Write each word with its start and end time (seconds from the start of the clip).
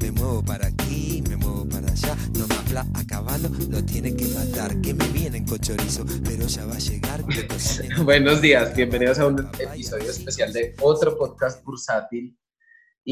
me 0.00 0.10
muevo 0.12 0.42
para 0.42 0.66
aquí, 0.66 1.22
me 1.28 1.36
muevo 1.36 1.68
para 1.68 1.90
allá, 1.90 2.16
no 2.38 2.46
me 2.46 2.54
habla 2.54 2.86
a 2.94 3.06
caballo, 3.06 3.50
lo 3.68 3.84
tiene 3.84 4.14
que 4.14 4.26
matar, 4.28 4.80
que 4.80 4.94
me 4.94 5.06
vienen 5.08 5.44
con 5.44 5.58
chorizo, 5.58 6.04
pero 6.24 6.46
ya 6.46 6.64
va 6.66 6.74
a 6.74 6.78
llegar. 6.78 7.24
Buenos 8.04 8.40
días, 8.40 8.74
bienvenidos 8.74 9.18
a 9.18 9.26
un 9.26 9.48
episodio 9.58 10.10
especial 10.10 10.52
de 10.52 10.74
otro 10.80 11.16
podcast 11.18 11.64
bursátil. 11.64 12.36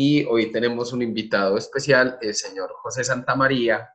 Y 0.00 0.24
hoy 0.26 0.52
tenemos 0.52 0.92
un 0.92 1.02
invitado 1.02 1.58
especial, 1.58 2.18
el 2.20 2.32
señor 2.32 2.70
José 2.72 3.02
Santamaría. 3.02 3.90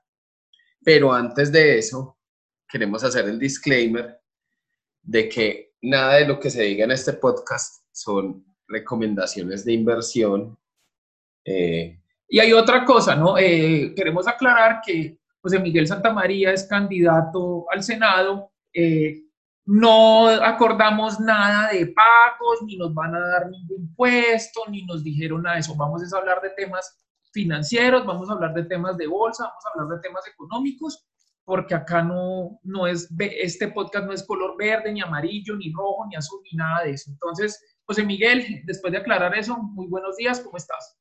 Pero 0.84 1.14
antes 1.14 1.50
de 1.50 1.78
eso, 1.78 2.18
queremos 2.68 3.06
hacer 3.06 3.24
el 3.30 3.40
disclaimer 3.40 4.20
de 5.02 5.30
que 5.30 5.76
nada 5.82 6.16
de 6.16 6.28
lo 6.28 6.42
que 6.42 6.50
se 6.50 6.64
diga 6.64 6.84
en 6.84 6.92
este 6.92 7.14
podcast 7.14 7.86
son 7.94 8.46
recomendaciones 8.68 9.64
de 9.64 9.72
inversión. 9.72 10.60
Eh, 11.46 11.98
Y 12.28 12.38
hay 12.38 12.52
otra 12.52 12.84
cosa, 12.84 13.16
¿no? 13.16 13.38
Eh, 13.38 13.94
queremos 13.96 14.28
aclarar 14.28 14.82
que 14.86 15.18
José 15.40 15.58
Miguel 15.60 15.88
Santamaría 15.88 16.52
es 16.52 16.66
candidato 16.66 17.66
al 17.72 17.82
Senado. 17.82 18.52
eh, 18.74 19.23
no 19.66 20.28
acordamos 20.28 21.20
nada 21.20 21.72
de 21.72 21.88
pagos, 21.88 22.62
ni 22.66 22.76
nos 22.76 22.94
van 22.94 23.16
a 23.16 23.20
dar 23.20 23.50
ningún 23.50 23.94
puesto, 23.96 24.62
ni 24.70 24.84
nos 24.86 25.04
dijeron 25.04 25.44
nada 25.44 25.56
de 25.56 25.62
eso. 25.62 25.76
Vamos 25.76 26.02
a 26.14 26.18
hablar 26.18 26.42
de 26.42 26.50
temas 26.52 27.00
financieros, 27.32 28.06
vamos 28.06 28.30
a 28.30 28.34
hablar 28.34 28.54
de 28.54 28.66
temas 28.66 28.98
de 28.98 29.08
bolsa, 29.08 29.46
vamos 29.46 29.66
a 29.66 29.70
hablar 29.74 29.98
de 29.98 30.08
temas 30.08 30.28
económicos, 30.28 31.08
porque 31.46 31.76
acá 31.76 32.04
no, 32.04 32.60
no 32.64 32.88
es, 32.88 33.10
este 33.20 33.70
podcast 33.70 34.06
no 34.06 34.14
es 34.14 34.24
color 34.24 34.56
verde, 34.58 34.92
ni 34.92 35.02
amarillo, 35.02 35.56
ni 35.56 35.72
rojo, 35.72 36.06
ni 36.10 36.16
azul, 36.16 36.42
ni 36.44 36.58
nada 36.58 36.84
de 36.84 36.92
eso. 36.92 37.10
Entonces, 37.12 37.60
José 37.86 38.04
Miguel, 38.04 38.62
después 38.66 38.92
de 38.92 39.00
aclarar 39.00 39.36
eso, 39.38 39.58
muy 39.58 39.88
buenos 39.88 40.18
días, 40.18 40.42
¿cómo 40.42 40.58
estás? 40.58 40.98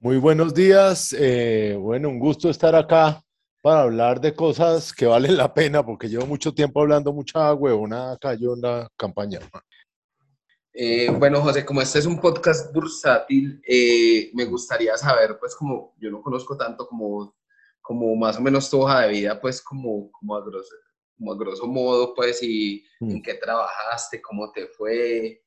Muy 0.00 0.18
buenos 0.18 0.52
días. 0.52 1.14
eh, 1.18 1.76
bueno, 1.78 2.08
un 2.08 2.18
gusto 2.18 2.50
estar 2.50 2.74
acá 2.74 3.22
para 3.62 3.82
hablar 3.82 4.20
de 4.20 4.34
cosas 4.34 4.92
que 4.92 5.06
valen 5.06 5.36
la 5.36 5.52
pena, 5.52 5.84
porque 5.84 6.08
llevo 6.08 6.26
mucho 6.26 6.52
tiempo 6.54 6.80
hablando 6.80 7.12
mucha 7.12 7.52
huevona 7.54 8.12
acá 8.12 8.34
yo 8.34 8.54
en 8.54 8.60
la 8.62 8.88
campaña. 8.96 9.40
Eh, 10.72 11.10
bueno, 11.10 11.40
José, 11.42 11.64
como 11.64 11.82
este 11.82 11.98
es 11.98 12.06
un 12.06 12.20
podcast 12.20 12.72
bursátil, 12.72 13.60
eh, 13.66 14.30
me 14.34 14.44
gustaría 14.44 14.96
saber, 14.96 15.36
pues, 15.38 15.54
como 15.56 15.94
yo 15.98 16.10
no 16.10 16.22
conozco 16.22 16.56
tanto 16.56 16.86
como, 16.86 17.34
como 17.82 18.14
más 18.16 18.38
o 18.38 18.40
menos 18.40 18.70
tu 18.70 18.80
hoja 18.80 19.02
de 19.02 19.08
vida, 19.10 19.40
pues, 19.40 19.60
como, 19.60 20.10
como, 20.12 20.36
a, 20.36 20.44
grosso, 20.44 20.74
como 21.18 21.32
a 21.32 21.36
grosso 21.36 21.66
modo, 21.66 22.14
pues, 22.14 22.42
y 22.42 22.84
Mm. 23.00 23.10
en 23.12 23.22
qué 23.22 23.34
trabajaste, 23.34 24.20
cómo 24.22 24.52
te 24.52 24.66
fue, 24.68 25.42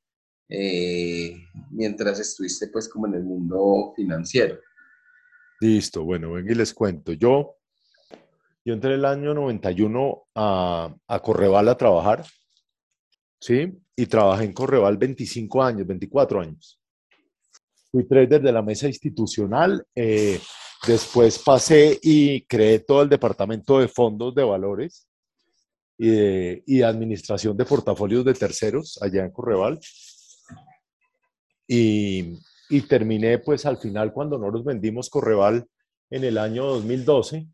eh, 0.49 1.37
mientras 1.71 2.19
estuviste, 2.19 2.67
pues, 2.67 2.89
como 2.89 3.07
en 3.07 3.13
el 3.13 3.23
mundo 3.23 3.93
financiero. 3.95 4.59
Listo, 5.61 6.03
bueno, 6.03 6.33
ven 6.33 6.49
y 6.49 6.55
les 6.55 6.73
cuento. 6.73 7.13
Yo, 7.13 7.55
yo 8.65 8.73
entré 8.73 8.93
el 8.95 9.05
año 9.05 9.33
91 9.33 10.23
a, 10.35 10.95
a 11.07 11.19
Correval 11.19 11.67
a 11.69 11.77
trabajar, 11.77 12.25
¿sí? 13.39 13.73
Y 13.95 14.05
trabajé 14.05 14.45
en 14.45 14.53
Correval 14.53 14.97
25 14.97 15.63
años, 15.63 15.85
24 15.85 16.41
años. 16.41 16.79
Fui 17.91 18.07
trader 18.07 18.41
de 18.41 18.51
la 18.51 18.61
mesa 18.61 18.87
institucional, 18.87 19.85
eh, 19.93 20.39
después 20.87 21.39
pasé 21.39 21.99
y 22.01 22.41
creé 22.45 22.79
todo 22.79 23.03
el 23.03 23.09
departamento 23.09 23.79
de 23.79 23.87
fondos 23.87 24.33
de 24.33 24.43
valores 24.43 25.07
y 25.97 26.09
de, 26.09 26.63
y 26.65 26.81
administración 26.81 27.55
de 27.57 27.65
portafolios 27.65 28.25
de 28.25 28.33
terceros 28.33 28.97
allá 29.01 29.25
en 29.25 29.31
Correval. 29.31 29.79
Y, 31.67 32.39
y 32.69 32.81
terminé 32.81 33.39
pues 33.39 33.65
al 33.65 33.77
final 33.77 34.13
cuando 34.13 34.37
no 34.37 34.49
nos 34.49 34.63
vendimos 34.63 35.09
Correval 35.09 35.67
en 36.09 36.23
el 36.23 36.37
año 36.37 36.65
2012. 36.65 37.47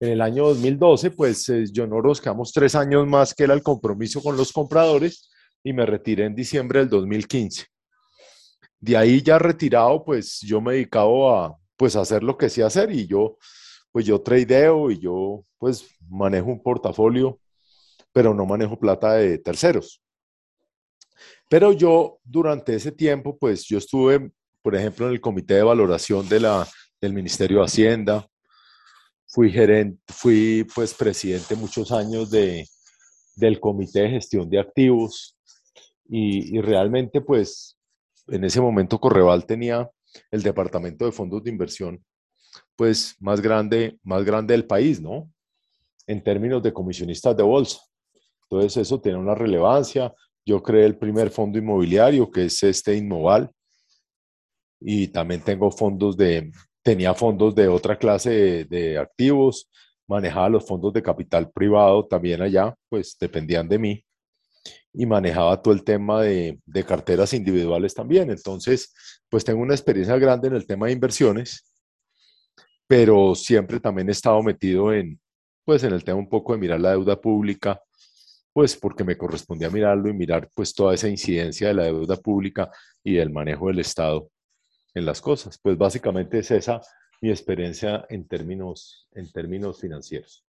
En 0.00 0.10
el 0.10 0.20
año 0.20 0.46
2012 0.48 1.10
pues 1.10 1.48
eh, 1.48 1.64
yo 1.72 1.86
no 1.86 2.00
nos 2.00 2.20
quedamos 2.20 2.52
tres 2.52 2.74
años 2.74 3.06
más 3.06 3.34
que 3.34 3.44
era 3.44 3.54
el 3.54 3.62
compromiso 3.62 4.22
con 4.22 4.36
los 4.36 4.52
compradores 4.52 5.30
y 5.62 5.72
me 5.72 5.84
retiré 5.86 6.24
en 6.24 6.34
diciembre 6.34 6.80
del 6.80 6.88
2015. 6.88 7.66
De 8.80 8.96
ahí 8.96 9.22
ya 9.22 9.38
retirado 9.38 10.04
pues 10.04 10.40
yo 10.40 10.60
me 10.60 10.74
dedicaba 10.74 11.46
a 11.46 11.56
pues 11.76 11.96
hacer 11.96 12.22
lo 12.22 12.36
que 12.36 12.48
sé 12.48 12.62
hacer 12.62 12.92
y 12.92 13.06
yo 13.06 13.38
pues 13.90 14.06
yo 14.06 14.20
tradeo 14.20 14.90
y 14.90 14.98
yo 15.00 15.44
pues 15.58 15.84
manejo 16.08 16.48
un 16.48 16.62
portafolio 16.62 17.40
pero 18.12 18.34
no 18.34 18.46
manejo 18.46 18.78
plata 18.78 19.14
de 19.14 19.38
terceros. 19.38 20.02
Pero 21.48 21.72
yo 21.72 22.18
durante 22.24 22.74
ese 22.74 22.92
tiempo, 22.92 23.38
pues 23.38 23.64
yo 23.64 23.78
estuve, 23.78 24.30
por 24.62 24.74
ejemplo, 24.74 25.06
en 25.06 25.12
el 25.12 25.20
comité 25.20 25.54
de 25.54 25.62
valoración 25.62 26.28
de 26.28 26.40
la, 26.40 26.68
del 27.00 27.14
Ministerio 27.14 27.58
de 27.58 27.64
Hacienda, 27.64 28.26
fui 29.28 29.50
gerente, 29.50 30.00
fui 30.08 30.66
pues 30.74 30.94
presidente 30.94 31.54
muchos 31.54 31.92
años 31.92 32.30
de, 32.30 32.66
del 33.36 33.60
comité 33.60 34.00
de 34.02 34.10
gestión 34.10 34.48
de 34.48 34.58
activos 34.58 35.36
y, 36.08 36.56
y 36.56 36.60
realmente 36.60 37.20
pues 37.20 37.78
en 38.28 38.44
ese 38.44 38.60
momento 38.60 38.98
Correval 38.98 39.46
tenía 39.46 39.88
el 40.30 40.42
departamento 40.42 41.04
de 41.04 41.12
fondos 41.12 41.44
de 41.44 41.50
inversión 41.50 42.04
pues 42.76 43.16
más 43.20 43.40
grande, 43.40 43.98
más 44.02 44.24
grande 44.24 44.52
del 44.52 44.66
país, 44.66 45.00
¿no? 45.00 45.30
En 46.06 46.22
términos 46.22 46.62
de 46.62 46.72
comisionistas 46.72 47.36
de 47.36 47.42
bolsa. 47.42 47.80
Entonces 48.44 48.76
eso 48.78 49.00
tiene 49.00 49.18
una 49.18 49.34
relevancia, 49.34 50.14
yo 50.46 50.62
creé 50.62 50.86
el 50.86 50.96
primer 50.96 51.30
fondo 51.30 51.58
inmobiliario, 51.58 52.30
que 52.30 52.46
es 52.46 52.62
este 52.62 52.96
Inmoval, 52.96 53.50
y 54.80 55.08
también 55.08 55.42
tengo 55.42 55.70
fondos 55.70 56.16
de, 56.16 56.50
tenía 56.82 57.14
fondos 57.14 57.54
de 57.54 57.68
otra 57.68 57.98
clase 57.98 58.64
de, 58.64 58.98
activos, 58.98 59.70
manejaba 60.06 60.48
los 60.48 60.66
fondos 60.66 60.92
de 60.92 61.02
capital 61.02 61.50
privado 61.50 62.06
también 62.06 62.42
allá, 62.42 62.74
pues 62.88 63.16
dependían 63.20 63.68
de 63.68 63.78
mí, 63.78 64.04
y 64.92 65.06
manejaba 65.06 65.60
todo 65.60 65.74
el 65.74 65.84
tema 65.84 66.22
de, 66.22 66.58
de 66.64 66.84
carteras 66.84 67.32
individuales 67.34 67.94
también. 67.94 68.30
Entonces, 68.30 68.92
pues 69.28 69.44
tengo 69.44 69.60
una 69.60 69.74
experiencia 69.74 70.16
grande 70.16 70.48
en 70.48 70.54
el 70.54 70.66
tema 70.66 70.86
de 70.86 70.92
inversiones, 70.92 71.72
pero 72.86 73.34
siempre 73.34 73.80
también 73.80 74.08
he 74.08 74.12
estado 74.12 74.42
metido 74.42 74.92
en, 74.92 75.20
pues 75.64 75.84
en 75.84 75.92
el 75.92 76.02
tema 76.02 76.18
un 76.18 76.28
poco 76.28 76.52
de 76.52 76.58
mirar 76.58 76.80
la 76.80 76.92
deuda 76.92 77.20
pública, 77.20 77.80
pues 78.52 78.76
porque 78.76 79.04
me 79.04 79.18
correspondía 79.18 79.70
mirarlo 79.70 80.08
y 80.08 80.14
mirar 80.14 80.48
pues 80.54 80.74
toda 80.74 80.94
esa 80.94 81.08
incidencia 81.08 81.68
de 81.68 81.74
la 81.74 81.84
deuda 81.84 82.16
pública 82.16 82.70
y 83.04 83.14
del 83.14 83.30
manejo 83.30 83.68
del 83.68 83.80
Estado 83.80 84.30
en 84.94 85.06
las 85.06 85.20
cosas. 85.20 85.58
Pues 85.58 85.76
básicamente 85.76 86.38
es 86.38 86.50
esa 86.50 86.80
mi 87.20 87.30
experiencia 87.30 88.06
en 88.08 88.26
términos, 88.28 89.08
en 89.12 89.30
términos 89.32 89.80
financieros. 89.80 90.44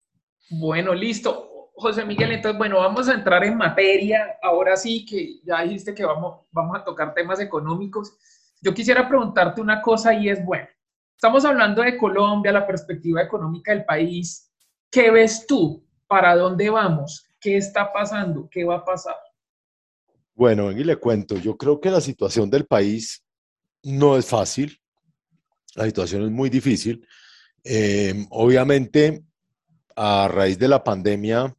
Bueno, 0.50 0.94
listo. 0.94 1.72
José 1.74 2.04
Miguel, 2.04 2.34
entonces, 2.34 2.58
bueno, 2.58 2.80
vamos 2.80 3.08
a 3.08 3.14
entrar 3.14 3.44
en 3.46 3.56
materia. 3.56 4.38
Ahora 4.42 4.76
sí 4.76 5.06
que 5.06 5.40
ya 5.44 5.62
dijiste 5.62 5.94
que 5.94 6.04
vamos, 6.04 6.42
vamos 6.52 6.78
a 6.78 6.84
tocar 6.84 7.14
temas 7.14 7.40
económicos. 7.40 8.18
Yo 8.62 8.74
quisiera 8.74 9.08
preguntarte 9.08 9.62
una 9.62 9.82
cosa 9.82 10.14
y 10.14 10.28
es, 10.28 10.44
bueno, 10.44 10.68
estamos 11.16 11.46
hablando 11.46 11.82
de 11.82 11.98
Colombia, 11.98 12.52
la 12.52 12.68
perspectiva 12.68 13.22
económica 13.22 13.72
del 13.72 13.86
país. 13.86 14.52
¿Qué 14.92 15.10
ves 15.10 15.48
tú? 15.48 15.86
¿Para 16.06 16.36
dónde 16.36 16.70
vamos? 16.70 17.26
¿Qué 17.40 17.56
está 17.56 17.94
pasando? 17.94 18.50
¿Qué 18.52 18.66
va 18.66 18.78
a 18.78 18.86
pasar? 18.86 19.16
Bueno, 20.36 20.72
y 20.72 20.84
le 20.84 20.98
cuento, 20.98 21.38
yo 21.38 21.56
creo 21.56 21.80
que 21.80 21.90
la 21.90 22.02
situación 22.02 22.50
del 22.50 22.66
país 22.66 23.24
no 23.84 24.18
es 24.18 24.26
fácil, 24.26 24.80
la 25.76 25.86
situación 25.86 26.24
es 26.24 26.32
muy 26.32 26.50
difícil. 26.50 27.08
Eh, 27.64 28.26
obviamente, 28.32 29.24
a 29.96 30.28
raíz 30.28 30.58
de 30.58 30.68
la 30.68 30.84
pandemia, 30.84 31.56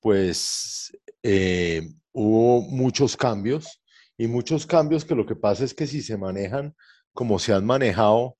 pues 0.00 0.96
eh, 1.22 1.82
hubo 2.12 2.62
muchos 2.62 3.16
cambios 3.16 3.80
y 4.16 4.26
muchos 4.26 4.66
cambios 4.66 5.04
que 5.04 5.14
lo 5.14 5.26
que 5.26 5.36
pasa 5.36 5.64
es 5.64 5.74
que 5.74 5.86
si 5.86 6.02
se 6.02 6.16
manejan 6.16 6.74
como 7.12 7.38
se 7.38 7.52
han 7.52 7.64
manejado 7.64 8.36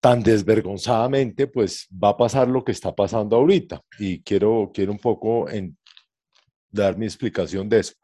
tan 0.00 0.22
desvergonzadamente, 0.22 1.48
pues 1.48 1.88
va 1.92 2.10
a 2.10 2.16
pasar 2.16 2.48
lo 2.48 2.64
que 2.64 2.72
está 2.72 2.94
pasando 2.94 3.36
ahorita. 3.36 3.80
Y 3.98 4.22
quiero, 4.22 4.70
quiero 4.72 4.92
un 4.92 4.98
poco 4.98 5.48
en, 5.50 5.76
dar 6.70 6.96
mi 6.96 7.06
explicación 7.06 7.68
de 7.68 7.80
eso. 7.80 7.94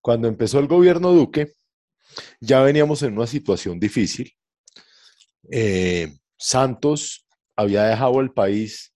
Cuando 0.00 0.28
empezó 0.28 0.60
el 0.60 0.68
gobierno 0.68 1.12
Duque, 1.12 1.52
ya 2.40 2.60
veníamos 2.60 3.02
en 3.02 3.14
una 3.16 3.26
situación 3.26 3.78
difícil. 3.78 4.32
Eh, 5.50 6.12
Santos 6.36 7.26
había 7.56 7.84
dejado 7.84 8.20
el 8.20 8.32
país 8.32 8.94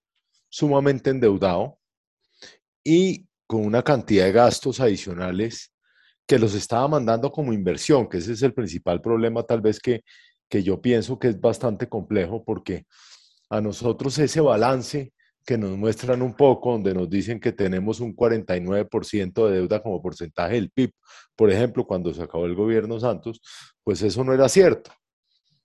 sumamente 0.48 1.10
endeudado 1.10 1.78
y 2.84 3.26
con 3.46 3.64
una 3.64 3.82
cantidad 3.82 4.24
de 4.24 4.32
gastos 4.32 4.80
adicionales 4.80 5.72
que 6.26 6.38
los 6.38 6.54
estaba 6.54 6.88
mandando 6.88 7.32
como 7.32 7.52
inversión, 7.52 8.08
que 8.08 8.18
ese 8.18 8.32
es 8.32 8.42
el 8.42 8.54
principal 8.54 9.00
problema 9.00 9.42
tal 9.42 9.60
vez 9.60 9.80
que, 9.80 10.04
que 10.48 10.62
yo 10.62 10.80
pienso 10.80 11.18
que 11.18 11.28
es 11.28 11.40
bastante 11.40 11.88
complejo 11.88 12.44
porque 12.44 12.86
a 13.50 13.60
nosotros 13.60 14.18
ese 14.18 14.40
balance 14.40 15.12
que 15.44 15.58
nos 15.58 15.76
muestran 15.76 16.22
un 16.22 16.34
poco, 16.34 16.72
donde 16.72 16.94
nos 16.94 17.10
dicen 17.10 17.40
que 17.40 17.52
tenemos 17.52 18.00
un 18.00 18.14
49% 18.14 19.48
de 19.48 19.56
deuda 19.56 19.82
como 19.82 20.00
porcentaje 20.00 20.54
del 20.54 20.70
PIB, 20.70 20.92
por 21.34 21.50
ejemplo, 21.50 21.86
cuando 21.86 22.12
se 22.14 22.22
acabó 22.22 22.46
el 22.46 22.54
gobierno 22.54 23.00
Santos, 23.00 23.40
pues 23.82 24.02
eso 24.02 24.22
no 24.24 24.32
era 24.32 24.48
cierto. 24.48 24.92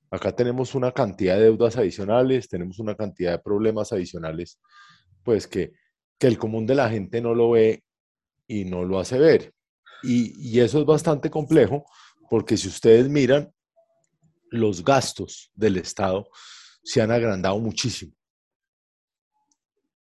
Acá 0.09 0.31
tenemos 0.31 0.73
una 0.73 0.91
cantidad 0.91 1.35
de 1.35 1.43
deudas 1.43 1.77
adicionales, 1.77 2.47
tenemos 2.47 2.79
una 2.79 2.95
cantidad 2.95 3.33
de 3.33 3.39
problemas 3.39 3.91
adicionales, 3.91 4.59
pues 5.23 5.47
que, 5.47 5.73
que 6.17 6.27
el 6.27 6.37
común 6.37 6.65
de 6.65 6.75
la 6.75 6.89
gente 6.89 7.21
no 7.21 7.35
lo 7.35 7.51
ve 7.51 7.83
y 8.47 8.65
no 8.65 8.83
lo 8.83 8.99
hace 8.99 9.19
ver. 9.19 9.53
Y, 10.03 10.49
y 10.49 10.61
eso 10.61 10.79
es 10.79 10.85
bastante 10.85 11.29
complejo 11.29 11.85
porque 12.29 12.57
si 12.57 12.67
ustedes 12.67 13.09
miran, 13.09 13.51
los 14.49 14.83
gastos 14.83 15.51
del 15.53 15.77
Estado 15.77 16.29
se 16.83 17.01
han 17.01 17.11
agrandado 17.11 17.59
muchísimo 17.59 18.16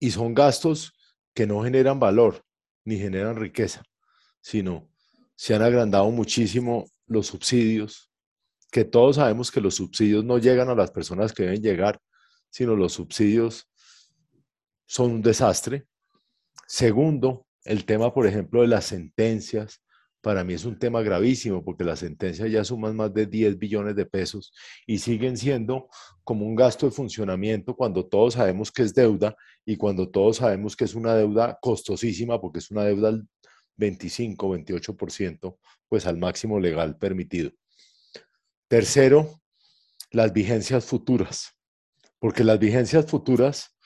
y 0.02 0.10
son 0.10 0.34
gastos 0.34 0.92
que 1.32 1.46
no 1.46 1.62
generan 1.62 2.00
valor 2.00 2.44
ni 2.84 2.98
generan 2.98 3.36
riqueza, 3.36 3.84
sino 4.40 4.90
se 5.36 5.54
han 5.54 5.62
agrandado 5.62 6.10
muchísimo 6.10 6.90
los 7.06 7.28
subsidios, 7.28 8.10
que 8.72 8.84
todos 8.84 9.14
sabemos 9.14 9.52
que 9.52 9.60
los 9.60 9.76
subsidios 9.76 10.24
no 10.24 10.38
llegan 10.38 10.68
a 10.68 10.74
las 10.74 10.90
personas 10.90 11.32
que 11.32 11.44
deben 11.44 11.62
llegar, 11.62 12.00
sino 12.50 12.74
los 12.74 12.94
subsidios 12.94 13.70
son 14.86 15.12
un 15.12 15.22
desastre. 15.22 15.86
Segundo, 16.66 17.46
el 17.62 17.84
tema, 17.84 18.12
por 18.12 18.26
ejemplo, 18.26 18.62
de 18.62 18.66
las 18.66 18.86
sentencias, 18.86 19.81
para 20.22 20.44
mí 20.44 20.54
es 20.54 20.64
un 20.64 20.78
tema 20.78 21.02
gravísimo 21.02 21.64
porque 21.64 21.84
las 21.84 21.98
sentencias 21.98 22.50
ya 22.50 22.64
suman 22.64 22.96
más 22.96 23.12
de 23.12 23.26
10 23.26 23.58
billones 23.58 23.96
de 23.96 24.06
pesos 24.06 24.54
y 24.86 24.98
siguen 24.98 25.36
siendo 25.36 25.88
como 26.22 26.46
un 26.46 26.54
gasto 26.54 26.86
de 26.86 26.92
funcionamiento 26.92 27.74
cuando 27.74 28.06
todos 28.06 28.34
sabemos 28.34 28.70
que 28.70 28.82
es 28.82 28.94
deuda 28.94 29.36
y 29.66 29.76
cuando 29.76 30.08
todos 30.08 30.36
sabemos 30.36 30.76
que 30.76 30.84
es 30.84 30.94
una 30.94 31.14
deuda 31.16 31.58
costosísima 31.60 32.40
porque 32.40 32.60
es 32.60 32.70
una 32.70 32.84
deuda 32.84 33.08
al 33.08 33.28
25, 33.76 34.48
28%, 34.58 35.58
pues 35.88 36.06
al 36.06 36.18
máximo 36.18 36.60
legal 36.60 36.96
permitido. 36.98 37.50
Tercero, 38.68 39.40
las 40.12 40.32
vigencias 40.32 40.84
futuras, 40.84 41.58
porque 42.20 42.44
las 42.44 42.60
vigencias 42.60 43.06
futuras 43.06 43.76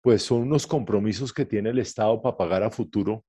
pues 0.00 0.22
son 0.22 0.42
unos 0.42 0.66
compromisos 0.68 1.32
que 1.32 1.46
tiene 1.46 1.70
el 1.70 1.78
Estado 1.80 2.22
para 2.22 2.36
pagar 2.36 2.62
a 2.62 2.70
futuro 2.70 3.24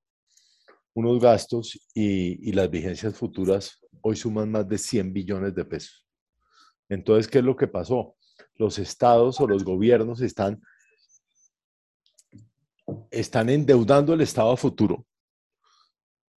unos 0.96 1.20
gastos 1.20 1.78
y, 1.94 2.52
las 2.52 2.70
vigencias 2.70 3.14
futuras 3.14 3.78
hoy 4.00 4.16
suman 4.16 4.50
más 4.50 4.66
de 4.66 4.78
100 4.78 5.12
billones 5.12 5.54
de 5.54 5.64
pesos. 5.66 6.06
Entonces, 6.88 7.28
¿qué 7.28 7.38
es 7.38 7.44
lo 7.44 7.54
que 7.54 7.68
pasó? 7.68 8.16
Los 8.54 8.78
estados 8.78 9.38
o 9.38 9.46
los 9.46 9.62
gobiernos 9.62 10.22
están, 10.22 10.62
están 13.10 13.50
endeudando 13.50 14.14
el 14.14 14.22
estado 14.22 14.56
futuro 14.56 15.04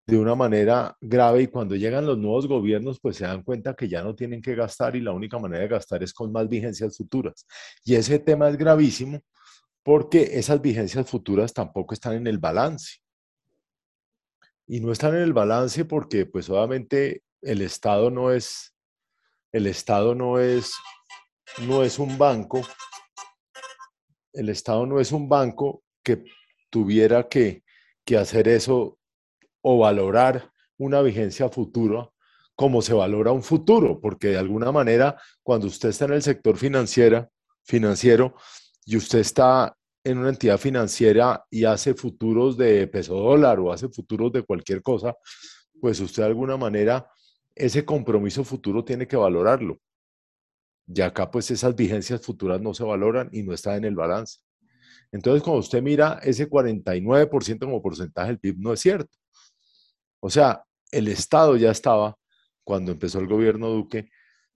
de 0.06 0.18
una 0.18 0.36
manera 0.36 0.98
grave 1.00 1.44
y 1.44 1.48
cuando 1.48 1.76
llegan 1.76 2.06
los 2.06 2.18
nuevos 2.18 2.48
gobiernos 2.48 3.00
pues 3.00 3.16
se 3.16 3.26
dan 3.26 3.44
cuenta 3.44 3.76
que 3.76 3.88
ya 3.88 4.04
no 4.04 4.14
tienen 4.14 4.42
que 4.42 4.56
gastar 4.56 4.96
y 4.96 5.02
la 5.02 5.14
única 5.14 5.40
manera 5.40 5.62
de 5.62 5.70
gastar 5.70 6.04
es 6.04 6.12
con 6.12 6.34
más 6.34 6.50
vigencias 6.50 6.98
futuras. 6.98 7.46
Y 7.86 7.96
ese 7.96 8.20
tema 8.20 8.50
es 8.50 8.58
gravísimo 8.58 9.22
porque 9.84 10.32
esas 10.34 10.62
vigencias 10.62 11.10
futuras 11.10 11.54
tampoco 11.54 11.94
están 11.94 12.16
en 12.16 12.28
el 12.28 12.40
balance 12.40 13.00
y 14.70 14.82
no 14.82 14.92
están 14.92 15.16
en 15.16 15.24
el 15.24 15.34
balance 15.34 15.84
porque 15.84 16.28
pues 16.28 16.48
obviamente 16.48 17.24
el 17.42 17.64
Estado 17.64 18.12
no 18.12 18.32
es, 18.32 18.76
el 19.52 19.66
Estado 19.66 20.14
no 20.14 20.40
es, 20.40 20.76
no 21.64 21.82
es 21.82 21.98
un 21.98 22.20
banco, 22.20 22.62
el 24.32 24.48
Estado 24.48 24.86
no 24.86 25.00
es 25.00 25.12
un 25.12 25.28
banco 25.28 25.82
que 26.04 26.24
tuviera 26.70 27.28
que, 27.28 27.64
que 28.06 28.16
hacer 28.16 28.48
eso 28.48 29.00
o 29.62 29.80
valorar 29.80 30.52
una 30.78 31.02
vigencia 31.02 31.50
futura 31.50 32.08
como 32.56 32.84
se 32.84 32.94
valora 32.94 33.32
un 33.32 33.42
futuro, 33.42 34.00
porque 34.00 34.28
de 34.28 34.38
alguna 34.38 34.72
manera 34.72 35.20
cuando 35.42 35.66
usted 35.66 35.90
está 35.90 36.06
en 36.06 36.14
el 36.14 36.22
sector 36.22 36.58
financiera, 36.58 37.28
financiero 37.64 38.36
y 38.86 38.98
usted 38.98 39.20
está 39.20 39.76
en 40.04 40.18
una 40.18 40.30
entidad 40.30 40.58
financiera 40.58 41.46
y 41.50 41.66
hace 41.66 41.94
futuros 41.94 42.58
de 42.58 42.88
peso 42.88 43.16
dólar 43.16 43.60
o 43.60 43.72
hace 43.72 43.90
futuros 43.90 44.32
de 44.32 44.44
cualquier 44.44 44.82
cosa, 44.82 45.16
pues 45.80 46.00
usted 46.00 46.24
de 46.24 46.30
alguna 46.30 46.58
manera 46.58 47.10
ese 47.56 47.84
compromiso 47.86 48.44
futuro 48.44 48.84
tiene 48.84 49.08
que 49.08 49.18
valorarlo. 49.18 49.80
Y 50.88 51.02
acá 51.02 51.30
pues 51.30 51.52
esas 51.52 51.76
vigencias 51.76 52.22
futuras 52.22 52.62
no 52.62 52.74
se 52.74 52.84
valoran 52.84 53.30
y 53.32 53.44
no 53.44 53.54
están 53.54 53.76
en 53.76 53.86
el 53.86 53.96
balance. 53.96 54.40
Entonces 55.12 55.44
cuando 55.44 55.60
usted 55.60 55.82
mira 55.82 56.20
ese 56.24 56.50
49% 56.50 57.60
como 57.60 57.82
porcentaje 57.82 58.30
del 58.30 58.40
PIB 58.40 58.56
no 58.60 58.74
es 58.74 58.80
cierto. 58.80 59.18
O 60.22 60.30
sea, 60.30 60.64
el 60.92 61.08
Estado 61.08 61.56
ya 61.58 61.72
estaba, 61.72 62.18
cuando 62.64 62.92
empezó 62.92 63.20
el 63.20 63.28
gobierno 63.28 63.70
Duque, 63.70 64.10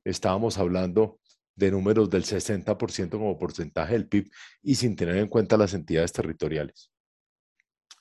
estábamos 0.03 0.57
hablando 0.57 1.19
de 1.55 1.71
números 1.71 2.09
del 2.09 2.23
60% 2.23 3.11
como 3.11 3.37
porcentaje 3.37 3.93
del 3.93 4.07
PIB 4.07 4.29
y 4.61 4.75
sin 4.75 4.95
tener 4.95 5.17
en 5.17 5.27
cuenta 5.27 5.57
las 5.57 5.73
entidades 5.73 6.11
territoriales. 6.11 6.91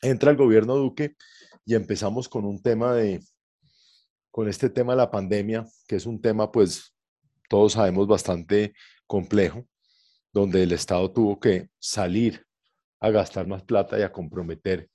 Entra 0.00 0.30
el 0.30 0.36
gobierno 0.36 0.76
Duque 0.76 1.16
y 1.64 1.74
empezamos 1.74 2.28
con 2.28 2.44
un 2.44 2.60
tema 2.62 2.94
de, 2.94 3.20
con 4.30 4.48
este 4.48 4.70
tema 4.70 4.92
de 4.92 4.98
la 4.98 5.10
pandemia, 5.10 5.66
que 5.86 5.96
es 5.96 6.06
un 6.06 6.20
tema 6.20 6.50
pues 6.50 6.94
todos 7.48 7.74
sabemos 7.74 8.06
bastante 8.06 8.74
complejo, 9.06 9.66
donde 10.32 10.62
el 10.62 10.72
Estado 10.72 11.12
tuvo 11.12 11.38
que 11.38 11.68
salir 11.78 12.46
a 13.00 13.10
gastar 13.10 13.46
más 13.46 13.62
plata 13.62 13.98
y 13.98 14.02
a 14.02 14.12
comprometer 14.12 14.88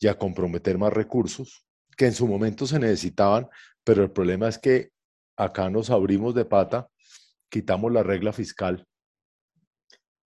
y 0.00 0.08
a 0.08 0.18
comprometer 0.18 0.78
más 0.78 0.92
recursos 0.92 1.64
que 1.96 2.06
en 2.06 2.14
su 2.14 2.26
momento 2.26 2.66
se 2.66 2.78
necesitaban, 2.78 3.48
pero 3.84 4.02
el 4.02 4.10
problema 4.10 4.48
es 4.48 4.58
que 4.58 4.90
acá 5.36 5.70
nos 5.70 5.90
abrimos 5.90 6.34
de 6.34 6.44
pata 6.44 6.88
quitamos 7.52 7.92
la 7.92 8.02
regla 8.02 8.32
fiscal 8.32 8.86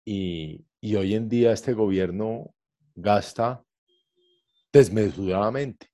y, 0.04 0.64
hoy 0.96 1.16
en 1.16 1.28
día 1.28 1.52
este 1.52 1.72
gobierno 1.72 2.54
gasta 2.94 3.64
desmesuradamente, 4.72 5.88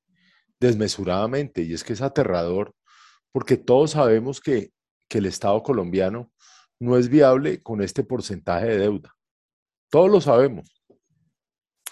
desmesuradamente, 0.61 1.63
y 1.63 1.73
es 1.73 1.83
que 1.83 1.95
es 1.95 2.03
aterrador 2.03 2.75
porque 3.33 3.57
todos 3.57 3.93
sabemos 3.93 4.43
que, 4.43 4.73
que 5.09 5.19
el 5.19 5.27
Estado 5.27 5.63
colombiano 5.63 6.31
no 6.79 6.99
es 6.99 7.09
viable 7.09 7.63
con 7.63 7.81
este 7.81 8.05
porcentaje 8.05 8.67
de 8.67 8.79
deuda. 8.79 9.15
Todos 9.91 10.11
lo 10.11 10.21
sabemos. 10.21 10.85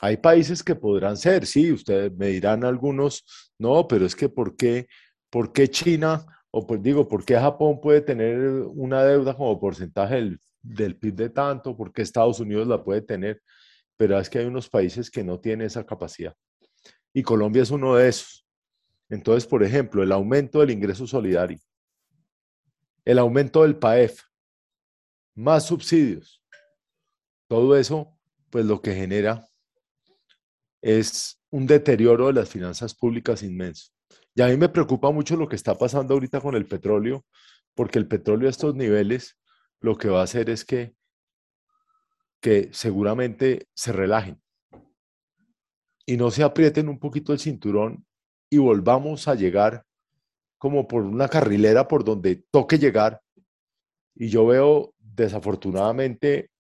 Hay 0.03 0.19
países 0.19 0.63
que 0.63 0.75
podrán 0.75 1.17
ser, 1.17 1.47
sí, 1.47 1.73
ustedes 1.73 2.13
me 2.13 2.27
dirán 2.27 2.65
algunos, 2.65 3.25
no, 3.59 3.89
pero 3.89 4.05
es 4.05 4.15
que 4.15 4.29
¿por 4.29 4.55
qué, 4.57 4.87
por 5.31 5.55
qué 5.55 5.69
China 5.69 6.27
o 6.51 6.67
pues 6.67 6.83
digo, 6.83 7.07
¿por 7.07 7.25
qué 7.25 7.37
Japón 7.37 7.81
puede 7.81 8.01
tener 8.01 8.39
una 8.75 9.05
deuda 9.05 9.37
como 9.37 9.61
porcentaje 9.61 10.17
del, 10.17 10.41
del 10.63 10.97
PIB 10.97 11.15
de 11.15 11.31
tanto? 11.31 11.77
¿Por 11.77 11.93
qué 11.93 12.03
Estados 12.03 12.41
Unidos 12.41 12.67
la 12.67 12.83
puede 12.83 13.03
tener? 13.03 13.43
Pero 13.97 14.19
es 14.19 14.29
que 14.29 14.39
hay 14.39 14.47
unos 14.47 14.69
países 14.69 15.11
que 15.11 15.23
no 15.23 15.39
tienen 15.39 15.67
esa 15.67 15.85
capacidad. 15.85 16.35
Y 17.13 17.23
Colombia 17.23 17.63
es 17.63 17.71
uno 17.71 17.95
de 17.97 18.09
esos. 18.09 18.47
Entonces, 19.09 19.47
por 19.47 19.63
ejemplo, 19.63 20.03
el 20.03 20.13
aumento 20.13 20.61
del 20.61 20.71
ingreso 20.71 21.07
solidario, 21.07 21.59
el 23.05 23.19
aumento 23.19 23.63
del 23.63 23.77
PAEF, 23.77 24.23
más 25.35 25.67
subsidios, 25.67 26.43
todo 27.49 27.77
eso, 27.77 28.17
pues 28.51 28.65
lo 28.65 28.81
que 28.81 28.95
genera 28.95 29.45
es 30.81 31.41
un 31.51 31.67
deterioro 31.67 32.29
de 32.29 32.35
las 32.35 32.49
finanzas 32.49 32.95
públicas 32.95 33.43
inmenso. 33.43 33.91
Y 34.41 34.43
a 34.43 34.47
mí 34.47 34.57
me 34.57 34.71
preocupa 34.71 35.11
mucho 35.11 35.37
lo 35.37 35.47
que 35.51 35.57
está 35.57 35.77
pasando 35.77 36.15
ahorita 36.15 36.41
con 36.41 36.55
el 36.55 36.65
petróleo, 36.65 37.27
porque 37.75 37.99
el 37.99 38.09
petróleo 38.09 38.49
a 38.49 38.51
estos 38.51 38.75
niveles 38.75 39.37
lo 39.83 39.99
que 39.99 40.09
va 40.09 40.23
a 40.23 40.25
hacer 40.25 40.49
es 40.49 40.65
que, 40.65 40.95
que 42.41 42.71
seguramente 42.73 43.69
se 43.75 43.93
relajen 43.93 44.41
y 46.07 46.17
no 46.17 46.31
se 46.31 46.43
aprieten 46.43 46.89
un 46.89 46.99
poquito 46.99 47.35
el 47.35 47.39
cinturón 47.39 48.07
y 48.49 48.57
volvamos 48.57 49.29
a 49.29 49.35
llegar 49.35 49.85
como 50.57 50.89
por 50.89 51.03
una 51.03 51.29
carrilera 51.29 51.87
por 51.87 52.03
donde 52.03 52.37
toque 52.51 52.79
llegar. 52.79 53.21
Y 54.15 54.31
yo 54.31 54.47
veo 54.47 54.95
desafortunadamente 54.97 56.51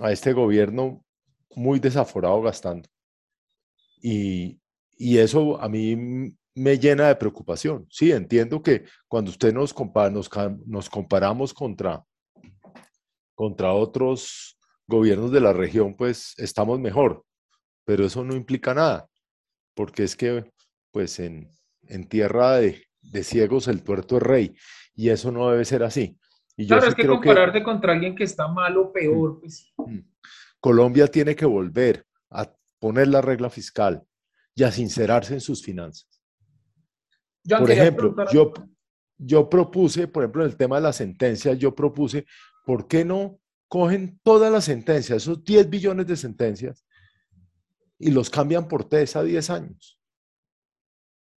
a 0.00 0.10
este 0.10 0.32
gobierno 0.32 1.04
muy 1.54 1.80
desaforado 1.80 2.40
gastando. 2.40 2.88
Y, 4.00 4.58
y 4.96 5.18
eso 5.18 5.60
a 5.60 5.68
mí 5.68 6.34
me 6.54 6.78
llena 6.78 7.08
de 7.08 7.16
preocupación. 7.16 7.86
Sí, 7.90 8.12
entiendo 8.12 8.62
que 8.62 8.84
cuando 9.08 9.30
usted 9.30 9.52
nos, 9.52 9.74
compara, 9.74 10.10
nos, 10.10 10.30
nos, 10.66 10.88
comparamos 10.88 11.52
contra, 11.52 12.04
contra 13.34 13.72
otros 13.72 14.58
gobiernos 14.86 15.32
de 15.32 15.40
la 15.40 15.52
región, 15.52 15.94
pues 15.96 16.34
estamos 16.36 16.78
mejor, 16.78 17.24
pero 17.84 18.04
eso 18.04 18.24
no 18.24 18.34
implica 18.34 18.74
nada, 18.74 19.08
porque 19.74 20.04
es 20.04 20.16
que 20.16 20.50
pues 20.92 21.18
en, 21.18 21.48
en 21.88 22.08
tierra 22.08 22.56
de, 22.56 22.84
de 23.00 23.24
ciegos 23.24 23.66
el 23.68 23.82
tuerto 23.82 24.18
es 24.18 24.22
rey, 24.22 24.56
y 24.94 25.08
eso 25.08 25.32
no 25.32 25.50
debe 25.50 25.64
ser 25.64 25.82
así. 25.82 26.16
Y 26.56 26.68
claro, 26.68 26.86
es 26.86 26.94
que 26.94 27.06
compararte 27.06 27.62
contra 27.62 27.92
alguien 27.92 28.14
que 28.14 28.24
está 28.24 28.46
mal 28.46 28.76
o 28.76 28.92
peor, 28.92 29.40
pues. 29.40 29.72
Mm. 29.76 30.00
Colombia 30.60 31.08
tiene 31.08 31.34
que 31.34 31.44
volver 31.44 32.06
a 32.30 32.50
poner 32.78 33.08
la 33.08 33.20
regla 33.20 33.50
fiscal 33.50 34.02
y 34.54 34.62
a 34.62 34.70
sincerarse 34.70 35.34
en 35.34 35.40
sus 35.40 35.62
finanzas. 35.62 36.13
Por 37.48 37.70
ejemplo, 37.70 38.14
yo, 38.32 38.52
yo 39.18 39.48
propuse, 39.48 40.08
por 40.08 40.22
ejemplo, 40.22 40.42
en 40.42 40.50
el 40.50 40.56
tema 40.56 40.76
de 40.76 40.82
las 40.82 40.96
sentencias, 40.96 41.58
yo 41.58 41.74
propuse, 41.74 42.26
¿por 42.64 42.86
qué 42.86 43.04
no 43.04 43.38
cogen 43.68 44.18
todas 44.22 44.50
las 44.50 44.64
sentencias, 44.64 45.22
esos 45.22 45.44
10 45.44 45.68
billones 45.68 46.06
de 46.06 46.16
sentencias, 46.16 46.84
y 47.98 48.10
los 48.10 48.30
cambian 48.30 48.68
por 48.68 48.84
TES 48.84 49.16
a 49.16 49.22
10 49.22 49.50
años? 49.50 50.00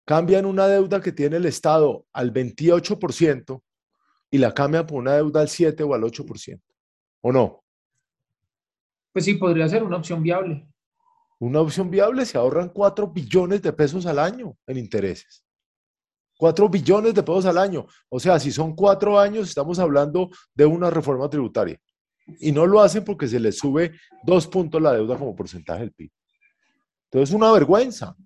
Cambian 0.04 0.46
una 0.46 0.68
deuda 0.68 1.00
que 1.00 1.12
tiene 1.12 1.36
el 1.36 1.46
Estado 1.46 2.06
al 2.12 2.32
28% 2.32 3.62
y 4.30 4.38
la 4.38 4.54
cambian 4.54 4.86
por 4.86 4.98
una 4.98 5.14
deuda 5.14 5.40
al 5.40 5.48
7 5.48 5.82
o 5.82 5.94
al 5.94 6.02
8%. 6.02 6.60
¿O 7.22 7.32
no? 7.32 7.64
Pues 9.12 9.24
sí, 9.24 9.34
podría 9.34 9.68
ser 9.68 9.82
una 9.82 9.96
opción 9.96 10.22
viable. 10.22 10.68
Una 11.38 11.60
opción 11.60 11.90
viable, 11.90 12.24
se 12.24 12.38
ahorran 12.38 12.68
4 12.68 13.08
billones 13.08 13.62
de 13.62 13.72
pesos 13.72 14.06
al 14.06 14.18
año 14.18 14.56
en 14.66 14.76
intereses. 14.76 15.45
4 16.36 16.68
billones 16.68 17.14
de 17.14 17.22
pesos 17.22 17.46
al 17.46 17.58
año. 17.58 17.86
O 18.08 18.20
sea, 18.20 18.38
si 18.38 18.52
son 18.52 18.74
cuatro 18.74 19.18
años, 19.18 19.48
estamos 19.48 19.78
hablando 19.78 20.30
de 20.54 20.66
una 20.66 20.90
reforma 20.90 21.28
tributaria. 21.28 21.80
Y 22.40 22.52
no 22.52 22.66
lo 22.66 22.80
hacen 22.80 23.04
porque 23.04 23.28
se 23.28 23.40
les 23.40 23.56
sube 23.58 23.92
dos 24.24 24.46
puntos 24.46 24.82
la 24.82 24.92
deuda 24.92 25.16
como 25.16 25.36
porcentaje 25.36 25.80
del 25.80 25.92
PIB. 25.92 26.10
Entonces, 27.04 27.30
es 27.30 27.34
una 27.34 27.52
vergüenza. 27.52 28.16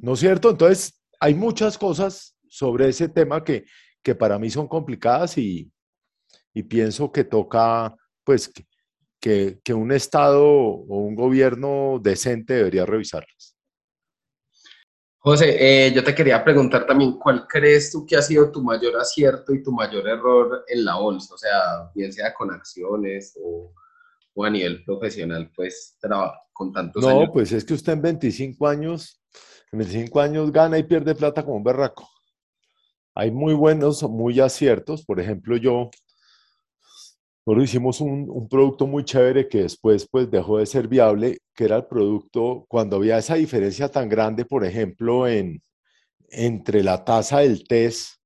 ¿No 0.00 0.12
es 0.14 0.20
cierto? 0.20 0.50
Entonces, 0.50 1.02
hay 1.18 1.34
muchas 1.34 1.76
cosas 1.76 2.36
sobre 2.48 2.88
ese 2.88 3.08
tema 3.08 3.42
que, 3.44 3.64
que 4.02 4.14
para 4.14 4.38
mí 4.38 4.50
son 4.50 4.68
complicadas 4.68 5.36
y, 5.38 5.70
y 6.54 6.62
pienso 6.62 7.12
que 7.12 7.24
toca, 7.24 7.94
pues, 8.24 8.52
que, 9.20 9.60
que, 9.62 9.74
un 9.74 9.92
Estado 9.92 10.44
o 10.44 10.98
un 10.98 11.14
gobierno 11.14 12.00
decente 12.02 12.54
debería 12.54 12.86
revisarlas. 12.86 13.56
José, 15.22 15.56
eh, 15.86 15.92
yo 15.92 16.02
te 16.02 16.14
quería 16.14 16.42
preguntar 16.42 16.86
también, 16.86 17.18
¿cuál 17.18 17.46
crees 17.46 17.92
tú 17.92 18.06
que 18.06 18.16
ha 18.16 18.22
sido 18.22 18.50
tu 18.50 18.62
mayor 18.62 18.96
acierto 18.96 19.52
y 19.52 19.62
tu 19.62 19.70
mayor 19.70 20.08
error 20.08 20.64
en 20.66 20.82
la 20.82 20.96
bolsa? 20.96 21.34
O 21.34 21.38
sea, 21.38 21.90
bien 21.94 22.10
sea 22.10 22.32
con 22.32 22.50
acciones 22.50 23.38
o, 23.42 23.70
o 24.32 24.44
a 24.44 24.48
nivel 24.48 24.82
profesional, 24.82 25.50
pues, 25.54 25.98
con 26.54 26.72
tantos 26.72 27.04
años. 27.04 27.26
No, 27.26 27.32
pues 27.34 27.52
es 27.52 27.66
que 27.66 27.74
usted 27.74 27.92
en 27.92 28.00
25 28.00 28.66
años, 28.66 29.20
en 29.70 29.80
25 29.80 30.20
años 30.20 30.50
gana 30.50 30.78
y 30.78 30.84
pierde 30.84 31.14
plata 31.14 31.44
como 31.44 31.58
un 31.58 31.64
berraco. 31.64 32.08
Hay 33.14 33.30
muy 33.30 33.52
buenos, 33.52 34.02
muy 34.04 34.40
aciertos. 34.40 35.04
Por 35.04 35.20
ejemplo, 35.20 35.58
yo 35.58 35.90
nosotros 37.50 37.70
hicimos 37.70 38.00
un, 38.00 38.48
producto 38.48 38.86
muy 38.86 39.04
chévere 39.04 39.48
que 39.48 39.62
después 39.62 40.06
pues 40.08 40.30
dejó 40.30 40.58
de 40.58 40.66
ser 40.66 40.86
viable, 40.86 41.38
que 41.54 41.64
era 41.64 41.76
el 41.76 41.86
producto, 41.86 42.64
cuando 42.68 42.96
había 42.96 43.18
esa 43.18 43.34
diferencia 43.34 43.88
tan 43.88 44.08
grande, 44.08 44.44
por 44.44 44.64
ejemplo, 44.64 45.26
en, 45.26 45.60
entre 46.28 46.82
la 46.82 47.04
tasa 47.04 47.40
del 47.40 47.64
TES 47.66 48.20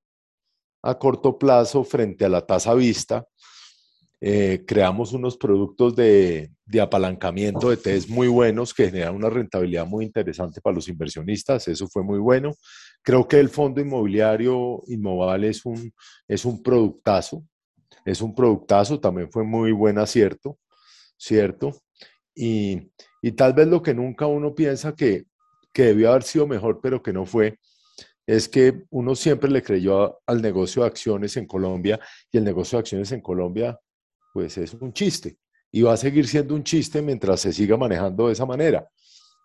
a 0.82 0.98
corto 0.98 1.38
plazo 1.38 1.84
frente 1.84 2.26
a 2.26 2.28
la 2.28 2.44
tasa 2.44 2.74
vista, 2.74 3.26
eh, 4.20 4.64
creamos 4.66 5.12
unos 5.12 5.36
productos 5.38 5.96
de, 5.96 6.50
de, 6.66 6.80
apalancamiento 6.80 7.70
de 7.70 7.78
TES 7.78 8.08
muy 8.08 8.28
buenos 8.28 8.74
que 8.74 8.86
generan 8.86 9.14
una 9.14 9.30
rentabilidad 9.30 9.86
muy 9.86 10.04
interesante 10.04 10.60
para 10.60 10.74
los 10.76 10.88
inversionistas, 10.88 11.66
eso 11.68 11.88
fue 11.88 12.02
muy 12.02 12.18
bueno. 12.18 12.52
Creo 13.02 13.26
que 13.26 13.38
el 13.40 13.48
fondo 13.48 13.80
inmobiliario 13.80 14.82
Inmoval 14.86 15.44
es 15.44 15.64
un, 15.64 15.92
es 16.28 16.44
un 16.44 16.62
productazo, 16.62 17.42
es 18.04 18.20
un 18.20 18.34
productazo, 18.34 19.00
también 19.00 19.30
fue 19.30 19.44
muy 19.44 19.72
buen 19.72 19.98
acierto, 19.98 20.58
¿cierto? 21.16 21.72
Y, 22.34 22.90
tal 23.36 23.54
vez 23.54 23.66
lo 23.68 23.82
que 23.82 23.94
nunca 23.94 24.26
uno 24.26 24.54
piensa 24.54 24.94
que, 24.94 25.24
debió 25.72 26.10
haber 26.10 26.22
sido 26.22 26.46
mejor, 26.46 26.80
pero 26.82 27.02
que 27.02 27.12
no 27.12 27.26
fue, 27.26 27.58
es 28.26 28.48
que 28.48 28.84
uno 28.90 29.14
siempre 29.14 29.50
le 29.50 29.62
creyó 29.62 30.20
al 30.26 30.40
negocio 30.40 30.82
de 30.82 30.88
acciones 30.88 31.36
en 31.36 31.46
Colombia 31.46 32.00
y 32.30 32.38
el 32.38 32.44
negocio 32.44 32.78
de 32.78 32.80
acciones 32.80 33.12
en 33.12 33.20
Colombia, 33.20 33.78
pues 34.32 34.56
es 34.56 34.72
un 34.74 34.92
chiste 34.92 35.38
y 35.74 35.82
va 35.82 35.94
a 35.94 35.96
seguir 35.96 36.28
siendo 36.28 36.54
un 36.54 36.62
chiste 36.62 37.02
mientras 37.02 37.40
se 37.40 37.52
siga 37.52 37.76
manejando 37.76 38.28
de 38.28 38.34
esa 38.34 38.46
manera. 38.46 38.88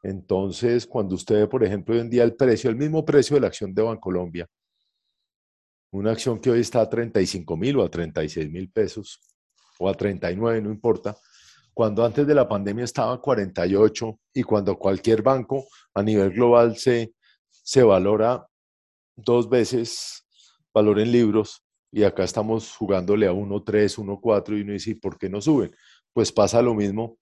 Entonces, 0.04 0.86
cuando 0.86 1.16
usted 1.16 1.50
por 1.50 1.64
ejemplo, 1.64 1.96
hoy 1.96 2.02
en 2.02 2.10
día 2.10 2.24
el 2.24 2.36
precio, 2.36 2.70
el 2.70 2.76
mismo 2.76 3.04
precio 3.04 3.36
de 3.36 3.42
la 3.42 3.48
acción 3.48 3.74
de 3.74 3.82
Bancolombia, 3.82 4.48
una 5.92 6.12
acción 6.12 6.40
que 6.40 6.50
hoy 6.50 6.62
está 6.62 6.82
a 6.82 6.90
35 6.90 7.58
mil 7.58 7.78
o 7.78 7.84
a 7.84 7.90
36 7.90 8.50
mil 8.50 8.70
pesos 8.72 9.20
o 9.80 9.90
a 9.90 9.94
39, 9.94 10.62
no 10.62 10.72
importa, 10.72 11.18
cuando 11.74 12.04
antes 12.04 12.28
de 12.28 12.36
la 12.36 12.48
pandemia 12.48 12.84
estaba 12.84 13.14
a 13.14 13.18
48 13.22 14.20
y 14.34 14.44
cuando 14.44 14.78
cualquier 14.78 15.22
banco 15.22 15.66
a 15.94 16.04
nivel 16.04 16.32
global 16.32 16.76
se, 16.76 17.14
se 17.50 17.84
valora 17.84 18.46
dos 19.16 19.50
veces 19.50 20.26
valor 20.74 21.00
en 21.00 21.12
libros 21.12 21.64
y 21.92 22.04
acá 22.04 22.24
estamos 22.24 22.76
jugándole 22.76 23.28
a 23.28 23.32
1.3, 23.32 23.98
1.4 23.98 24.58
y 24.58 24.62
uno 24.62 24.74
dice, 24.74 24.96
¿por 24.96 25.18
qué 25.18 25.30
no 25.30 25.42
suben? 25.42 25.76
Pues 26.14 26.32
pasa 26.32 26.62
lo 26.62 26.74
mismo 26.76 27.18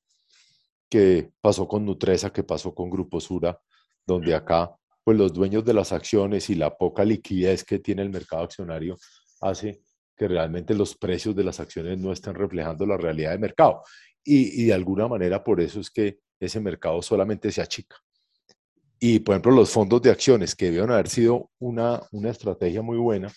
que 0.90 1.32
pasó 1.42 1.68
con 1.68 1.86
Nutresa, 1.86 2.32
que 2.32 2.44
pasó 2.44 2.74
con 2.74 2.90
Grupo 2.90 3.20
Sura, 3.20 3.60
donde 4.06 4.34
acá 4.36 4.76
pues 5.08 5.18
los 5.18 5.32
dueños 5.32 5.64
de 5.64 5.74
las 5.74 5.94
acciones 5.94 6.50
y 6.50 6.56
la 6.56 6.76
poca 6.76 7.06
liquidez 7.06 7.64
que 7.64 7.80
tiene 7.80 8.02
el 8.02 8.10
mercado 8.10 8.44
accionario 8.44 8.98
hace 9.40 9.80
que 10.18 10.28
realmente 10.28 10.74
los 10.74 10.98
precios 10.98 11.34
de 11.34 11.46
las 11.46 11.62
acciones 11.62 11.98
no 11.98 12.12
estén 12.12 12.36
reflejando 12.36 12.86
la 12.86 12.98
realidad 12.98 13.32
del 13.32 13.40
mercado. 13.40 13.84
Y, 14.22 14.66
de 14.66 14.74
alguna 14.74 15.08
manera 15.08 15.46
por 15.46 15.62
eso 15.62 15.80
es 15.80 15.90
que 15.90 16.20
ese 16.42 16.60
mercado 16.60 17.02
solamente 17.02 17.54
se 17.54 17.62
achica. 17.62 17.96
Y 19.00 19.20
por 19.20 19.36
ejemplo, 19.36 19.54
los 19.54 19.70
fondos 19.70 20.02
de 20.02 20.12
acciones 20.12 20.54
que 20.54 20.66
debieron 20.66 20.92
haber 20.92 21.08
sido 21.08 21.52
una, 21.58 22.02
una 22.12 22.30
estrategia 22.30 22.82
muy 22.82 22.98
buena, 22.98 23.32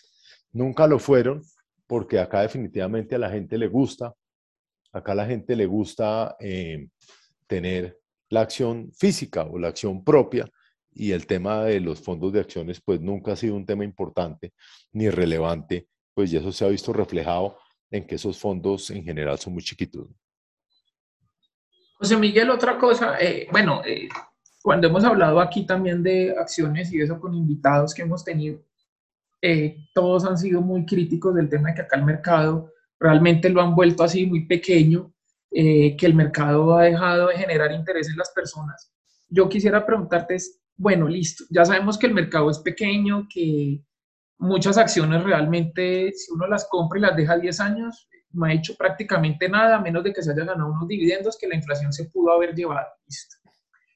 nunca 0.50 0.88
lo 0.88 0.98
fueron 0.98 1.40
porque 1.86 2.18
acá 2.18 2.40
definitivamente 2.40 3.14
a 3.14 3.18
la 3.18 3.30
gente 3.30 3.56
le 3.56 3.68
gusta, 3.68 4.12
acá 4.90 5.14
la 5.14 5.24
gente 5.24 5.54
le 5.54 5.66
gusta 5.66 6.34
eh, 6.40 6.88
tener 7.46 7.96
la 8.28 8.40
acción 8.40 8.90
física 8.92 9.44
o 9.44 9.56
la 9.56 9.68
acción 9.68 10.02
propia 10.02 10.50
y 10.92 11.12
el 11.12 11.26
tema 11.26 11.64
de 11.64 11.80
los 11.80 12.00
fondos 12.00 12.32
de 12.32 12.40
acciones 12.40 12.80
pues 12.80 13.00
nunca 13.00 13.32
ha 13.32 13.36
sido 13.36 13.54
un 13.54 13.66
tema 13.66 13.84
importante 13.84 14.52
ni 14.92 15.08
relevante, 15.08 15.88
pues 16.14 16.32
y 16.32 16.36
eso 16.36 16.52
se 16.52 16.64
ha 16.64 16.68
visto 16.68 16.92
reflejado 16.92 17.58
en 17.90 18.06
que 18.06 18.16
esos 18.16 18.38
fondos 18.38 18.90
en 18.90 19.04
general 19.04 19.38
son 19.38 19.54
muy 19.54 19.62
chiquitos. 19.62 20.08
José 21.98 22.16
Miguel, 22.16 22.50
otra 22.50 22.78
cosa, 22.78 23.18
eh, 23.20 23.46
bueno, 23.52 23.82
eh, 23.84 24.08
cuando 24.62 24.86
hemos 24.86 25.04
hablado 25.04 25.40
aquí 25.40 25.66
también 25.66 26.02
de 26.02 26.34
acciones 26.38 26.92
y 26.92 27.00
eso 27.00 27.20
con 27.20 27.34
invitados 27.34 27.92
que 27.92 28.02
hemos 28.02 28.24
tenido, 28.24 28.62
eh, 29.42 29.76
todos 29.94 30.24
han 30.24 30.38
sido 30.38 30.60
muy 30.60 30.86
críticos 30.86 31.34
del 31.34 31.48
tema 31.48 31.68
de 31.68 31.74
que 31.74 31.80
acá 31.82 31.96
el 31.96 32.04
mercado 32.04 32.72
realmente 32.98 33.48
lo 33.48 33.60
han 33.60 33.74
vuelto 33.74 34.02
así 34.02 34.26
muy 34.26 34.46
pequeño, 34.46 35.12
que 35.52 35.98
el 36.02 36.14
mercado 36.14 36.78
ha 36.78 36.84
dejado 36.84 37.26
de 37.26 37.36
generar 37.36 37.72
interés 37.72 38.08
en 38.08 38.16
las 38.16 38.30
personas. 38.30 38.92
Yo 39.28 39.48
quisiera 39.48 39.84
preguntarte, 39.84 40.36
bueno, 40.80 41.06
listo, 41.08 41.44
ya 41.50 41.62
sabemos 41.66 41.98
que 41.98 42.06
el 42.06 42.14
mercado 42.14 42.48
es 42.48 42.58
pequeño, 42.58 43.28
que 43.28 43.84
muchas 44.38 44.78
acciones 44.78 45.22
realmente, 45.22 46.10
si 46.12 46.32
uno 46.32 46.46
las 46.46 46.66
compra 46.70 46.98
y 46.98 47.02
las 47.02 47.14
deja 47.14 47.36
10 47.36 47.60
años, 47.60 48.08
no 48.30 48.46
ha 48.46 48.54
hecho 48.54 48.74
prácticamente 48.76 49.46
nada, 49.46 49.76
a 49.76 49.80
menos 49.82 50.02
de 50.02 50.14
que 50.14 50.22
se 50.22 50.30
haya 50.30 50.42
ganado 50.42 50.72
unos 50.72 50.88
dividendos 50.88 51.36
que 51.38 51.48
la 51.48 51.56
inflación 51.56 51.92
se 51.92 52.06
pudo 52.06 52.32
haber 52.32 52.54
llevado. 52.54 52.88
Listo. 53.06 53.36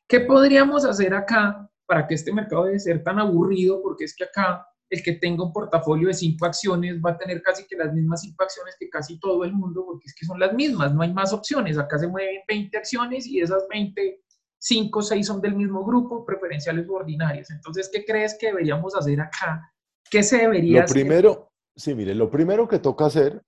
¿Qué 0.06 0.20
podríamos 0.20 0.84
hacer 0.84 1.14
acá 1.14 1.66
para 1.86 2.06
que 2.06 2.16
este 2.16 2.34
mercado 2.34 2.64
deje 2.64 2.74
de 2.74 2.80
ser 2.80 3.02
tan 3.02 3.18
aburrido? 3.18 3.80
Porque 3.80 4.04
es 4.04 4.14
que 4.14 4.24
acá 4.24 4.66
el 4.90 5.02
que 5.02 5.12
tenga 5.12 5.42
un 5.42 5.54
portafolio 5.54 6.08
de 6.08 6.14
cinco 6.14 6.44
acciones 6.44 7.00
va 7.02 7.12
a 7.12 7.16
tener 7.16 7.40
casi 7.40 7.66
que 7.66 7.76
las 7.76 7.94
mismas 7.94 8.20
cinco 8.20 8.44
acciones 8.44 8.76
que 8.78 8.90
casi 8.90 9.18
todo 9.18 9.42
el 9.44 9.54
mundo, 9.54 9.86
porque 9.86 10.04
es 10.04 10.14
que 10.14 10.26
son 10.26 10.38
las 10.38 10.52
mismas, 10.52 10.92
no 10.92 11.00
hay 11.00 11.14
más 11.14 11.32
opciones. 11.32 11.78
Acá 11.78 11.98
se 11.98 12.08
mueven 12.08 12.42
20 12.46 12.76
acciones 12.76 13.26
y 13.26 13.40
esas 13.40 13.66
20 13.70 14.23
cinco 14.64 15.00
o 15.00 15.02
seis 15.02 15.26
son 15.26 15.42
del 15.42 15.54
mismo 15.54 15.84
grupo, 15.84 16.24
preferenciales 16.24 16.88
u 16.88 16.94
ordinarias. 16.94 17.50
Entonces, 17.50 17.90
¿qué 17.92 18.02
crees 18.04 18.36
que 18.38 18.46
deberíamos 18.46 18.94
hacer 18.96 19.20
acá? 19.20 19.70
¿Qué 20.10 20.22
se 20.22 20.38
debería 20.38 20.82
lo 20.82 20.86
Primero, 20.86 21.52
sí, 21.76 21.94
mire, 21.94 22.14
lo 22.14 22.30
primero 22.30 22.66
que 22.66 22.78
toca 22.78 23.04
hacer 23.06 23.42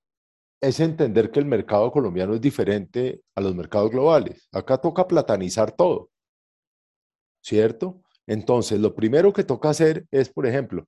es 0.61 0.79
entender 0.79 1.31
que 1.31 1.41
el 1.41 1.47
mercado 1.47 1.91
colombiano 1.91 2.35
es 2.35 2.41
diferente 2.41 3.23
a 3.35 3.41
los 3.41 3.55
mercados 3.55 3.91
globales. 3.91 4.47
Acá 4.53 4.77
toca 4.77 5.09
platanizar 5.09 5.73
todo, 5.73 6.11
¿cierto? 7.43 8.03
Entonces, 8.27 8.79
lo 8.79 8.95
primero 8.95 9.33
que 9.33 9.45
toca 9.45 9.71
hacer 9.71 10.07
es, 10.11 10.29
por 10.29 10.47
ejemplo, 10.47 10.87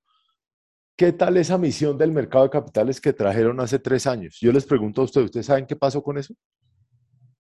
¿qué 0.95 1.13
tal 1.13 1.39
esa 1.39 1.57
misión 1.57 1.97
del 1.97 2.13
mercado 2.13 2.45
de 2.45 2.51
capitales 2.51 3.01
que 3.01 3.15
trajeron 3.15 3.61
hace 3.61 3.79
tres 3.79 4.07
años? 4.07 4.37
Yo 4.43 4.53
les 4.53 4.67
pregunto 4.67 5.01
a 5.01 5.05
ustedes, 5.05 5.27
¿ustedes 5.27 5.47
saben 5.47 5.67
qué 5.67 5.77
pasó 5.77 6.03
con 6.03 6.19
eso? 6.19 6.35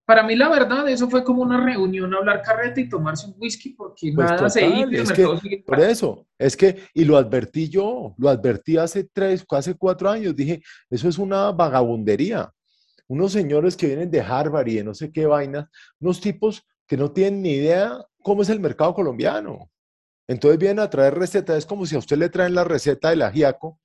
Para 0.08 0.22
mí 0.22 0.34
la 0.34 0.48
verdad, 0.48 0.88
eso 0.88 1.10
fue 1.10 1.22
como 1.22 1.42
una 1.42 1.62
reunión, 1.62 2.14
hablar 2.14 2.40
carreta 2.40 2.80
y 2.80 2.88
tomarse 2.88 3.26
un 3.26 3.34
whisky 3.36 3.74
porque 3.74 4.10
pues 4.14 4.30
nada 4.30 4.48
se 4.48 4.66
iba 4.66 4.90
es 4.90 5.12
que, 5.12 5.62
Por 5.66 5.80
eso, 5.80 6.26
es 6.38 6.56
que, 6.56 6.84
y 6.94 7.04
lo 7.04 7.18
advertí 7.18 7.68
yo, 7.68 8.14
lo 8.16 8.30
advertí 8.30 8.78
hace 8.78 9.04
tres, 9.04 9.44
hace 9.50 9.74
cuatro 9.74 10.08
años, 10.08 10.34
dije, 10.34 10.62
eso 10.88 11.10
es 11.10 11.18
una 11.18 11.52
vagabundería. 11.52 12.50
Unos 13.06 13.32
señores 13.32 13.76
que 13.76 13.88
vienen 13.88 14.10
de 14.10 14.22
Harvard 14.22 14.68
y 14.68 14.76
de 14.76 14.84
no 14.84 14.94
sé 14.94 15.12
qué 15.12 15.26
vainas, 15.26 15.66
unos 16.00 16.22
tipos 16.22 16.66
que 16.86 16.96
no 16.96 17.12
tienen 17.12 17.42
ni 17.42 17.50
idea 17.50 18.02
cómo 18.22 18.40
es 18.40 18.48
el 18.48 18.60
mercado 18.60 18.94
colombiano. 18.94 19.70
Entonces 20.26 20.58
vienen 20.58 20.78
a 20.78 20.88
traer 20.88 21.18
recetas, 21.18 21.58
es 21.58 21.66
como 21.66 21.84
si 21.84 21.96
a 21.96 21.98
usted 21.98 22.16
le 22.16 22.30
traen 22.30 22.54
la 22.54 22.64
receta 22.64 23.10
del 23.10 23.20
ajiaco, 23.20 23.78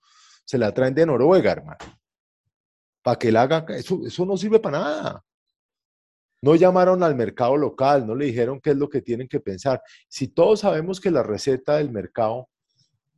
se 0.45 0.57
la 0.57 0.73
traen 0.73 0.95
de 0.95 1.05
Noruega, 1.05 1.51
hermano. 1.51 1.79
Para 3.01 3.19
que 3.19 3.27
él 3.27 3.35
haga, 3.35 3.65
eso, 3.75 3.99
eso 4.07 4.25
no 4.25 4.37
sirve 4.37 4.61
para 4.61 4.79
nada. 4.79 5.23
No 6.43 6.55
llamaron 6.55 7.03
al 7.03 7.15
mercado 7.15 7.55
local, 7.55 8.05
no 8.05 8.15
le 8.15 8.25
dijeron 8.25 8.59
qué 8.59 8.71
es 8.71 8.75
lo 8.75 8.89
que 8.89 9.01
tienen 9.01 9.29
que 9.29 9.39
pensar. 9.39 9.81
Si 10.09 10.27
todos 10.27 10.59
sabemos 10.59 10.99
que 10.99 11.09
la 11.09 11.23
receta 11.23 11.77
del 11.77 11.89
mercado 11.89 12.49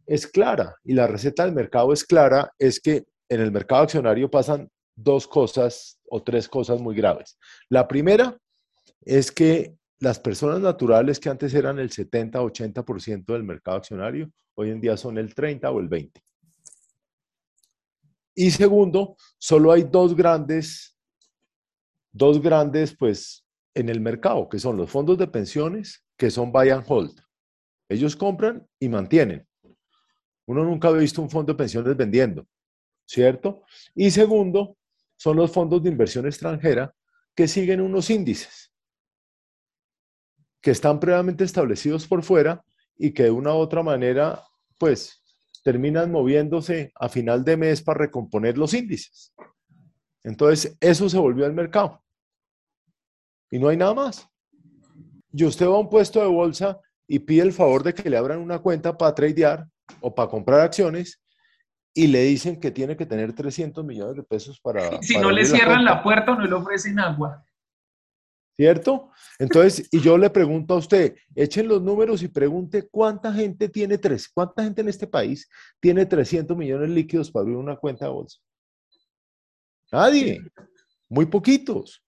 es 0.05 0.27
clara 0.27 0.75
y 0.84 0.94
la 0.94 1.08
receta 1.08 1.44
del 1.44 1.55
mercado 1.55 1.91
es 1.91 2.03
clara, 2.03 2.53
es 2.60 2.79
que 2.79 3.08
en 3.27 3.41
el 3.41 3.51
mercado 3.51 3.82
accionario 3.82 4.29
pasan 4.29 4.70
dos 4.96 5.27
cosas 5.27 6.00
o 6.08 6.22
tres 6.22 6.48
cosas 6.48 6.79
muy 6.79 6.96
graves. 6.96 7.39
La 7.67 7.88
primera 7.88 8.38
es 9.01 9.32
que 9.32 9.75
las 9.98 10.20
personas 10.20 10.60
naturales 10.60 11.20
que 11.20 11.29
antes 11.29 11.51
eran 11.55 11.79
el 11.79 11.89
70-80% 11.89 13.25
del 13.25 13.44
mercado 13.44 13.77
accionario, 13.77 14.29
hoy 14.53 14.70
en 14.70 14.79
día 14.79 14.98
son 14.98 15.17
el 15.17 15.34
30 15.34 15.72
o 15.72 15.79
el 15.79 15.88
20. 15.88 16.22
Y 18.36 18.51
segundo, 18.51 19.15
solo 19.39 19.72
hay 19.72 19.82
dos 19.82 20.15
grandes 20.15 20.94
dos 22.15 22.41
grandes, 22.41 22.95
pues, 22.95 23.45
en 23.74 23.89
el 23.89 24.00
mercado, 24.00 24.48
que 24.48 24.57
son 24.57 24.77
los 24.77 24.89
fondos 24.89 25.17
de 25.17 25.27
pensiones, 25.27 26.05
que 26.17 26.31
son 26.31 26.50
buy 26.50 26.69
and 26.69 26.86
hold. 26.88 27.19
Ellos 27.89 28.15
compran 28.15 28.65
y 28.79 28.88
mantienen. 28.88 29.45
Uno 30.45 30.63
nunca 30.63 30.88
ha 30.88 30.91
visto 30.93 31.22
un 31.22 31.29
fondo 31.29 31.51
de 31.51 31.57
pensiones 31.57 31.98
vendiendo, 31.98 32.48
¿cierto? 33.05 33.63
Y 33.93 34.12
segundo, 34.12 34.77
son 35.17 35.36
los 35.36 35.51
fondos 35.51 35.84
de 35.84 35.89
inversión 35.89 36.25
extranjera 36.25 36.95
que 37.36 37.50
siguen 37.50 37.81
unos 37.81 38.10
índices 38.10 38.72
que 40.62 40.72
están 40.72 41.00
previamente 41.00 41.43
establecidos 41.43 42.07
por 42.07 42.24
fuera 42.24 42.63
y 42.98 43.12
que 43.12 43.24
de 43.24 43.31
una 43.31 43.53
u 43.53 43.57
otra 43.57 43.84
manera, 43.84 44.41
pues, 44.79 45.22
terminan 45.63 46.12
moviéndose 46.12 46.93
a 46.95 47.10
final 47.10 47.43
de 47.43 47.57
mes 47.57 47.81
para 47.81 48.00
recomponer 48.00 48.57
los 48.57 48.74
índices. 48.74 49.34
Entonces, 50.24 50.77
eso 50.79 51.10
se 51.10 51.17
volvió 51.17 51.45
al 51.45 51.53
mercado 51.53 52.04
y 53.55 53.59
no 53.59 53.69
hay 53.69 53.77
nada 53.77 53.93
más. 53.93 54.27
Y 55.31 55.45
usted 55.45 55.65
va 55.65 55.75
a 55.75 55.79
un 55.79 55.89
puesto 55.89 56.19
de 56.19 56.27
bolsa 56.27 56.77
y 57.07 57.19
pide 57.19 57.41
el 57.43 57.53
favor 57.53 57.83
de 57.83 57.93
que 57.93 58.09
le 58.09 58.17
abran 58.17 58.39
una 58.39 58.59
cuenta 58.59 58.97
para 58.97 59.15
tradear 59.15 59.65
o 60.01 60.13
para 60.13 60.29
comprar 60.29 60.59
acciones 60.59 61.24
y 61.93 62.07
le 62.07 62.24
dicen 62.24 62.59
que 62.59 62.69
tiene 62.69 62.97
que 62.97 63.05
tener 63.05 63.31
300 63.31 63.85
millones 63.85 64.17
de 64.17 64.24
pesos 64.24 64.59
para... 64.59 64.81
Si 65.01 65.17
no 65.17 65.31
le 65.31 65.45
cierran 65.45 65.85
la, 65.85 66.03
puerta 66.03 66.33
o 66.33 66.35
no 66.35 66.45
le 66.45 66.53
ofrecen 66.53 67.00
agua. 67.00 67.45
¿Cierto? 68.57 69.12
Entonces, 69.39 69.88
y 69.89 70.01
yo 70.01 70.17
le 70.17 70.29
pregunto 70.29 70.74
a 70.74 70.77
usted, 70.77 71.15
echen 71.33 71.69
los 71.69 71.81
números 71.81 72.24
y 72.24 72.27
pregunte 72.27 72.89
cuánta 72.89 73.31
gente 73.31 73.69
tiene 73.69 73.97
tres, 73.97 74.27
cuánta 74.27 74.65
gente 74.65 74.81
en 74.81 74.89
este 74.89 75.07
país 75.07 75.50
tiene 75.79 76.05
300 76.05 76.57
millones 76.57 76.89
líquidos 76.89 77.31
para 77.31 77.43
abrir 77.43 77.55
una 77.55 77.77
cuenta 77.77 78.03
de 78.03 78.12
bolsa. 78.12 78.38
Nadie. 79.93 80.41
Muy 81.07 81.25
poquitos. 81.25 82.03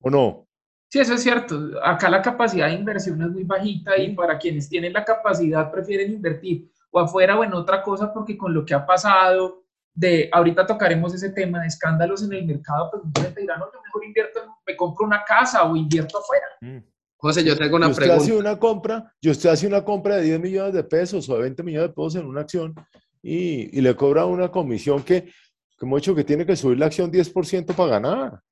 ¿O 0.00 0.08
no? 0.08 0.46
Sí, 0.92 0.98
eso 0.98 1.14
es 1.14 1.22
cierto. 1.22 1.58
Acá 1.82 2.10
la 2.10 2.20
capacidad 2.20 2.66
de 2.66 2.74
inversión 2.74 3.22
es 3.22 3.30
muy 3.30 3.44
bajita 3.44 3.96
y 3.96 4.14
para 4.14 4.36
quienes 4.36 4.68
tienen 4.68 4.92
la 4.92 5.02
capacidad 5.02 5.72
prefieren 5.72 6.12
invertir 6.12 6.70
o 6.90 7.00
afuera 7.00 7.38
o 7.38 7.42
en 7.42 7.54
otra 7.54 7.82
cosa 7.82 8.12
porque 8.12 8.36
con 8.36 8.52
lo 8.52 8.62
que 8.62 8.74
ha 8.74 8.84
pasado, 8.84 9.64
de 9.94 10.28
ahorita 10.30 10.66
tocaremos 10.66 11.14
ese 11.14 11.30
tema 11.30 11.62
de 11.62 11.68
escándalos 11.68 12.22
en 12.24 12.34
el 12.34 12.44
mercado, 12.44 12.90
pues 12.90 13.04
muchos 13.04 13.34
dirán, 13.34 13.60
no, 13.60 13.72
yo 13.72 13.80
mejor 13.82 14.04
invierto, 14.04 14.40
me 14.66 14.76
compro 14.76 15.06
una 15.06 15.24
casa 15.24 15.64
o 15.64 15.74
invierto 15.74 16.18
afuera. 16.18 16.44
Mm. 16.60 16.84
José, 17.16 17.42
yo 17.42 17.56
tengo 17.56 17.76
una 17.76 17.88
usted 17.88 18.02
pregunta. 18.02 18.22
Hace 18.24 18.36
una 18.36 18.58
compra, 18.58 19.14
yo 19.22 19.30
usted 19.30 19.48
hace 19.48 19.66
una 19.66 19.82
compra 19.82 20.16
de 20.16 20.24
10 20.24 20.40
millones 20.40 20.74
de 20.74 20.84
pesos 20.84 21.26
o 21.30 21.36
de 21.36 21.40
20 21.40 21.62
millones 21.62 21.88
de 21.88 21.94
pesos 21.94 22.16
en 22.16 22.26
una 22.26 22.42
acción 22.42 22.74
y, 23.22 23.78
y 23.78 23.80
le 23.80 23.96
cobra 23.96 24.26
una 24.26 24.50
comisión 24.50 25.02
que, 25.02 25.32
como 25.78 25.96
he 25.96 26.00
dicho, 26.00 26.14
que 26.14 26.24
tiene 26.24 26.44
que 26.44 26.54
subir 26.54 26.78
la 26.78 26.84
acción 26.84 27.10
10% 27.10 27.74
para 27.74 27.92
ganar. 27.92 28.42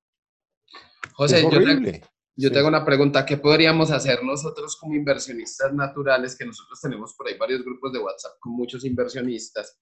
José, 1.12 1.42
yo, 1.42 1.50
yo 2.40 2.50
tengo 2.50 2.68
una 2.68 2.84
pregunta, 2.84 3.26
¿qué 3.26 3.36
podríamos 3.36 3.90
hacer 3.90 4.22
nosotros 4.24 4.76
como 4.76 4.94
inversionistas 4.94 5.74
naturales, 5.74 6.36
que 6.36 6.46
nosotros 6.46 6.80
tenemos 6.80 7.14
por 7.14 7.28
ahí 7.28 7.36
varios 7.36 7.62
grupos 7.62 7.92
de 7.92 7.98
WhatsApp 7.98 8.38
con 8.40 8.52
muchos 8.52 8.84
inversionistas, 8.84 9.78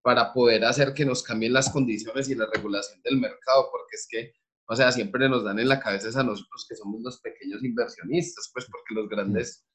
para 0.00 0.32
poder 0.32 0.64
hacer 0.64 0.94
que 0.94 1.04
nos 1.04 1.22
cambien 1.22 1.52
las 1.52 1.70
condiciones 1.70 2.28
y 2.30 2.34
la 2.34 2.46
regulación 2.52 3.02
del 3.02 3.18
mercado? 3.18 3.68
Porque 3.70 3.96
es 3.96 4.06
que, 4.08 4.32
o 4.66 4.74
sea, 4.74 4.90
siempre 4.90 5.28
nos 5.28 5.44
dan 5.44 5.58
en 5.58 5.68
la 5.68 5.80
cabeza 5.80 6.18
a 6.18 6.24
nosotros 6.24 6.66
que 6.68 6.76
somos 6.76 7.02
los 7.02 7.20
pequeños 7.20 7.62
inversionistas, 7.62 8.50
pues 8.54 8.66
porque 8.70 8.94
los 8.94 9.08
grandes 9.08 9.66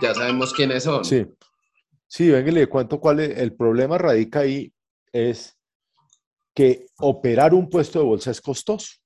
ya 0.00 0.14
sabemos 0.14 0.52
quiénes 0.52 0.84
son. 0.84 1.04
Sí, 1.04 1.26
sí, 2.06 2.30
venga, 2.30 2.52
le 2.52 2.68
cuento 2.68 3.00
cuál 3.00 3.20
es, 3.20 3.38
el 3.38 3.54
problema 3.54 3.98
radica 3.98 4.40
ahí, 4.40 4.72
es 5.12 5.56
que 6.54 6.86
operar 6.98 7.54
un 7.54 7.68
puesto 7.68 7.98
de 7.98 8.04
bolsa 8.04 8.30
es 8.30 8.40
costoso. 8.40 9.03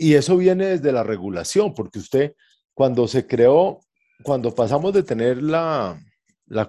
Y 0.00 0.14
eso 0.14 0.36
viene 0.36 0.66
desde 0.66 0.92
la 0.92 1.02
regulación, 1.02 1.74
porque 1.74 1.98
usted, 1.98 2.34
cuando 2.72 3.08
se 3.08 3.26
creó, 3.26 3.80
cuando 4.22 4.54
pasamos 4.54 4.92
de 4.92 5.02
tener 5.02 5.42
la, 5.42 6.00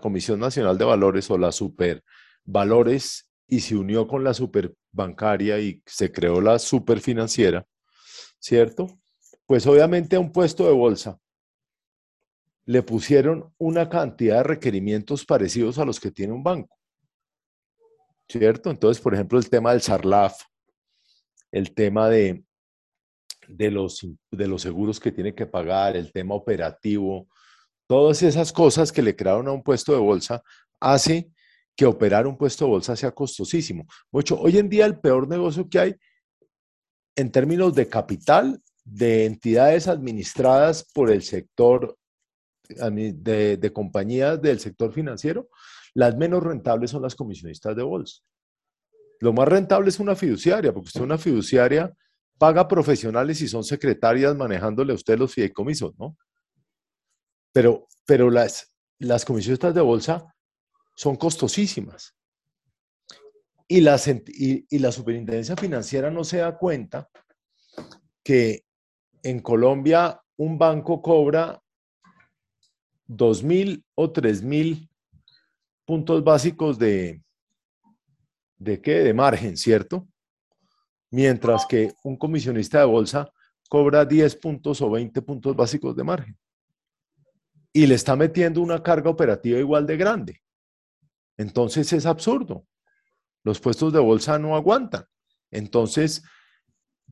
Comisión 0.01 0.39
Nacional 0.39 0.77
de 0.77 0.83
Valores 0.83 1.29
o 1.29 1.37
la 1.37 1.51
Super 1.51 2.03
Valores 2.43 3.29
y 3.47 3.59
se 3.61 3.77
unió 3.77 4.07
con 4.07 4.23
la 4.23 4.33
Super 4.33 4.73
Bancaria 4.91 5.59
y 5.59 5.81
se 5.85 6.11
creó 6.11 6.41
la 6.41 6.57
Super 6.57 6.99
Financiera, 6.99 7.65
¿cierto? 8.39 8.99
Pues 9.45 9.65
obviamente 9.67 10.15
a 10.15 10.19
un 10.19 10.31
puesto 10.31 10.65
de 10.65 10.73
bolsa 10.73 11.19
le 12.65 12.81
pusieron 12.81 13.53
una 13.57 13.89
cantidad 13.89 14.37
de 14.37 14.43
requerimientos 14.43 15.23
parecidos 15.23 15.77
a 15.77 15.85
los 15.85 15.99
que 15.99 16.11
tiene 16.11 16.33
un 16.33 16.43
banco. 16.43 16.77
¿Cierto? 18.27 18.69
Entonces, 18.69 19.01
por 19.01 19.13
ejemplo, 19.13 19.39
el 19.39 19.49
tema 19.49 19.71
del 19.71 19.81
SARLAF, 19.81 20.43
el 21.51 21.73
tema 21.73 22.09
de, 22.09 22.43
de 23.49 23.71
los, 23.71 24.07
de 24.31 24.47
los 24.47 24.61
seguros 24.61 24.99
que 24.99 25.11
tiene 25.11 25.33
que 25.33 25.45
pagar, 25.45 25.97
el 25.97 26.11
tema 26.11 26.35
operativo, 26.35 27.27
todas 27.87 28.21
esas 28.21 28.53
cosas 28.53 28.91
que 28.91 29.01
le 29.01 29.15
crearon 29.15 29.47
a 29.47 29.51
un 29.51 29.63
puesto 29.63 29.91
de 29.91 29.99
bolsa, 29.99 30.43
hace 30.79 31.31
que 31.75 31.85
operar 31.85 32.27
un 32.27 32.37
puesto 32.37 32.65
de 32.65 32.71
bolsa 32.71 32.95
sea 32.95 33.11
costosísimo. 33.11 33.85
Mucho, 34.11 34.39
hoy 34.39 34.57
en 34.57 34.69
día 34.69 34.85
el 34.85 34.99
peor 34.99 35.27
negocio 35.27 35.67
que 35.67 35.79
hay 35.79 35.95
en 37.15 37.31
términos 37.31 37.73
de 37.73 37.87
capital 37.87 38.61
de 38.85 39.25
entidades 39.25 39.87
administradas 39.87 40.87
por 40.93 41.11
el 41.11 41.23
sector 41.23 41.97
de, 42.69 43.71
compañías 43.73 44.41
del 44.41 44.59
sector 44.59 44.93
financiero, 44.93 45.49
las 45.95 46.15
menos 46.15 46.43
rentables 46.43 46.91
son 46.91 47.01
las 47.01 47.15
comisionistas 47.15 47.75
de 47.75 47.83
bolsa. 47.83 48.21
Lo 49.19 49.33
más 49.33 49.47
rentable 49.47 49.89
es 49.89 49.99
una 49.99 50.15
fiduciaria, 50.15 50.71
porque 50.71 50.87
usted 50.87 51.01
una 51.01 51.17
fiduciaria 51.17 51.91
paga 52.39 52.67
profesionales 52.67 53.41
y 53.41 53.47
son 53.47 53.63
secretarias 53.63 54.35
manejándole 54.35 54.93
a 54.93 54.95
usted 54.95 55.19
los 55.19 55.33
fideicomisos, 55.33 55.93
¿no? 55.99 56.17
Pero, 57.51 57.87
pero 58.05 58.31
las, 58.31 58.73
las 58.97 59.25
comisiones 59.25 59.59
de 59.59 59.81
bolsa 59.81 60.33
son 60.95 61.15
costosísimas. 61.17 62.15
Y 63.67 63.81
la, 63.81 63.99
y, 64.27 64.65
y 64.67 64.79
la 64.79 64.91
superintendencia 64.91 65.55
financiera 65.55 66.09
no 66.09 66.23
se 66.23 66.37
da 66.37 66.57
cuenta 66.57 67.09
que 68.23 68.65
en 69.21 69.41
Colombia 69.41 70.21
un 70.37 70.57
banco 70.57 71.01
cobra 71.01 71.61
2.000 73.07 73.83
o 73.95 74.13
3.000 74.13 74.89
puntos 75.85 76.23
básicos 76.23 76.77
de, 76.79 77.21
¿de 78.57 78.81
qué? 78.81 78.99
De 78.99 79.13
margen, 79.13 79.57
¿cierto? 79.57 80.07
Mientras 81.11 81.65
que 81.65 81.93
un 82.03 82.17
comisionista 82.17 82.79
de 82.79 82.85
bolsa 82.85 83.31
cobra 83.69 84.05
10 84.05 84.35
puntos 84.37 84.81
o 84.81 84.89
20 84.89 85.21
puntos 85.21 85.55
básicos 85.55 85.95
de 85.95 86.03
margen. 86.03 86.37
Y 87.71 87.85
le 87.85 87.95
está 87.95 88.15
metiendo 88.15 88.61
una 88.61 88.81
carga 88.81 89.09
operativa 89.09 89.59
igual 89.59 89.85
de 89.85 89.97
grande. 89.97 90.41
Entonces 91.37 91.93
es 91.93 92.05
absurdo. 92.05 92.65
Los 93.43 93.59
puestos 93.59 93.93
de 93.93 93.99
bolsa 93.99 94.37
no 94.39 94.55
aguantan. 94.55 95.05
Entonces, 95.51 96.23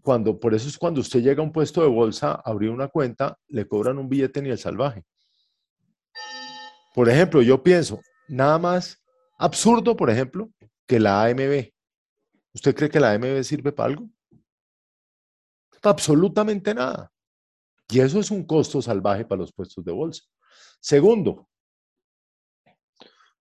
cuando, 0.02 0.40
por 0.40 0.54
eso 0.54 0.68
es 0.68 0.78
cuando 0.78 1.02
usted 1.02 1.22
llega 1.22 1.42
a 1.42 1.46
un 1.46 1.52
puesto 1.52 1.82
de 1.82 1.88
bolsa, 1.88 2.42
abrir 2.44 2.70
una 2.70 2.88
cuenta, 2.88 3.38
le 3.48 3.68
cobran 3.68 3.98
un 3.98 4.10
billete 4.10 4.42
ni 4.42 4.50
el 4.50 4.58
salvaje. 4.58 5.04
Por 6.94 7.10
ejemplo, 7.10 7.42
yo 7.42 7.62
pienso, 7.62 8.02
nada 8.28 8.58
más 8.58 9.04
absurdo, 9.38 9.96
por 9.96 10.10
ejemplo, 10.10 10.50
que 10.88 11.00
la 11.00 11.24
AMB. 11.26 11.72
¿Usted 12.58 12.76
cree 12.76 12.90
que 12.90 13.00
la 13.00 13.12
AMB 13.12 13.44
sirve 13.44 13.72
para 13.72 13.90
algo? 13.90 14.10
Absolutamente 15.84 16.74
nada. 16.74 17.12
Y 17.88 18.00
eso 18.00 18.20
es 18.20 18.32
un 18.32 18.44
costo 18.48 18.82
salvaje 18.82 19.26
para 19.26 19.42
los 19.42 19.54
puestos 19.54 19.86
de 19.86 19.92
bolsa. 19.92 20.24
Segundo, 20.80 21.48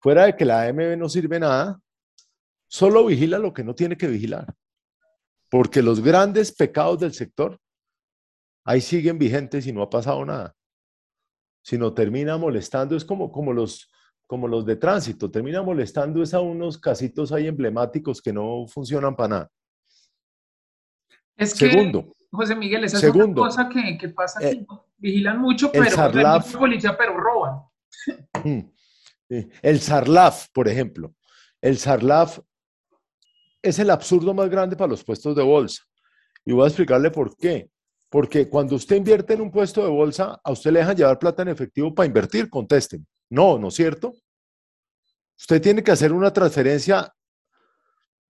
fuera 0.01 0.27
de 0.27 0.37
que 0.37 0.45
la 0.45 0.65
AMB 0.65 0.99
no 0.99 1.09
sirve 1.09 1.41
nada, 1.41 1.81
solo 2.69 3.07
vigila 3.07 3.39
lo 3.39 3.55
que 3.55 3.65
no 3.65 3.75
tiene 3.75 3.97
que 3.97 4.07
vigilar. 4.07 4.55
Porque 5.49 5.81
los 5.81 6.03
grandes 6.03 6.55
pecados 6.55 7.01
del 7.01 7.15
sector 7.15 7.59
ahí 8.67 8.83
siguen 8.83 9.19
vigentes 9.19 9.67
y 9.67 9.73
no 9.73 9.81
ha 9.81 9.89
pasado 9.89 10.23
nada. 10.27 10.55
Sino 11.63 11.95
termina 11.95 12.37
molestando, 12.37 12.95
es 12.95 13.05
como, 13.07 13.33
como, 13.33 13.55
los, 13.55 13.91
como 14.27 14.49
los 14.49 14.67
de 14.67 14.77
tránsito, 14.77 15.31
termina 15.31 15.63
molestando 15.63 16.23
es 16.23 16.35
a 16.35 16.41
unos 16.41 16.79
casitos 16.79 17.33
ahí 17.33 17.47
emblemáticos 17.47 18.21
que 18.21 18.33
no 18.33 18.67
funcionan 18.67 19.15
para 19.15 19.29
nada. 19.29 19.51
Es 21.37 21.55
que, 21.55 21.71
Segundo, 21.71 22.13
José 22.31 22.57
Miguel, 22.57 22.85
esa 22.85 22.99
es 22.99 23.15
una 23.15 23.35
cosa 23.35 23.69
que, 23.69 23.99
que 23.99 24.09
pasa 24.09 24.41
que 24.41 24.49
eh, 24.49 24.67
vigilan 24.97 25.39
mucho, 25.39 25.71
pero 25.71 25.91
Sarlaf, 25.91 26.57
policía, 26.57 26.97
pero 26.97 27.17
roban. 27.19 27.61
Mm, 28.45 28.61
el 29.63 29.81
SARLAF, 29.81 30.49
por 30.53 30.69
ejemplo. 30.69 31.15
El 31.61 31.79
SARLAF 31.79 32.39
es 33.63 33.79
el 33.79 33.91
absurdo 33.91 34.33
más 34.35 34.49
grande 34.49 34.77
para 34.77 34.91
los 34.91 35.03
puestos 35.03 35.35
de 35.35 35.43
bolsa. 35.43 35.83
Y 36.45 36.53
voy 36.53 36.65
a 36.65 36.69
explicarle 36.69 37.11
por 37.11 37.37
qué. 37.37 37.69
Porque 38.09 38.49
cuando 38.49 38.77
usted 38.77 38.97
invierte 38.97 39.35
en 39.35 39.41
un 39.41 39.51
puesto 39.51 39.83
de 39.83 39.91
bolsa, 39.91 40.41
a 40.43 40.53
usted 40.53 40.71
le 40.71 40.79
dejan 40.79 40.97
llevar 40.97 41.19
plata 41.19 41.43
en 41.43 41.49
efectivo 41.49 41.93
para 41.93 42.07
invertir, 42.07 42.49
contesten. 42.49 43.05
No, 43.31 43.59
¿no 43.59 43.69
es 43.69 43.75
cierto? 43.75 44.15
Usted 45.39 45.61
tiene 45.61 45.83
que 45.83 45.91
hacer 45.91 46.13
una 46.13 46.33
transferencia 46.33 47.15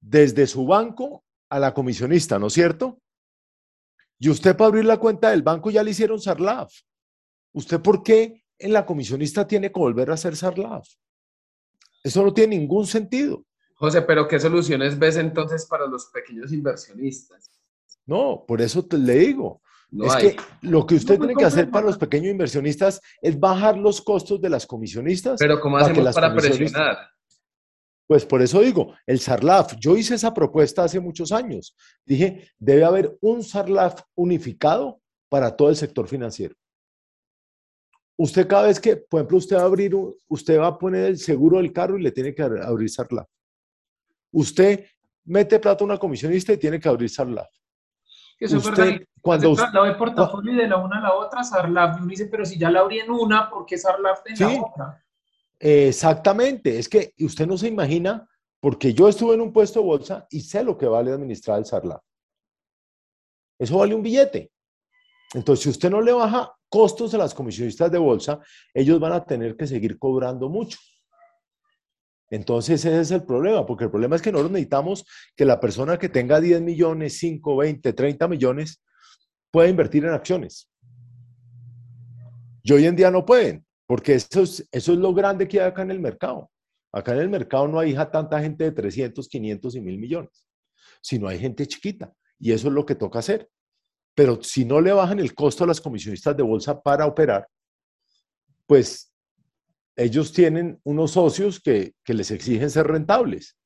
desde 0.00 0.46
su 0.46 0.66
banco 0.66 1.24
a 1.48 1.58
la 1.58 1.72
comisionista, 1.72 2.38
¿no 2.38 2.48
es 2.48 2.52
cierto? 2.52 3.00
Y 4.18 4.28
usted 4.30 4.56
para 4.56 4.68
abrir 4.68 4.84
la 4.84 4.98
cuenta 4.98 5.30
del 5.30 5.42
banco 5.42 5.70
ya 5.70 5.82
le 5.82 5.90
hicieron 5.90 6.20
SARLAF. 6.20 6.72
¿Usted 7.52 7.80
por 7.80 8.02
qué 8.02 8.44
en 8.58 8.72
la 8.72 8.86
comisionista 8.86 9.46
tiene 9.46 9.70
que 9.70 9.78
volver 9.78 10.10
a 10.10 10.14
hacer 10.14 10.36
SARLAF? 10.36 10.88
Eso 12.02 12.22
no 12.22 12.32
tiene 12.32 12.56
ningún 12.56 12.86
sentido. 12.86 13.44
José, 13.74 14.02
pero 14.02 14.26
¿qué 14.26 14.40
soluciones 14.40 14.98
ves 14.98 15.16
entonces 15.16 15.66
para 15.66 15.86
los 15.86 16.06
pequeños 16.06 16.52
inversionistas? 16.52 17.50
No, 18.06 18.44
por 18.46 18.62
eso 18.62 18.84
te, 18.86 18.96
le 18.96 19.14
digo. 19.14 19.60
Es 19.92 20.16
que 20.16 20.36
lo 20.62 20.86
que 20.86 20.96
usted 20.96 21.18
tiene 21.18 21.34
que 21.34 21.44
hacer 21.44 21.70
para 21.70 21.86
los 21.86 21.98
pequeños 21.98 22.30
inversionistas 22.30 23.00
es 23.22 23.38
bajar 23.38 23.76
los 23.78 24.00
costos 24.00 24.40
de 24.40 24.48
las 24.48 24.66
comisionistas. 24.66 25.38
Pero 25.38 25.60
¿cómo 25.60 25.78
hacemos 25.78 26.14
para 26.14 26.34
presionar? 26.34 26.96
Pues 28.06 28.24
por 28.24 28.40
eso 28.40 28.60
digo, 28.60 28.94
el 29.04 29.18
SARLAF, 29.18 29.74
yo 29.80 29.96
hice 29.96 30.14
esa 30.14 30.32
propuesta 30.32 30.84
hace 30.84 31.00
muchos 31.00 31.32
años. 31.32 31.76
Dije, 32.04 32.50
debe 32.58 32.84
haber 32.84 33.16
un 33.20 33.42
SARLAF 33.42 34.00
unificado 34.14 35.00
para 35.28 35.56
todo 35.56 35.70
el 35.70 35.76
sector 35.76 36.06
financiero. 36.06 36.54
Usted 38.16 38.46
cada 38.46 38.68
vez 38.68 38.80
que, 38.80 38.96
por 38.96 39.20
ejemplo, 39.20 39.38
usted 39.38 39.56
va 39.56 39.62
a 39.62 39.66
abrir, 39.66 39.94
usted 40.28 40.58
va 40.58 40.68
a 40.68 40.78
poner 40.78 41.04
el 41.06 41.18
seguro 41.18 41.58
del 41.58 41.72
carro 41.72 41.98
y 41.98 42.02
le 42.02 42.12
tiene 42.12 42.34
que 42.34 42.42
abrir 42.42 42.88
SARLAF. 42.88 43.28
Usted 44.32 44.86
mete 45.24 45.58
plata 45.58 45.82
a 45.82 45.86
una 45.86 45.98
comisionista 45.98 46.52
y 46.52 46.58
tiene 46.58 46.78
que 46.78 46.88
abrir 46.88 47.10
SARLAF. 47.10 47.48
Usted. 48.40 49.06
Cuando 49.20 49.50
usted, 49.50 49.66
de 49.72 49.94
portafolio 49.94 50.52
y 50.52 50.56
de 50.56 50.68
la 50.68 50.76
una 50.76 50.98
a 50.98 51.02
la 51.02 51.14
otra, 51.14 51.42
SARLAF. 51.42 52.00
me 52.00 52.10
dice, 52.10 52.26
pero 52.26 52.44
si 52.44 52.58
ya 52.58 52.70
la 52.70 52.80
abrí 52.80 53.00
en 53.00 53.10
una, 53.10 53.50
¿por 53.50 53.66
qué 53.66 53.76
SARLAF 53.76 54.20
en 54.26 54.38
la 54.38 54.62
otra? 54.62 55.04
Exactamente, 55.58 56.78
es 56.78 56.88
que 56.88 57.12
usted 57.18 57.46
no 57.46 57.56
se 57.58 57.66
imagina, 57.66 58.28
porque 58.60 58.94
yo 58.94 59.08
estuve 59.08 59.34
en 59.34 59.40
un 59.40 59.52
puesto 59.52 59.80
de 59.80 59.86
bolsa 59.86 60.26
y 60.30 60.40
sé 60.42 60.62
lo 60.62 60.78
que 60.78 60.86
vale 60.86 61.10
administrar 61.10 61.58
el 61.58 61.64
SARLAF. 61.64 62.00
Eso 63.58 63.78
vale 63.78 63.94
un 63.94 64.02
billete. 64.02 64.52
Entonces, 65.34 65.64
si 65.64 65.70
usted 65.70 65.90
no 65.90 66.00
le 66.00 66.12
baja 66.12 66.54
costos 66.68 67.12
a 67.14 67.18
las 67.18 67.34
comisionistas 67.34 67.90
de 67.90 67.98
bolsa, 67.98 68.38
ellos 68.72 69.00
van 69.00 69.12
a 69.12 69.24
tener 69.24 69.56
que 69.56 69.66
seguir 69.66 69.98
cobrando 69.98 70.48
mucho. 70.48 70.78
Entonces, 72.30 72.84
ese 72.84 73.00
es 73.00 73.10
el 73.10 73.24
problema, 73.24 73.64
porque 73.64 73.84
el 73.84 73.90
problema 73.90 74.16
es 74.16 74.22
que 74.22 74.32
nosotros 74.32 74.52
necesitamos 74.52 75.04
que 75.36 75.44
la 75.44 75.60
persona 75.60 75.98
que 75.98 76.08
tenga 76.08 76.40
10 76.40 76.60
millones, 76.62 77.18
5, 77.18 77.56
20, 77.56 77.92
30 77.92 78.28
millones, 78.28 78.82
pueda 79.50 79.68
invertir 79.68 80.04
en 80.04 80.12
acciones. 80.12 80.68
Y 82.62 82.72
hoy 82.72 82.86
en 82.86 82.96
día 82.96 83.10
no 83.10 83.24
pueden. 83.24 83.64
Porque 83.86 84.14
eso 84.14 84.42
es, 84.42 84.68
eso 84.72 84.92
es 84.92 84.98
lo 84.98 85.14
grande 85.14 85.46
que 85.46 85.60
hay 85.60 85.68
acá 85.68 85.82
en 85.82 85.92
el 85.92 86.00
mercado. 86.00 86.50
Acá 86.92 87.12
en 87.12 87.20
el 87.20 87.28
mercado 87.28 87.68
no 87.68 87.78
hay 87.78 87.94
tanta 88.10 88.40
gente 88.40 88.64
de 88.64 88.72
300, 88.72 89.28
500 89.28 89.76
y 89.76 89.80
mil 89.80 89.98
millones, 89.98 90.44
sino 91.00 91.28
hay 91.28 91.38
gente 91.38 91.66
chiquita. 91.66 92.12
Y 92.38 92.52
eso 92.52 92.68
es 92.68 92.74
lo 92.74 92.84
que 92.84 92.94
toca 92.94 93.20
hacer. 93.20 93.48
Pero 94.14 94.42
si 94.42 94.64
no 94.64 94.80
le 94.80 94.92
bajan 94.92 95.20
el 95.20 95.34
costo 95.34 95.64
a 95.64 95.66
las 95.66 95.80
comisionistas 95.80 96.36
de 96.36 96.42
bolsa 96.42 96.80
para 96.80 97.06
operar, 97.06 97.46
pues 98.66 99.12
ellos 99.96 100.32
tienen 100.32 100.78
unos 100.84 101.12
socios 101.12 101.58
que, 101.60 101.94
que 102.04 102.14
les 102.14 102.30
exigen 102.30 102.70
ser 102.70 102.86
rentables. 102.86 103.56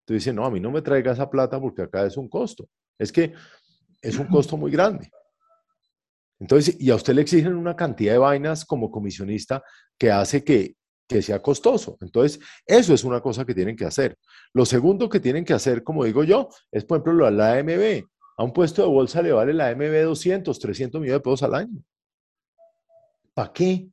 Entonces 0.00 0.24
dicen, 0.24 0.36
no, 0.36 0.46
a 0.46 0.50
mí 0.50 0.60
no 0.60 0.70
me 0.70 0.82
traiga 0.82 1.12
esa 1.12 1.28
plata 1.28 1.60
porque 1.60 1.82
acá 1.82 2.06
es 2.06 2.16
un 2.16 2.28
costo. 2.28 2.68
Es 2.98 3.12
que 3.12 3.34
es 4.00 4.18
un 4.18 4.26
costo 4.26 4.56
muy 4.56 4.70
grande. 4.70 5.10
Entonces, 6.38 6.76
y 6.78 6.90
a 6.90 6.94
usted 6.94 7.14
le 7.14 7.22
exigen 7.22 7.54
una 7.54 7.74
cantidad 7.74 8.12
de 8.12 8.18
vainas 8.18 8.64
como 8.64 8.90
comisionista 8.90 9.62
que 9.98 10.10
hace 10.10 10.44
que, 10.44 10.76
sea 11.22 11.40
costoso. 11.40 11.96
Entonces, 12.00 12.40
eso 12.66 12.92
es 12.92 13.04
una 13.04 13.20
cosa 13.20 13.44
que 13.44 13.54
tienen 13.54 13.76
que 13.76 13.84
hacer. 13.84 14.18
Lo 14.52 14.66
segundo 14.66 15.08
que 15.08 15.20
tienen 15.20 15.44
que 15.44 15.54
hacer, 15.54 15.82
como 15.82 16.04
digo 16.04 16.24
yo, 16.24 16.48
es, 16.70 16.84
por 16.84 16.98
ejemplo, 16.98 17.30
la 17.30 17.54
AMB. 17.54 18.04
A 18.38 18.44
un 18.44 18.52
puesto 18.52 18.82
de 18.82 18.88
bolsa 18.88 19.22
le 19.22 19.32
vale 19.32 19.54
la 19.54 19.68
AMB 19.68 20.02
200, 20.04 20.58
300 20.58 21.00
millones 21.00 21.20
de 21.20 21.22
pesos 21.22 21.42
al 21.42 21.54
año. 21.54 21.82
¿Para 23.32 23.52
qué? 23.52 23.88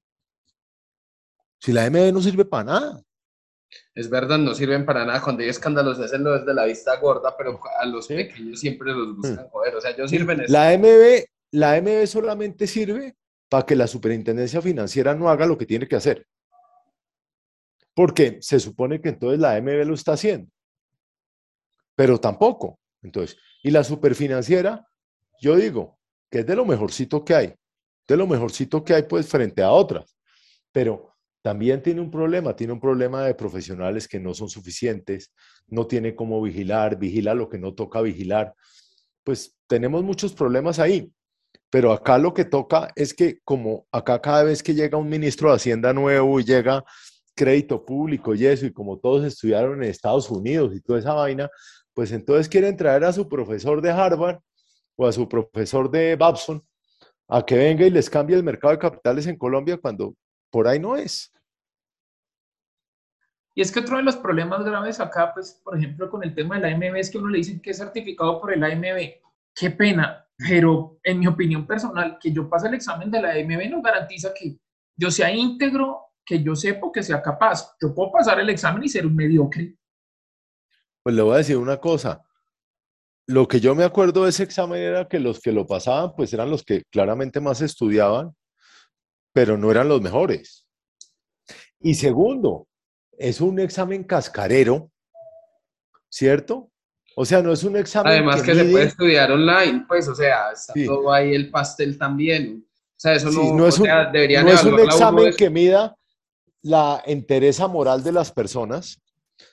Si 1.64 1.72
la 1.72 1.86
AMB 1.86 2.12
no 2.12 2.22
sirve 2.22 2.44
para 2.44 2.64
nada. 2.66 3.04
Es 3.96 4.10
verdad, 4.10 4.38
no 4.38 4.54
sirven 4.54 4.86
para 4.86 5.06
nada. 5.06 5.22
Cuando 5.22 5.44
hay 5.44 5.50
escándalos, 5.50 5.98
hacen 5.98 6.24
lo 6.24 6.38
desde 6.38 6.54
la 6.54 6.66
vista 6.66 7.00
gorda, 7.00 7.36
pero 7.38 7.58
a 7.80 7.86
los 7.86 8.08
pequeños 8.08 8.60
siempre 8.60 8.92
los 8.92 9.16
buscan 9.16 9.48
joder. 9.48 9.76
O 9.76 9.82
sea, 9.82 9.92
ellos 9.92 10.10
sirven. 10.10 10.44
La 10.50 10.72
AMB 10.72 11.24
la 11.54 11.74
AMB 11.76 12.06
solamente 12.06 12.68
sirve 12.68 13.16
para 13.48 13.66
que 13.66 13.76
la 13.76 13.88
superintendencia 13.88 14.62
financiera 14.62 15.14
no 15.14 15.30
haga 15.30 15.46
lo 15.46 15.58
que 15.58 15.66
tiene 15.66 15.88
que 15.88 15.96
hacer. 15.96 16.28
Porque 17.94 18.40
se 18.42 18.60
supone 18.60 19.00
que 19.00 19.10
entonces 19.10 19.40
la 19.40 19.54
AMB 19.54 19.86
lo 19.86 19.94
está 19.94 20.14
haciendo. 20.14 20.52
Pero 21.96 22.20
tampoco. 22.20 22.80
Entonces, 23.04 23.38
y 23.62 23.72
la 23.72 23.84
superfinanciera, 23.84 24.86
yo 25.40 25.56
digo 25.56 26.00
que 26.30 26.40
es 26.40 26.46
de 26.46 26.56
lo 26.56 26.66
mejorcito 26.66 27.24
que 27.24 27.36
hay. 27.36 27.56
De 28.08 28.18
lo 28.18 28.26
mejorcito 28.28 28.84
que 28.84 28.96
hay, 28.96 29.04
pues, 29.04 29.30
frente 29.30 29.62
a 29.62 29.72
otras. 29.72 30.18
Pero 30.72 31.13
también 31.44 31.84
tiene 31.84 32.00
un 32.00 32.10
problema, 32.10 32.56
tiene 32.56 32.72
un 32.72 32.80
problema 32.80 33.26
de 33.26 33.36
profesionales 33.36 34.08
que 34.08 34.18
no 34.18 34.34
son 34.34 34.48
suficientes, 34.48 35.34
no 35.68 35.86
tiene 35.86 36.16
cómo 36.16 36.42
vigilar, 36.42 36.98
vigila 36.98 37.34
lo 37.34 37.50
que 37.50 37.60
no 37.60 37.74
toca 37.74 38.02
vigilar. 38.02 38.54
Pues 39.26 39.54
tenemos 39.68 40.04
muchos 40.04 40.34
problemas 40.34 40.80
ahí. 40.80 41.12
Pero 41.70 41.92
acá 41.92 42.18
lo 42.18 42.34
que 42.34 42.46
toca 42.46 42.92
es 42.96 43.14
que 43.14 43.40
como 43.44 43.86
acá 43.92 44.22
cada 44.22 44.44
vez 44.44 44.64
que 44.64 44.74
llega 44.74 44.98
un 44.98 45.10
ministro 45.10 45.50
de 45.50 45.56
Hacienda 45.56 45.92
nuevo 45.92 46.40
y 46.40 46.46
llega 46.46 46.84
crédito 47.36 47.84
público 47.84 48.34
y 48.34 48.46
eso, 48.46 48.66
y 48.66 48.72
como 48.72 48.98
todos 49.00 49.26
estudiaron 49.26 49.84
en 49.84 49.90
Estados 49.90 50.30
Unidos 50.30 50.74
y 50.74 50.82
toda 50.82 51.00
esa 51.00 51.14
vaina, 51.14 51.50
pues 51.94 52.14
entonces 52.14 52.48
quieren 52.48 52.78
traer 52.78 53.04
a 53.04 53.12
su 53.12 53.28
profesor 53.28 53.82
de 53.82 53.92
Harvard 53.92 54.40
o 54.96 55.08
a 55.08 55.12
su 55.12 55.28
profesor 55.28 55.92
de 55.92 56.16
Babson 56.16 56.64
a 57.28 57.46
que 57.46 57.58
venga 57.58 57.86
y 57.86 57.90
les 57.90 58.10
cambie 58.10 58.36
el 58.38 58.44
mercado 58.44 58.72
de 58.72 58.80
capitales 58.80 59.28
en 59.28 59.38
Colombia 59.38 59.78
cuando 59.78 60.16
por 60.54 60.68
ahí 60.68 60.80
no 60.80 60.96
es. 60.96 61.34
Y 63.56 63.62
es 63.62 63.72
que 63.72 63.80
otro 63.80 63.98
de 63.98 64.04
los 64.04 64.16
problemas 64.16 64.64
graves 64.64 65.00
acá, 65.00 65.34
pues, 65.34 65.60
por 65.64 65.76
ejemplo, 65.76 66.12
con 66.12 66.24
el 66.24 66.36
tema 66.36 66.56
de 66.56 66.62
la 66.62 66.76
AMB 66.76 66.96
es 66.98 67.10
que 67.10 67.18
uno 67.18 67.30
le 67.30 67.40
dicen 67.40 67.60
que 67.60 67.72
es 67.72 67.78
certificado 67.78 68.40
por 68.40 68.54
el 68.54 68.64
AMB. 68.64 69.16
Qué 69.56 69.72
pena, 69.72 70.28
pero 70.38 71.00
en 71.04 71.20
mi 71.20 71.26
opinión 71.26 71.66
personal, 71.66 72.20
que 72.20 72.32
yo 72.32 72.48
pase 72.48 72.68
el 72.68 72.76
examen 72.76 73.10
de 73.10 73.22
la 73.22 73.34
MB 73.34 73.72
no 73.72 73.82
garantiza 73.82 74.32
que 74.32 74.60
yo 74.96 75.10
sea 75.10 75.32
íntegro, 75.32 76.12
que 76.24 76.44
yo 76.44 76.56
sepa 76.56 76.92
que 76.94 77.02
sea 77.02 77.20
capaz. 77.22 77.76
Yo 77.82 77.96
puedo 77.96 78.12
pasar 78.12 78.40
el 78.40 78.50
examen 78.50 78.84
y 78.84 78.90
ser 78.90 79.08
un 79.08 79.16
mediocre. 79.16 79.76
Pues 81.02 81.16
le 81.16 81.24
voy 81.24 81.34
a 81.34 81.38
decir 81.38 81.58
una 81.58 81.78
cosa. 81.78 82.24
Lo 83.28 83.48
que 83.48 83.60
yo 83.60 83.74
me 83.74 83.86
acuerdo 83.86 84.24
de 84.24 84.30
ese 84.30 84.44
examen 84.44 84.80
era 84.80 85.08
que 85.08 85.20
los 85.20 85.40
que 85.40 85.52
lo 85.52 85.66
pasaban, 85.66 86.14
pues 86.16 86.32
eran 86.32 86.52
los 86.52 86.64
que 86.64 86.84
claramente 86.92 87.40
más 87.42 87.62
estudiaban, 87.62 88.36
pero 89.34 89.58
no 89.58 89.72
eran 89.72 89.90
los 89.90 90.02
mejores. 90.02 90.66
Y 91.80 91.96
segundo, 91.96 92.68
es 93.18 93.42
un 93.42 93.60
examen 93.60 94.04
cascarero, 94.04 94.92
¿cierto? 96.10 96.72
O 97.16 97.26
sea, 97.26 97.42
no 97.42 97.52
es 97.52 97.64
un 97.64 97.76
examen. 97.76 98.14
Además 98.14 98.42
que, 98.42 98.56
se 98.56 98.66
puede 98.66 98.86
estudiar 98.86 99.32
online, 99.32 99.86
pues, 99.88 100.08
o 100.08 100.16
sea, 100.16 100.52
está 100.52 100.74
todo 100.86 101.12
ahí 101.12 101.34
el 101.34 101.52
pastel 101.52 101.98
también. 101.98 102.66
O 102.66 103.00
sea, 103.04 103.16
eso 103.16 103.30
no, 103.32 103.54
no 103.54 103.68
es 103.68 103.80
un, 103.80 103.88
no 103.88 104.50
es 104.50 104.64
un 104.64 104.80
examen 104.80 105.34
que 105.36 105.50
mida 105.50 105.96
la 106.62 107.04
entereza 107.06 107.68
moral 107.68 108.04
de 108.04 108.14
las 108.14 108.32
personas, 108.32 109.02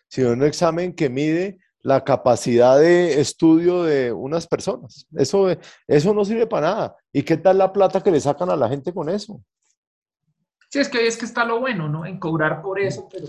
sino 0.09 0.31
un 0.31 0.45
examen 0.45 0.95
que 0.95 1.11
mide 1.11 1.59
la 1.83 2.05
capacidad 2.05 2.79
de 2.79 3.21
estudio 3.21 3.83
de 3.83 4.13
unas 4.13 4.47
personas. 4.47 5.07
Eso, 5.17 5.49
eso 5.87 6.15
no 6.15 6.25
sirve 6.25 6.47
para 6.47 6.69
nada. 6.69 6.97
¿Y 7.13 7.23
qué 7.23 7.37
tal 7.37 7.59
la 7.59 7.73
plata 7.73 8.03
que 8.03 8.11
le 8.11 8.21
sacan 8.21 8.51
a 8.51 8.57
la 8.57 8.69
gente 8.69 8.93
con 8.93 9.09
eso? 9.09 9.43
Sí, 10.71 10.79
es 10.79 10.89
que 10.89 11.05
es 11.05 11.17
que 11.17 11.25
está 11.25 11.45
lo 11.45 11.59
bueno, 11.59 11.89
¿no? 11.89 12.07
En 12.07 12.21
cobrar 12.21 12.63
por 12.63 12.79
eso, 12.79 13.09
pero 13.11 13.27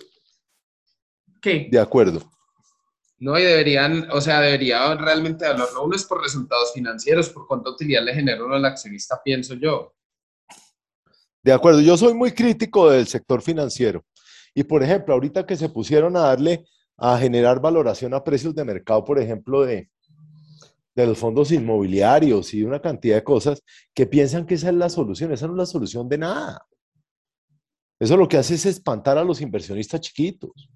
¿qué? 1.41 1.67
De 1.71 1.79
acuerdo. 1.79 2.21
No, 3.17 3.37
y 3.37 3.43
deberían, 3.43 4.09
o 4.11 4.21
sea, 4.21 4.41
debería 4.41 4.95
realmente 4.95 5.45
hablarlo. 5.45 5.83
Uno 5.83 5.95
es 5.95 6.03
por 6.05 6.21
resultados 6.21 6.71
financieros, 6.73 7.29
por 7.29 7.47
cuánta 7.47 7.71
utilidad 7.71 8.03
le 8.03 8.13
genera 8.13 8.43
uno 8.43 8.55
al 8.55 8.65
accionista, 8.65 9.21
pienso 9.23 9.55
yo. 9.55 9.93
De 11.43 11.51
acuerdo, 11.51 11.81
yo 11.81 11.97
soy 11.97 12.13
muy 12.13 12.31
crítico 12.31 12.91
del 12.91 13.07
sector 13.07 13.41
financiero. 13.41 14.05
Y 14.53 14.63
por 14.63 14.83
ejemplo, 14.83 15.15
ahorita 15.15 15.45
que 15.45 15.57
se 15.57 15.69
pusieron 15.69 16.15
a 16.17 16.21
darle 16.21 16.65
a 16.97 17.17
generar 17.17 17.59
valoración 17.59 18.13
a 18.13 18.23
precios 18.23 18.53
de 18.53 18.63
mercado, 18.63 19.03
por 19.03 19.17
ejemplo, 19.17 19.63
de, 19.63 19.89
de 20.93 21.07
los 21.07 21.17
fondos 21.17 21.51
inmobiliarios 21.51 22.53
y 22.53 22.63
una 22.63 22.79
cantidad 22.79 23.15
de 23.15 23.23
cosas 23.23 23.63
que 23.95 24.05
piensan 24.05 24.45
que 24.45 24.53
esa 24.53 24.69
es 24.69 24.75
la 24.75 24.89
solución. 24.89 25.31
Esa 25.31 25.47
no 25.47 25.53
es 25.53 25.57
la 25.57 25.65
solución 25.65 26.07
de 26.07 26.19
nada. 26.19 26.67
Eso 28.01 28.17
lo 28.17 28.27
que 28.27 28.37
hace 28.37 28.55
es 28.55 28.65
espantar 28.65 29.19
a 29.19 29.23
los 29.23 29.41
inversionistas 29.41 30.01
chiquitos. 30.01 30.67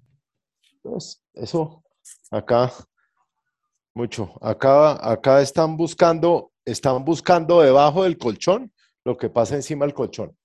Entonces, 0.74 1.20
eso 1.34 1.82
acá, 2.30 2.72
mucho. 3.92 4.32
Acá, 4.40 5.10
acá 5.10 5.40
están 5.40 5.76
buscando, 5.76 6.52
están 6.64 7.04
buscando 7.04 7.62
debajo 7.62 8.04
del 8.04 8.16
colchón 8.16 8.72
lo 9.04 9.16
que 9.16 9.28
pasa 9.28 9.56
encima 9.56 9.84
del 9.84 9.92
colchón. 9.92 10.36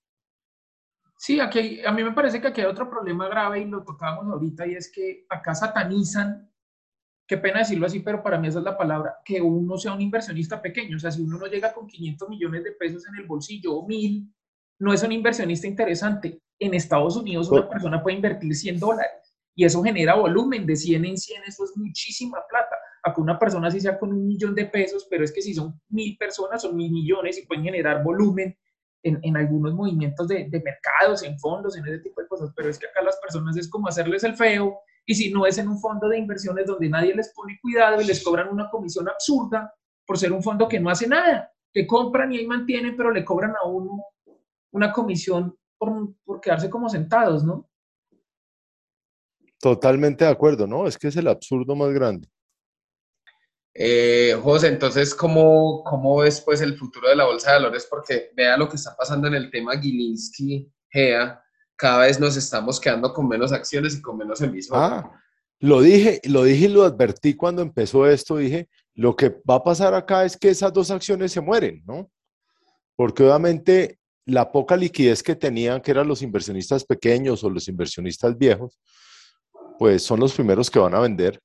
Sí, 1.15 1.39
aquí 1.39 1.85
a 1.85 1.91
mí 1.91 2.03
me 2.03 2.13
parece 2.13 2.41
que 2.41 2.47
aquí 2.47 2.61
hay 2.61 2.67
otro 2.67 2.89
problema 2.89 3.27
grave 3.27 3.59
y 3.59 3.65
lo 3.65 3.83
tocábamos 3.83 4.33
ahorita 4.33 4.65
y 4.65 4.73
es 4.73 4.91
que 4.91 5.27
acá 5.29 5.53
satanizan, 5.53 6.51
qué 7.27 7.37
pena 7.37 7.59
decirlo 7.59 7.85
así, 7.85 7.99
pero 7.99 8.23
para 8.23 8.39
mí 8.39 8.47
esa 8.47 8.57
es 8.57 8.65
la 8.65 8.75
palabra, 8.75 9.17
que 9.23 9.39
uno 9.39 9.77
sea 9.77 9.93
un 9.93 10.01
inversionista 10.01 10.59
pequeño. 10.59 10.97
O 10.97 10.99
sea, 10.99 11.11
si 11.11 11.21
uno 11.21 11.37
no 11.37 11.45
llega 11.45 11.71
con 11.73 11.85
500 11.85 12.27
millones 12.27 12.63
de 12.63 12.71
pesos 12.71 13.07
en 13.07 13.17
el 13.17 13.27
bolsillo 13.27 13.75
o 13.75 13.87
mil, 13.87 14.33
no 14.79 14.91
es 14.91 15.03
un 15.03 15.11
inversionista 15.11 15.67
interesante. 15.67 16.41
En 16.61 16.75
Estados 16.75 17.15
Unidos 17.17 17.49
una 17.49 17.67
persona 17.67 18.03
puede 18.03 18.17
invertir 18.17 18.55
100 18.55 18.79
dólares 18.79 19.35
y 19.55 19.65
eso 19.65 19.81
genera 19.81 20.13
volumen 20.13 20.65
de 20.65 20.75
100 20.75 21.05
en 21.05 21.17
100, 21.17 21.43
eso 21.47 21.65
es 21.65 21.71
muchísima 21.75 22.37
plata. 22.47 22.75
Acá 23.03 23.19
una 23.19 23.39
persona 23.39 23.71
si 23.71 23.81
sea 23.81 23.97
con 23.97 24.13
un 24.13 24.27
millón 24.27 24.53
de 24.53 24.65
pesos, 24.65 25.07
pero 25.09 25.23
es 25.23 25.31
que 25.31 25.41
si 25.41 25.55
son 25.55 25.81
mil 25.89 26.15
personas, 26.17 26.61
son 26.61 26.75
mil 26.75 26.91
millones 26.91 27.39
y 27.39 27.47
pueden 27.47 27.63
generar 27.63 28.03
volumen 28.03 28.55
en, 29.01 29.19
en 29.23 29.37
algunos 29.37 29.73
movimientos 29.73 30.27
de, 30.27 30.47
de, 30.49 30.61
mercados, 30.61 31.23
en 31.23 31.39
fondos, 31.39 31.75
en 31.75 31.85
ese 31.87 31.97
tipo 31.97 32.21
de 32.21 32.27
cosas, 32.27 32.51
pero 32.55 32.69
es 32.69 32.77
que 32.77 32.85
acá 32.85 33.01
las 33.01 33.17
personas 33.17 33.57
es 33.57 33.67
como 33.67 33.87
hacerles 33.87 34.23
el 34.23 34.35
feo 34.35 34.81
y 35.07 35.15
si 35.15 35.33
no 35.33 35.47
es 35.47 35.57
en 35.57 35.67
un 35.67 35.79
fondo 35.79 36.07
de 36.07 36.19
inversiones 36.19 36.67
donde 36.67 36.89
nadie 36.89 37.15
les 37.15 37.33
pone 37.33 37.57
cuidado 37.59 37.99
y 37.99 38.05
les 38.05 38.23
cobran 38.23 38.49
una 38.49 38.69
comisión 38.69 39.09
absurda 39.09 39.73
por 40.05 40.19
ser 40.19 40.31
un 40.31 40.43
fondo 40.43 40.67
que 40.67 40.79
no 40.79 40.91
hace 40.91 41.07
nada, 41.07 41.51
que 41.73 41.87
compran 41.87 42.31
y 42.31 42.37
ahí 42.37 42.45
mantienen, 42.45 42.95
pero 42.95 43.11
le 43.11 43.25
cobran 43.25 43.55
a 43.59 43.67
uno 43.67 44.05
una 44.73 44.91
comisión 44.91 45.57
por, 45.81 46.13
por 46.23 46.39
quedarse 46.39 46.69
como 46.69 46.87
sentados, 46.87 47.43
¿no? 47.43 47.67
Totalmente 49.59 50.25
de 50.25 50.29
acuerdo, 50.29 50.67
¿no? 50.67 50.85
Es 50.85 50.95
que 50.95 51.07
es 51.07 51.15
el 51.15 51.27
absurdo 51.27 51.75
más 51.75 51.91
grande. 51.91 52.27
Eh, 53.73 54.37
José, 54.43 54.67
entonces, 54.67 55.15
¿cómo, 55.15 55.83
¿cómo 55.83 56.17
ves 56.17 56.39
pues, 56.41 56.61
el 56.61 56.77
futuro 56.77 57.09
de 57.09 57.15
la 57.15 57.25
bolsa 57.25 57.51
de 57.51 57.57
valores? 57.57 57.87
Porque 57.89 58.29
vea 58.35 58.57
lo 58.57 58.69
que 58.69 58.75
está 58.75 58.95
pasando 58.95 59.27
en 59.27 59.33
el 59.33 59.49
tema 59.49 59.73
Gilinski-GEA. 59.73 61.41
Cada 61.75 62.05
vez 62.05 62.19
nos 62.19 62.37
estamos 62.37 62.79
quedando 62.79 63.11
con 63.11 63.27
menos 63.27 63.51
acciones 63.51 63.95
y 63.95 64.03
con 64.03 64.17
menos 64.17 64.39
emisoras. 64.41 65.03
Ah, 65.03 65.19
lo 65.59 65.81
dije, 65.81 66.21
lo 66.25 66.43
dije 66.43 66.65
y 66.65 66.73
lo 66.73 66.83
advertí 66.83 67.33
cuando 67.33 67.63
empezó 67.63 68.05
esto. 68.05 68.37
Dije, 68.37 68.69
lo 68.93 69.15
que 69.15 69.29
va 69.49 69.55
a 69.55 69.63
pasar 69.63 69.95
acá 69.95 70.25
es 70.25 70.37
que 70.37 70.49
esas 70.49 70.71
dos 70.71 70.91
acciones 70.91 71.31
se 71.31 71.41
mueren, 71.41 71.81
¿no? 71.87 72.11
Porque 72.95 73.23
obviamente 73.23 73.97
la 74.31 74.51
poca 74.51 74.75
liquidez 74.77 75.21
que 75.21 75.35
tenían, 75.35 75.81
que 75.81 75.91
eran 75.91 76.07
los 76.07 76.21
inversionistas 76.21 76.85
pequeños 76.85 77.43
o 77.43 77.49
los 77.49 77.67
inversionistas 77.67 78.37
viejos, 78.37 78.79
pues 79.77 80.03
son 80.03 80.19
los 80.19 80.33
primeros 80.33 80.69
que 80.69 80.79
van 80.79 80.95
a 80.95 80.99
vender 80.99 81.39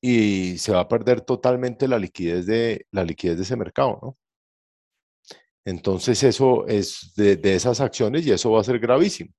y 0.00 0.58
se 0.58 0.72
va 0.72 0.80
a 0.80 0.88
perder 0.88 1.20
totalmente 1.20 1.88
la 1.88 1.98
liquidez 1.98 2.46
de, 2.46 2.86
la 2.92 3.02
liquidez 3.02 3.36
de 3.36 3.42
ese 3.42 3.56
mercado, 3.56 3.98
¿no? 4.02 4.16
Entonces 5.64 6.22
eso 6.22 6.66
es 6.68 7.12
de, 7.16 7.40
esas 7.42 7.80
acciones 7.80 8.24
y 8.24 8.30
eso 8.30 8.52
va 8.52 8.60
a 8.60 8.64
ser 8.64 8.78
gravísimo. 8.78 9.32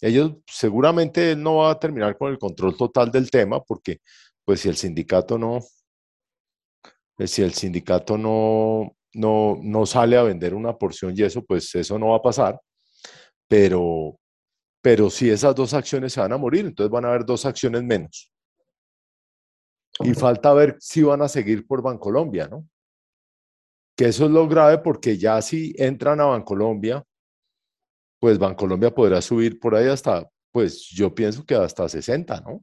Ellos 0.00 0.36
seguramente 0.46 1.36
no 1.36 1.56
va 1.56 1.72
a 1.72 1.78
terminar 1.78 2.16
con 2.16 2.30
el 2.30 2.38
control 2.38 2.76
total 2.76 3.10
del 3.10 3.30
tema 3.30 3.62
porque 3.62 4.00
pues 4.44 4.60
si 4.60 4.70
el 4.70 4.76
sindicato 4.76 5.38
no, 5.38 5.60
pues, 7.16 7.30
si 7.30 7.42
el 7.42 7.52
sindicato 7.52 8.16
no, 8.16 8.95
no, 9.16 9.58
no 9.62 9.86
sale 9.86 10.16
a 10.16 10.22
vender 10.22 10.54
una 10.54 10.76
porción 10.76 11.14
y 11.16 11.22
eso, 11.22 11.44
pues 11.44 11.74
eso 11.74 11.98
no 11.98 12.08
va 12.08 12.16
a 12.16 12.22
pasar. 12.22 12.60
Pero, 13.48 14.18
pero 14.82 15.10
si 15.10 15.30
esas 15.30 15.54
dos 15.54 15.74
acciones 15.74 16.12
se 16.12 16.20
van 16.20 16.32
a 16.32 16.36
morir, 16.36 16.66
entonces 16.66 16.90
van 16.90 17.04
a 17.04 17.08
haber 17.08 17.24
dos 17.24 17.46
acciones 17.46 17.82
menos. 17.82 18.30
Y 20.00 20.12
falta 20.12 20.52
ver 20.52 20.76
si 20.78 21.02
van 21.02 21.22
a 21.22 21.28
seguir 21.28 21.66
por 21.66 21.82
Bancolombia, 21.82 22.48
¿no? 22.48 22.68
Que 23.96 24.06
eso 24.06 24.26
es 24.26 24.30
lo 24.30 24.46
grave 24.46 24.78
porque 24.78 25.16
ya 25.16 25.40
si 25.40 25.74
entran 25.78 26.20
a 26.20 26.26
Bancolombia, 26.26 27.02
pues 28.20 28.38
Bancolombia 28.38 28.94
podrá 28.94 29.22
subir 29.22 29.58
por 29.58 29.74
ahí 29.74 29.88
hasta, 29.88 30.28
pues 30.52 30.88
yo 30.90 31.14
pienso 31.14 31.44
que 31.44 31.54
hasta 31.54 31.88
60, 31.88 32.42
¿no? 32.42 32.62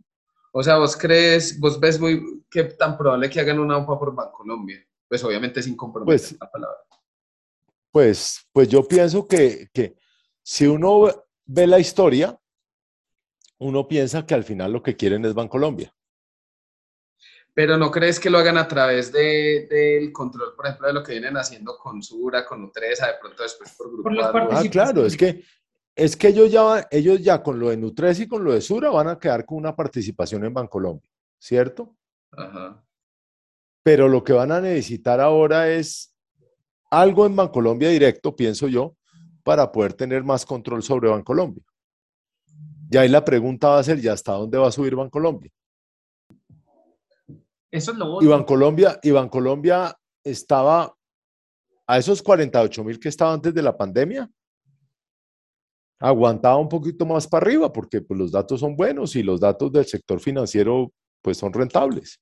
O 0.51 0.61
sea, 0.61 0.77
vos 0.77 0.95
crees, 0.95 1.59
vos 1.59 1.79
ves 1.79 1.99
muy 1.99 2.43
que 2.51 2.65
tan 2.65 2.95
probable 2.95 3.27
que 3.27 3.39
hagan 3.39 3.59
una 3.59 3.77
OPA 3.77 3.97
por 3.97 4.13
Bancolombia. 4.13 4.85
Pues 5.13 5.23
obviamente 5.23 5.61
sin 5.61 5.77
comprometer 5.77 6.19
pues, 6.19 6.35
la 6.39 6.49
palabra. 6.49 6.79
Pues, 7.91 8.47
pues 8.51 8.67
yo 8.67 8.81
pienso 8.87 9.27
que, 9.27 9.69
que 9.71 9.95
si 10.41 10.65
uno 10.65 11.27
ve 11.45 11.67
la 11.67 11.77
historia, 11.77 12.35
uno 13.59 13.87
piensa 13.87 14.25
que 14.25 14.33
al 14.33 14.43
final 14.43 14.73
lo 14.73 14.81
que 14.81 14.95
quieren 14.95 15.23
es 15.23 15.35
Bancolombia. 15.35 15.93
Pero 17.53 17.77
¿no 17.77 17.91
crees 17.91 18.19
que 18.19 18.31
lo 18.31 18.39
hagan 18.39 18.57
a 18.57 18.67
través 18.67 19.11
del 19.11 19.69
de, 19.69 20.09
control, 20.11 20.55
por 20.55 20.65
ejemplo, 20.65 20.87
de 20.87 20.93
lo 20.95 21.03
que 21.03 21.11
vienen 21.11 21.37
haciendo 21.37 21.77
con 21.77 22.01
Sura, 22.01 22.43
con 22.43 22.61
Nutresa, 22.61 23.05
de 23.05 23.13
pronto 23.21 23.43
después 23.43 23.71
por 23.77 23.91
Grupo 23.91 24.09
Ah, 24.19 24.63
claro, 24.71 25.05
es 25.05 25.15
que, 25.15 25.43
es 25.95 26.17
que 26.17 26.29
ellos, 26.29 26.51
ya, 26.51 26.87
ellos 26.89 27.21
ya 27.21 27.43
con 27.43 27.59
lo 27.59 27.69
de 27.69 27.77
Nutresa 27.77 28.23
y 28.23 28.27
con 28.27 28.43
lo 28.43 28.51
de 28.51 28.61
Sura 28.61 28.89
van 28.89 29.09
a 29.09 29.19
quedar 29.19 29.45
con 29.45 29.59
una 29.59 29.75
participación 29.75 30.43
en 30.43 30.55
Bancolombia, 30.55 31.07
¿cierto? 31.37 31.95
Ajá. 32.31 32.83
Pero 33.83 34.07
lo 34.07 34.23
que 34.23 34.33
van 34.33 34.51
a 34.51 34.61
necesitar 34.61 35.19
ahora 35.19 35.69
es 35.69 36.15
algo 36.89 37.25
en 37.25 37.35
Bancolombia 37.35 37.89
directo, 37.89 38.35
pienso 38.35 38.67
yo, 38.67 38.95
para 39.43 39.71
poder 39.71 39.93
tener 39.93 40.23
más 40.23 40.45
control 40.45 40.81
sobre 40.81 41.09
Bancolombia. 41.09 41.63
Y 42.89 42.97
ahí 42.97 43.09
la 43.09 43.25
pregunta 43.25 43.69
va 43.69 43.79
a 43.79 43.83
ser, 43.83 43.99
¿ya 43.99 44.13
hasta 44.13 44.33
dónde 44.33 44.57
va 44.57 44.67
a 44.67 44.71
subir 44.71 44.95
Bancolombia? 44.95 45.51
Eso 47.71 47.91
es 47.91 47.97
lo 47.97 48.13
otro. 48.13 48.45
Colombia, 48.45 48.99
Colombia 49.31 49.97
estaba 50.23 50.95
a 51.87 51.97
esos 51.97 52.21
48 52.21 52.83
mil 52.83 52.99
que 52.99 53.09
estaba 53.09 53.33
antes 53.33 53.53
de 53.53 53.61
la 53.61 53.75
pandemia, 53.75 54.29
aguantaba 55.99 56.57
un 56.57 56.69
poquito 56.69 57.05
más 57.05 57.27
para 57.27 57.45
arriba 57.45 57.73
porque 57.73 58.01
pues, 58.01 58.19
los 58.19 58.31
datos 58.31 58.59
son 58.59 58.75
buenos 58.75 59.15
y 59.15 59.23
los 59.23 59.39
datos 59.39 59.71
del 59.71 59.85
sector 59.85 60.19
financiero 60.19 60.93
pues 61.21 61.37
son 61.37 61.51
rentables. 61.51 62.19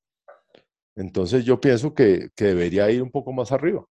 Entonces 0.96 1.46
yo 1.46 1.60
pienso 1.60 1.94
que, 1.94 2.30
que 2.36 2.46
debería 2.46 2.90
ir 2.90 3.02
un 3.02 3.12
poco 3.12 3.32
más 3.32 3.52
arriba. 3.52 3.86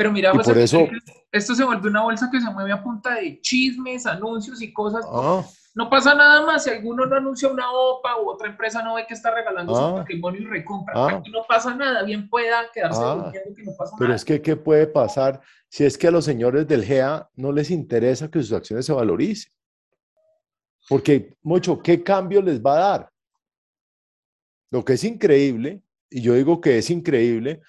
Pero 0.00 0.12
mira, 0.12 0.32
por 0.32 0.56
eso, 0.56 0.88
esto 1.30 1.54
se 1.54 1.62
vuelve 1.62 1.90
una 1.90 2.02
bolsa 2.02 2.30
que 2.32 2.40
se 2.40 2.50
mueve 2.50 2.72
a 2.72 2.82
punta 2.82 3.16
de 3.16 3.38
chismes, 3.42 4.06
anuncios 4.06 4.62
y 4.62 4.72
cosas. 4.72 5.04
Ah. 5.06 5.44
No 5.74 5.90
pasa 5.90 6.14
nada 6.14 6.44
más 6.46 6.64
si 6.64 6.70
alguno 6.70 7.04
no 7.04 7.16
anuncia 7.16 7.48
una 7.48 7.70
OPA 7.70 8.18
u 8.22 8.30
otra 8.30 8.48
empresa 8.48 8.82
no 8.82 8.94
ve 8.94 9.04
que 9.06 9.12
está 9.12 9.30
regalando 9.30 9.74
su 9.74 9.80
ah. 9.82 9.96
patrimonio 9.96 10.40
y 10.40 10.46
recompra. 10.46 10.94
Ah. 10.96 11.16
Aquí 11.18 11.30
no 11.30 11.44
pasa 11.46 11.74
nada, 11.74 12.02
bien 12.02 12.30
pueda 12.30 12.70
quedarse 12.72 12.98
ah. 13.02 13.30
que 13.30 13.62
no 13.62 13.72
pasa 13.76 13.90
nada. 13.92 13.96
Pero 13.98 14.14
es 14.14 14.24
que, 14.24 14.40
¿qué 14.40 14.56
puede 14.56 14.86
pasar 14.86 15.40
si 15.68 15.84
es 15.84 15.98
que 15.98 16.08
a 16.08 16.10
los 16.10 16.24
señores 16.24 16.66
del 16.66 16.82
GEA 16.82 17.28
no 17.36 17.52
les 17.52 17.70
interesa 17.70 18.30
que 18.30 18.40
sus 18.40 18.52
acciones 18.52 18.86
se 18.86 18.94
valoricen? 18.94 19.52
Porque, 20.88 21.34
mucho, 21.42 21.78
¿qué 21.82 22.02
cambio 22.02 22.40
les 22.40 22.60
va 22.60 22.72
a 22.72 22.88
dar? 22.88 23.10
Lo 24.70 24.84
que 24.84 24.94
es 24.94 25.04
increíble, 25.04 25.82
y 26.08 26.22
yo 26.22 26.34
digo 26.34 26.60
que 26.60 26.78
es 26.78 26.90
increíble, 26.90 27.60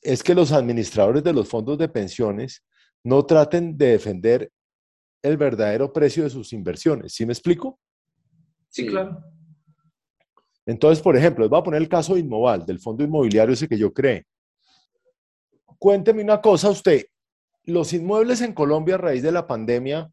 es 0.00 0.22
que 0.22 0.34
los 0.34 0.52
administradores 0.52 1.22
de 1.22 1.32
los 1.32 1.48
fondos 1.48 1.78
de 1.78 1.88
pensiones 1.88 2.64
no 3.04 3.24
traten 3.24 3.76
de 3.76 3.88
defender 3.88 4.50
el 5.22 5.36
verdadero 5.36 5.92
precio 5.92 6.24
de 6.24 6.30
sus 6.30 6.52
inversiones. 6.52 7.12
¿Sí 7.14 7.26
me 7.26 7.32
explico? 7.32 7.78
Sí, 8.68 8.86
claro. 8.86 9.22
Entonces, 10.64 11.02
por 11.02 11.16
ejemplo, 11.16 11.44
les 11.44 11.50
voy 11.50 11.60
a 11.60 11.62
poner 11.62 11.80
el 11.80 11.88
caso 11.88 12.14
de 12.14 12.20
Inmoval, 12.20 12.66
del 12.66 12.80
fondo 12.80 13.04
inmobiliario 13.04 13.54
ese 13.54 13.68
que 13.68 13.78
yo 13.78 13.92
creé. 13.92 14.26
Cuénteme 15.78 16.22
una 16.22 16.40
cosa 16.40 16.70
usted, 16.70 17.06
¿los 17.64 17.92
inmuebles 17.92 18.40
en 18.40 18.52
Colombia 18.52 18.96
a 18.96 18.98
raíz 18.98 19.22
de 19.22 19.30
la 19.32 19.46
pandemia 19.46 20.10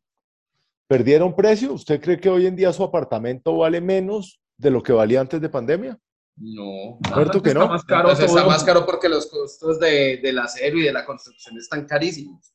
perdieron 0.87 1.35
precio? 1.35 1.73
¿Usted 1.73 2.01
cree 2.01 2.19
que 2.19 2.29
hoy 2.29 2.45
en 2.45 2.55
día 2.55 2.73
su 2.73 2.83
apartamento 2.83 3.57
vale 3.57 3.81
menos 3.81 4.39
de 4.57 4.69
lo 4.69 4.83
que 4.83 4.93
valía 4.93 5.21
antes 5.21 5.41
de 5.41 5.49
pandemia? 5.49 5.97
No. 6.35 6.97
¿Cierto 7.13 7.41
que 7.41 7.49
está 7.49 7.59
no? 7.59 7.67
Más 7.67 7.83
caro 7.83 8.09
Entonces 8.09 8.25
está 8.25 8.45
más 8.45 8.63
caro 8.63 8.85
porque 8.85 9.07
los 9.07 9.27
costos 9.27 9.79
de, 9.79 10.17
del 10.17 10.39
acero 10.39 10.77
y 10.77 10.83
de 10.83 10.93
la 10.93 11.05
construcción 11.05 11.57
están 11.57 11.85
carísimos. 11.85 12.53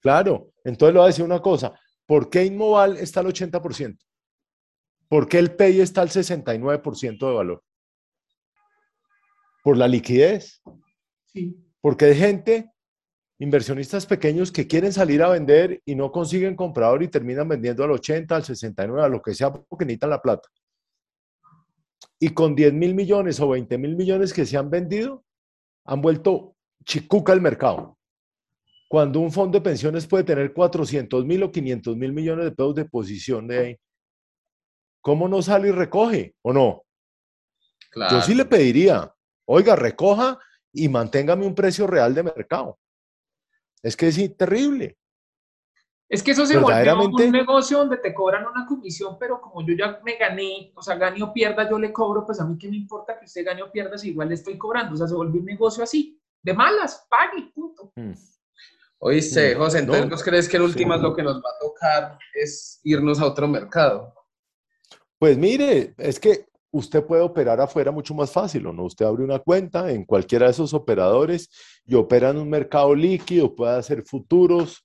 Claro, 0.00 0.52
entonces 0.64 0.94
le 0.94 0.98
voy 0.98 1.04
a 1.04 1.08
decir 1.08 1.24
una 1.24 1.40
cosa, 1.40 1.78
¿por 2.06 2.30
qué 2.30 2.44
Inmoval 2.44 2.96
está 2.96 3.20
al 3.20 3.26
80%? 3.26 3.98
¿Por 5.08 5.28
qué 5.28 5.38
el 5.38 5.54
PEI 5.54 5.80
está 5.80 6.02
al 6.02 6.08
69% 6.08 7.18
de 7.18 7.34
valor? 7.34 7.62
Por 9.62 9.76
la 9.76 9.86
liquidez, 9.86 10.62
Sí. 11.26 11.56
porque 11.80 12.06
hay 12.06 12.16
gente, 12.16 12.72
inversionistas 13.38 14.06
pequeños 14.06 14.50
que 14.50 14.66
quieren 14.66 14.92
salir 14.92 15.22
a 15.22 15.28
vender 15.28 15.82
y 15.84 15.94
no 15.94 16.10
consiguen 16.10 16.56
comprador 16.56 17.02
y 17.02 17.08
terminan 17.08 17.48
vendiendo 17.48 17.84
al 17.84 17.90
80, 17.92 18.34
al 18.34 18.44
69, 18.44 19.02
a 19.02 19.08
lo 19.08 19.20
que 19.20 19.34
sea, 19.34 19.52
porque 19.52 19.84
necesitan 19.84 20.10
la 20.10 20.22
plata. 20.22 20.48
Y 22.20 22.28
con 22.30 22.54
10 22.54 22.74
mil 22.74 22.94
millones 22.94 23.40
o 23.40 23.48
20 23.48 23.78
mil 23.78 23.96
millones 23.96 24.32
que 24.32 24.46
se 24.46 24.56
han 24.56 24.70
vendido, 24.70 25.24
han 25.86 26.00
vuelto 26.02 26.54
chicuca 26.84 27.32
el 27.32 27.40
mercado. 27.40 27.98
Cuando 28.88 29.20
un 29.20 29.32
fondo 29.32 29.58
de 29.58 29.64
pensiones 29.64 30.06
puede 30.06 30.24
tener 30.24 30.52
400 30.52 31.24
mil 31.24 31.42
o 31.42 31.50
500 31.50 31.96
mil 31.96 32.12
millones 32.12 32.44
de 32.44 32.52
pesos 32.52 32.74
de 32.74 32.84
posición 32.84 33.46
de 33.46 33.58
ahí, 33.58 33.76
¿cómo 35.00 35.28
no 35.28 35.40
sale 35.40 35.68
y 35.68 35.72
recoge 35.72 36.34
o 36.42 36.52
no? 36.52 36.84
Claro. 37.90 38.16
Yo 38.16 38.22
sí 38.22 38.34
le 38.34 38.44
pediría, 38.44 39.12
oiga, 39.46 39.74
recoja 39.74 40.38
y 40.72 40.88
manténgame 40.88 41.46
un 41.46 41.54
precio 41.54 41.86
real 41.86 42.14
de 42.14 42.22
mercado. 42.22 42.78
Es 43.82 43.96
que 43.96 44.08
es 44.08 44.36
terrible. 44.36 44.98
Es 46.12 46.24
que 46.24 46.32
eso 46.32 46.44
se 46.44 46.54
volvió 46.58 46.76
Verdaderamente- 46.76 47.24
un 47.26 47.30
negocio 47.32 47.78
donde 47.78 47.96
te 47.98 48.12
cobran 48.12 48.44
una 48.44 48.66
comisión, 48.66 49.16
pero 49.18 49.40
como 49.40 49.64
yo 49.64 49.74
ya 49.78 50.00
me 50.04 50.16
gané, 50.16 50.72
o 50.74 50.82
sea, 50.82 50.96
gane 50.96 51.22
o 51.22 51.32
pierda, 51.32 51.70
yo 51.70 51.78
le 51.78 51.92
cobro, 51.92 52.26
pues 52.26 52.40
a 52.40 52.44
mí 52.44 52.58
qué 52.58 52.68
me 52.68 52.76
importa 52.76 53.16
que 53.16 53.26
usted 53.26 53.44
gane 53.46 53.62
o 53.62 53.70
pierda 53.70 53.96
si 53.96 54.08
igual 54.10 54.28
le 54.28 54.34
estoy 54.34 54.58
cobrando. 54.58 54.94
O 54.94 54.96
sea, 54.96 55.06
se 55.06 55.14
volvió 55.14 55.38
un 55.40 55.46
negocio 55.46 55.84
así, 55.84 56.20
de 56.42 56.52
malas, 56.52 57.06
pague, 57.08 57.52
punto. 57.54 57.92
Mm. 57.94 58.10
Oíste, 58.98 59.54
Mm, 59.54 59.58
José, 59.58 59.78
entonces 59.78 60.04
no. 60.04 60.10
¿vos 60.10 60.22
crees 60.24 60.48
que 60.48 60.56
en 60.56 60.62
Sí. 60.64 60.68
últimas 60.68 61.00
lo 61.00 61.14
que 61.14 61.22
nos 61.22 61.36
va 61.36 61.48
a 61.48 61.58
tocar 61.60 62.18
es 62.34 62.80
irnos 62.82 63.20
a 63.20 63.26
otro 63.26 63.46
mercado? 63.46 64.12
Pues 65.16 65.38
mire, 65.38 65.94
es 65.96 66.18
que 66.18 66.44
usted 66.72 67.04
puede 67.04 67.22
operar 67.22 67.60
afuera 67.60 67.92
mucho 67.92 68.14
más 68.14 68.30
fácil, 68.32 68.66
¿o 68.66 68.72
no? 68.72 68.84
Usted 68.84 69.06
abre 69.06 69.22
una 69.22 69.38
cuenta 69.38 69.90
en 69.92 70.04
cualquiera 70.04 70.46
de 70.46 70.52
esos 70.52 70.74
operadores 70.74 71.48
y 71.86 71.94
opera 71.94 72.30
en 72.30 72.38
un 72.38 72.50
mercado 72.50 72.94
líquido, 72.94 73.54
puede 73.54 73.76
hacer 73.78 74.02
futuros, 74.02 74.84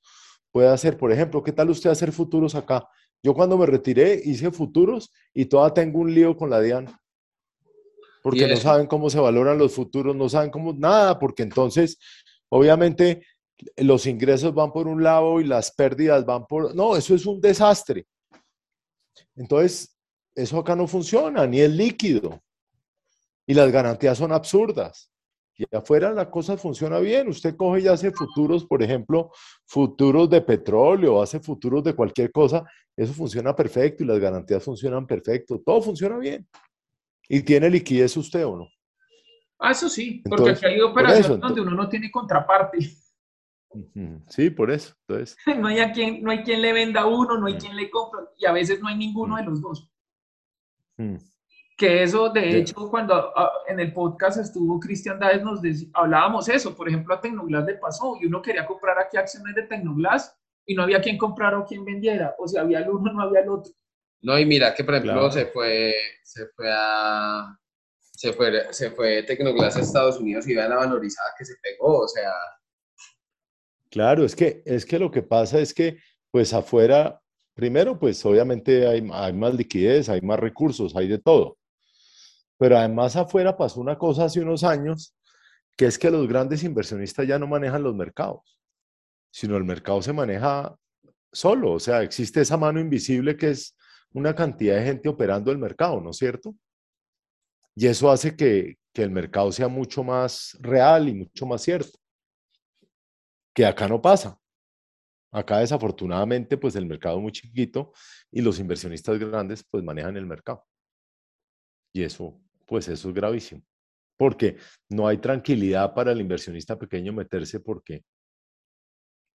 puede 0.56 0.70
hacer, 0.70 0.98
por 0.98 1.12
ejemplo, 1.12 1.44
¿qué 1.44 1.52
tal 1.52 1.70
usted 1.70 1.90
hacer 1.90 2.14
futuros 2.14 2.56
acá? 2.56 2.88
Yo 3.22 3.34
cuando 3.34 3.58
me 3.58 3.66
retiré 3.66 4.22
hice 4.24 4.52
futuros 4.52 5.12
y 5.34 5.48
todavía 5.48 5.74
tengo 5.74 6.00
un 6.00 6.16
lío 6.16 6.38
con 6.38 6.50
la 6.50 6.62
DIAN. 6.62 6.98
Porque 8.24 8.48
no 8.48 8.56
saben 8.56 8.88
cómo 8.88 9.10
se 9.10 9.20
valoran 9.20 9.58
los 9.58 9.74
futuros, 9.74 10.16
no 10.16 10.30
saben 10.30 10.52
cómo, 10.52 10.72
nada, 10.72 11.20
porque 11.20 11.44
entonces, 11.44 12.00
obviamente, 12.48 13.26
los 13.76 14.06
ingresos 14.06 14.54
van 14.54 14.72
por 14.72 14.88
un 14.88 15.04
lado 15.04 15.42
y 15.42 15.44
las 15.44 15.72
pérdidas 15.72 16.26
van 16.26 16.46
por, 16.46 16.74
no, 16.74 16.96
eso 16.96 17.14
es 17.16 17.26
un 17.26 17.42
desastre. 17.42 18.08
Entonces, 19.36 19.94
eso 20.34 20.58
acá 20.58 20.74
no 20.74 20.88
funciona, 20.88 21.46
ni 21.46 21.60
es 21.60 21.70
líquido. 21.70 22.42
Y 23.46 23.56
las 23.56 23.70
garantías 23.74 24.18
son 24.18 24.32
absurdas. 24.32 25.12
Y 25.58 25.66
afuera 25.76 26.12
la 26.12 26.30
cosa 26.30 26.58
funciona 26.58 27.00
bien. 27.00 27.30
Usted 27.30 27.56
coge 27.56 27.82
y 27.82 27.88
hace 27.88 28.12
futuros, 28.12 28.66
por 28.66 28.84
ejemplo, 28.84 29.32
futuros 29.66 30.30
de 30.30 30.42
petróleo, 30.42 31.22
hace 31.22 31.40
futuros 31.40 31.84
de 31.84 31.94
cualquier 31.96 32.32
cosa. 32.32 32.64
Eso 32.96 33.14
funciona 33.14 33.56
perfecto 33.56 34.04
y 34.04 34.08
las 34.08 34.20
garantías 34.20 34.64
funcionan 34.64 35.08
perfecto. 35.08 35.62
Todo 35.66 35.82
funciona 35.82 36.18
bien. 36.18 36.46
¿Y 37.30 37.42
tiene 37.42 37.70
liquidez 37.70 38.16
usted 38.18 38.46
o 38.46 38.58
no? 38.58 38.68
Ah, 39.58 39.72
eso 39.72 39.88
sí, 39.88 40.22
porque 40.26 40.44
Entonces, 40.44 40.64
aquí 40.66 40.74
hay 40.74 40.80
por 40.82 40.92
operaciones 40.92 41.26
eso, 41.26 41.38
donde 41.38 41.62
uno 41.62 41.72
no 41.72 41.90
tiene 41.90 42.12
contraparte. 42.12 42.78
Sí, 44.30 44.50
por 44.52 44.72
eso. 44.72 44.94
Entonces, 45.06 45.36
No 45.60 45.68
hay, 45.68 45.80
a 45.80 45.92
quien, 45.92 46.24
no 46.24 46.32
hay 46.32 46.44
quien 46.44 46.62
le 46.62 46.72
venda 46.72 47.02
a 47.02 47.08
uno, 47.08 47.38
no 47.38 47.48
hay 47.48 47.56
Mm. 47.56 47.58
quien 47.58 47.76
le 47.76 47.90
compre, 47.90 48.22
y 48.38 48.46
a 48.46 48.54
veces 48.54 48.80
no 48.80 48.88
hay 48.88 48.96
ninguno 48.98 49.36
de 49.36 49.44
los 49.44 49.60
dos. 49.62 49.92
Que 51.78 52.04
eso, 52.04 52.30
de 52.30 52.58
hecho, 52.60 52.90
cuando 52.90 53.14
ah, 53.38 53.52
en 53.68 53.80
el 53.82 53.92
podcast 53.92 54.38
estuvo 54.40 54.80
Cristian 54.80 55.20
Dáez, 55.20 55.44
nos 55.44 55.62
dec- 55.62 55.90
hablábamos 55.94 56.48
eso. 56.48 56.74
Por 56.76 56.88
ejemplo, 56.88 57.14
a 57.14 57.20
Tecnoglass 57.20 57.66
le 57.66 57.76
pasó 57.76 58.18
y 58.22 58.28
uno 58.28 58.42
quería 58.42 58.66
comprar 58.66 58.98
aquí 58.98 59.18
acciones 59.18 59.54
de 59.56 59.64
Tecnoglass 59.64 60.34
y 60.66 60.74
no 60.74 60.84
había 60.84 61.02
quien 61.02 61.18
comprara 61.18 61.60
o 61.60 61.66
quien 61.66 61.84
vendiera. 61.84 62.34
O 62.40 62.48
si 62.48 62.58
había 62.58 62.80
el 62.80 62.90
uno, 62.90 63.12
no 63.12 63.22
había 63.24 63.42
el 63.42 63.50
otro. 63.50 63.74
No, 64.22 64.40
y 64.40 64.46
mira 64.46 64.74
que 64.74 64.84
por 64.86 64.96
ejemplo 64.96 65.14
Claro. 65.14 65.32
se 65.32 65.46
fue, 65.48 65.94
se 66.24 66.48
fue 66.56 66.68
a 66.72 67.58
se 68.00 68.32
fue, 68.32 68.74
se 68.74 68.92
fue 68.92 69.24
Tecnoglass 69.24 69.76
a 69.76 69.82
Estados 69.82 70.18
Unidos 70.20 70.48
y 70.48 70.56
vea 70.56 70.70
la 70.70 70.78
valorizada 70.78 71.32
que 71.38 71.44
se 71.44 71.56
pegó, 71.62 72.00
o 72.00 72.08
sea, 72.08 72.32
Claro, 73.92 74.24
es 74.26 74.36
que, 74.36 74.62
es 74.66 74.86
que 74.86 75.00
lo 75.00 75.12
que 75.12 75.22
pasa 75.22 75.60
es 75.60 75.74
que, 75.74 75.98
pues 76.32 76.54
afuera, 76.54 77.22
primero, 77.54 77.98
pues 78.00 78.26
obviamente 78.26 78.88
hay, 78.88 79.08
hay 79.14 79.34
más 79.34 79.54
liquidez, 79.54 80.10
hay 80.10 80.22
más 80.22 80.40
recursos, 80.40 80.96
hay 80.96 81.08
de 81.08 81.18
todo. 81.20 81.58
Pero 82.58 82.78
además 82.78 83.16
afuera 83.16 83.58
pasó 83.58 83.82
una 83.82 83.98
cosa 83.98 84.26
hace 84.26 84.42
unos 84.42 84.64
años, 84.64 85.16
que 85.76 85.86
es 85.86 85.98
que 85.98 86.10
los 86.10 86.28
grandes 86.28 86.64
inversionistas 86.64 87.28
ya 87.28 87.38
no 87.38 87.48
manejan 87.48 87.84
los 87.84 87.96
mercados, 87.96 88.60
sino 89.32 89.58
el 89.58 89.64
mercado 89.64 90.02
se 90.02 90.14
maneja 90.14 90.76
solo. 91.32 91.74
O 91.74 91.80
sea, 91.80 92.02
existe 92.02 92.42
esa 92.42 92.58
mano 92.58 92.80
invisible 92.80 93.36
que 93.36 93.52
es 93.52 93.78
una 94.14 94.34
cantidad 94.34 94.76
de 94.78 94.86
gente 94.86 95.10
operando 95.10 95.52
el 95.52 95.58
mercado, 95.58 96.00
¿no 96.00 96.12
es 96.12 96.18
cierto? 96.18 96.56
Y 97.76 97.88
eso 97.88 98.10
hace 98.10 98.38
que, 98.38 98.78
que 98.94 99.04
el 99.04 99.12
mercado 99.12 99.52
sea 99.52 99.68
mucho 99.68 100.04
más 100.04 100.58
real 100.62 101.10
y 101.10 101.14
mucho 101.16 101.46
más 101.46 101.62
cierto 101.62 102.00
que 103.56 103.66
acá 103.66 103.88
no 103.88 104.02
pasa. 104.02 104.38
Acá 105.32 105.60
desafortunadamente 105.60 106.58
pues 106.58 106.76
el 106.76 106.86
mercado 106.86 107.18
es 107.18 107.24
muy 107.24 107.32
chiquito 107.32 107.94
y 108.32 108.42
los 108.42 108.60
inversionistas 108.60 109.18
grandes 109.18 109.64
pues 109.64 109.84
manejan 109.84 110.16
el 110.18 110.26
mercado. 110.26 110.64
Y 111.94 112.04
eso 112.04 112.40
pues 112.66 112.88
eso 112.88 113.10
es 113.10 113.16
gravísimo. 113.16 113.62
Porque 114.18 114.58
no 114.90 115.08
hay 115.08 115.18
tranquilidad 115.18 115.94
para 115.94 116.12
el 116.12 116.22
inversionista 116.22 116.78
pequeño 116.78 117.14
meterse 117.14 117.60
porque 117.60 118.04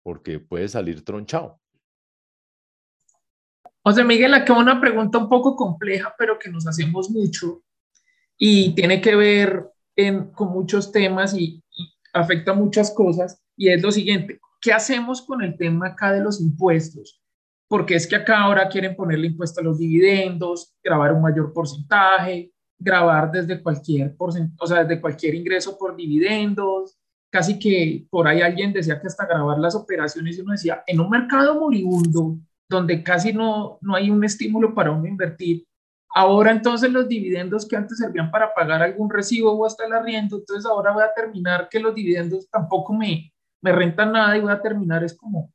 porque 0.03 0.39
puede 0.39 0.69
salir 0.69 1.03
tronchado. 1.03 1.59
José 3.83 4.05
Miguel, 4.05 4.33
acá 4.33 4.53
una 4.53 4.79
pregunta 4.79 5.17
un 5.17 5.27
poco 5.27 5.55
compleja, 5.57 6.15
pero 6.17 6.39
que 6.39 6.49
nos 6.49 6.65
hacemos 6.65 7.09
mucho 7.09 7.61
y 8.37 8.73
tiene 8.73 9.01
que 9.01 9.15
ver 9.17 9.69
con 10.33 10.49
muchos 10.53 10.93
temas 10.93 11.33
y, 11.33 11.61
y 11.71 11.93
afecta 12.13 12.53
muchas 12.53 12.91
cosas. 12.91 13.43
Y 13.57 13.67
es 13.67 13.81
lo 13.81 13.91
siguiente, 13.91 14.39
¿qué 14.61 14.71
hacemos 14.71 15.21
con 15.21 15.41
el 15.41 15.57
tema 15.57 15.87
acá 15.87 16.13
de 16.13 16.21
los 16.21 16.39
impuestos? 16.39 17.21
Porque 17.67 17.95
es 17.95 18.07
que 18.07 18.15
acá 18.15 18.43
ahora 18.43 18.69
quieren 18.69 18.95
ponerle 18.95 19.27
impuesto 19.27 19.59
a 19.59 19.63
los 19.63 19.77
dividendos, 19.77 20.73
grabar 20.81 21.11
un 21.11 21.21
mayor 21.21 21.51
porcentaje, 21.51 22.53
grabar 22.79 23.31
desde 23.31 23.61
cualquier 23.61 24.15
o 24.17 24.67
sea, 24.67 24.83
desde 24.83 25.01
cualquier 25.01 25.35
ingreso 25.35 25.77
por 25.77 25.95
dividendos. 25.95 26.97
Casi 27.29 27.59
que 27.59 28.07
por 28.09 28.27
ahí 28.27 28.41
alguien 28.41 28.71
decía 28.71 28.99
que 28.99 29.07
hasta 29.07 29.25
grabar 29.25 29.59
las 29.59 29.75
operaciones 29.75 30.37
y 30.37 30.41
uno 30.41 30.53
decía, 30.53 30.83
en 30.87 30.99
un 30.99 31.09
mercado 31.09 31.59
moribundo, 31.59 32.37
donde 32.69 33.03
casi 33.03 33.33
no, 33.33 33.77
no 33.81 33.95
hay 33.95 34.09
un 34.09 34.23
estímulo 34.23 34.73
para 34.73 34.91
uno 34.91 35.07
invertir. 35.07 35.65
Ahora 36.09 36.51
entonces 36.51 36.91
los 36.91 37.07
dividendos 37.07 37.67
que 37.67 37.75
antes 37.75 37.97
servían 37.97 38.31
para 38.31 38.53
pagar 38.53 38.81
algún 38.81 39.09
recibo 39.09 39.51
o 39.51 39.65
hasta 39.65 39.85
el 39.85 39.93
arriendo, 39.93 40.37
entonces 40.37 40.65
ahora 40.65 40.91
voy 40.91 41.03
a 41.03 41.13
terminar 41.13 41.67
que 41.69 41.79
los 41.79 41.93
dividendos 41.93 42.49
tampoco 42.49 42.93
me, 42.93 43.31
me 43.61 43.71
rentan 43.71 44.13
nada 44.13 44.37
y 44.37 44.41
voy 44.41 44.51
a 44.51 44.61
terminar 44.61 45.03
es 45.03 45.15
como 45.15 45.51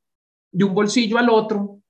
de 0.53 0.65
un 0.65 0.75
bolsillo 0.75 1.19
al 1.19 1.31
otro. 1.31 1.82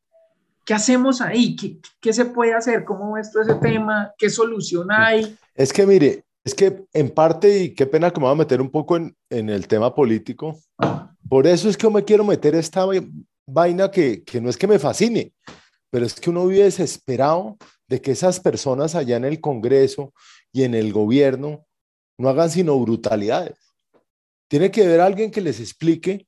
¿Qué 0.65 0.75
hacemos 0.75 1.21
ahí? 1.21 1.57
¿Qué, 1.57 1.79
qué 2.01 2.13
se 2.13 2.25
puede 2.25 2.55
hacer? 2.55 2.85
¿Cómo 2.85 3.13
ves 3.13 3.33
todo 3.33 3.43
ese 3.43 3.55
tema? 3.57 4.13
¿Qué 4.17 4.31
solución 4.31 4.89
hay? 4.91 5.37
Es 5.55 5.73
que 5.73 5.87
mire, 5.87 6.25
es 6.45 6.55
que 6.55 6.85
en 6.93 7.11
parte, 7.11 7.65
y 7.65 7.75
qué 7.75 7.87
pena 7.87 8.11
que 8.11 8.21
me 8.21 8.27
voy 8.27 8.33
a 8.35 8.39
meter 8.39 8.61
un 8.61 8.71
poco 8.71 8.97
en, 8.97 9.17
en 9.31 9.51
el 9.51 9.67
tema 9.67 9.95
político, 9.95 10.59
por 11.29 11.47
eso 11.47 11.69
es 11.69 11.77
que 11.77 11.83
yo 11.85 11.91
me 11.91 12.05
quiero 12.05 12.25
meter 12.25 12.55
esta 12.55 12.85
vai- 12.87 13.11
vaina 13.47 13.91
que, 13.91 14.23
que 14.23 14.41
no 14.41 14.49
es 14.49 14.57
que 14.57 14.67
me 14.67 14.79
fascine, 14.79 15.33
pero 15.91 16.07
es 16.07 16.15
que 16.19 16.31
uno 16.31 16.47
vive 16.47 16.65
desesperado 16.65 17.57
de 17.89 18.01
que 18.01 18.13
esas 18.13 18.41
personas 18.41 18.95
allá 18.95 19.17
en 19.17 19.25
el 19.25 19.41
Congreso 19.41 20.13
y 20.53 20.63
en 20.63 20.75
el 20.75 20.93
gobierno 20.93 21.67
no 22.19 22.29
hagan 22.29 22.51
sino 22.51 22.79
brutalidades. 22.79 23.57
Tiene 24.49 24.71
que 24.71 24.85
haber 24.85 25.01
alguien 25.01 25.31
que 25.31 25.41
les 25.41 25.61
explique 25.61 26.27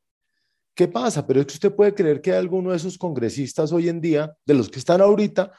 qué 0.75 0.89
pasa, 0.89 1.27
pero 1.27 1.41
es 1.41 1.47
que 1.47 1.55
usted 1.55 1.75
puede 1.75 1.95
creer 1.95 2.21
que 2.21 2.33
hay 2.33 2.39
alguno 2.39 2.71
de 2.71 2.77
esos 2.77 2.99
congresistas 2.99 3.73
hoy 3.73 3.89
en 3.89 4.01
día, 4.01 4.35
de 4.45 4.55
los 4.55 4.69
que 4.69 4.79
están 4.79 5.01
ahorita, 5.01 5.53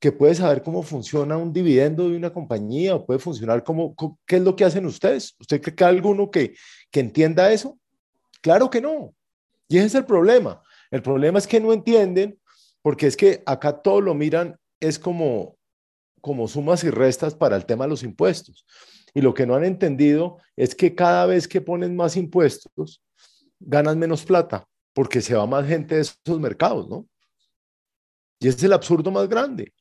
que 0.00 0.12
puede 0.12 0.34
saber 0.34 0.62
cómo 0.62 0.82
funciona 0.82 1.36
un 1.36 1.52
dividendo 1.52 2.08
de 2.08 2.16
una 2.16 2.32
compañía 2.32 2.94
o 2.94 3.04
puede 3.04 3.18
funcionar 3.18 3.64
como, 3.64 3.94
co- 3.94 4.18
qué 4.26 4.36
es 4.36 4.42
lo 4.42 4.54
que 4.54 4.64
hacen 4.64 4.86
ustedes. 4.86 5.34
¿Usted 5.40 5.60
cree 5.60 5.74
que 5.74 5.84
hay 5.84 5.96
alguno 5.96 6.30
que, 6.30 6.54
que 6.90 7.00
entienda 7.00 7.52
eso? 7.52 7.78
Claro 8.40 8.70
que 8.70 8.80
no. 8.80 9.12
Y 9.68 9.78
ese 9.78 9.86
es 9.88 9.94
el 9.96 10.04
problema. 10.04 10.62
El 10.90 11.02
problema 11.02 11.38
es 11.38 11.46
que 11.46 11.60
no 11.60 11.72
entienden 11.72 12.38
porque 12.80 13.08
es 13.08 13.16
que 13.16 13.42
acá 13.44 13.82
todo 13.82 14.00
lo 14.00 14.14
miran, 14.14 14.56
es 14.80 14.98
como, 14.98 15.56
como 16.20 16.46
sumas 16.46 16.84
y 16.84 16.90
restas 16.90 17.34
para 17.34 17.56
el 17.56 17.66
tema 17.66 17.84
de 17.84 17.90
los 17.90 18.04
impuestos. 18.04 18.64
Y 19.12 19.20
lo 19.20 19.34
que 19.34 19.46
no 19.46 19.56
han 19.56 19.64
entendido 19.64 20.38
es 20.54 20.76
que 20.76 20.94
cada 20.94 21.26
vez 21.26 21.48
que 21.48 21.60
ponen 21.60 21.96
más 21.96 22.16
impuestos, 22.16 23.02
ganan 23.60 23.98
menos 23.98 24.24
plata, 24.24 24.66
porque 24.92 25.20
se 25.20 25.34
va 25.34 25.46
más 25.46 25.66
gente 25.66 25.96
de 25.96 26.02
esos 26.02 26.40
mercados, 26.40 26.88
¿no? 26.88 27.06
Y 28.40 28.48
ese 28.48 28.58
es 28.58 28.64
el 28.64 28.72
absurdo 28.72 29.10
más 29.10 29.28
grande. 29.28 29.72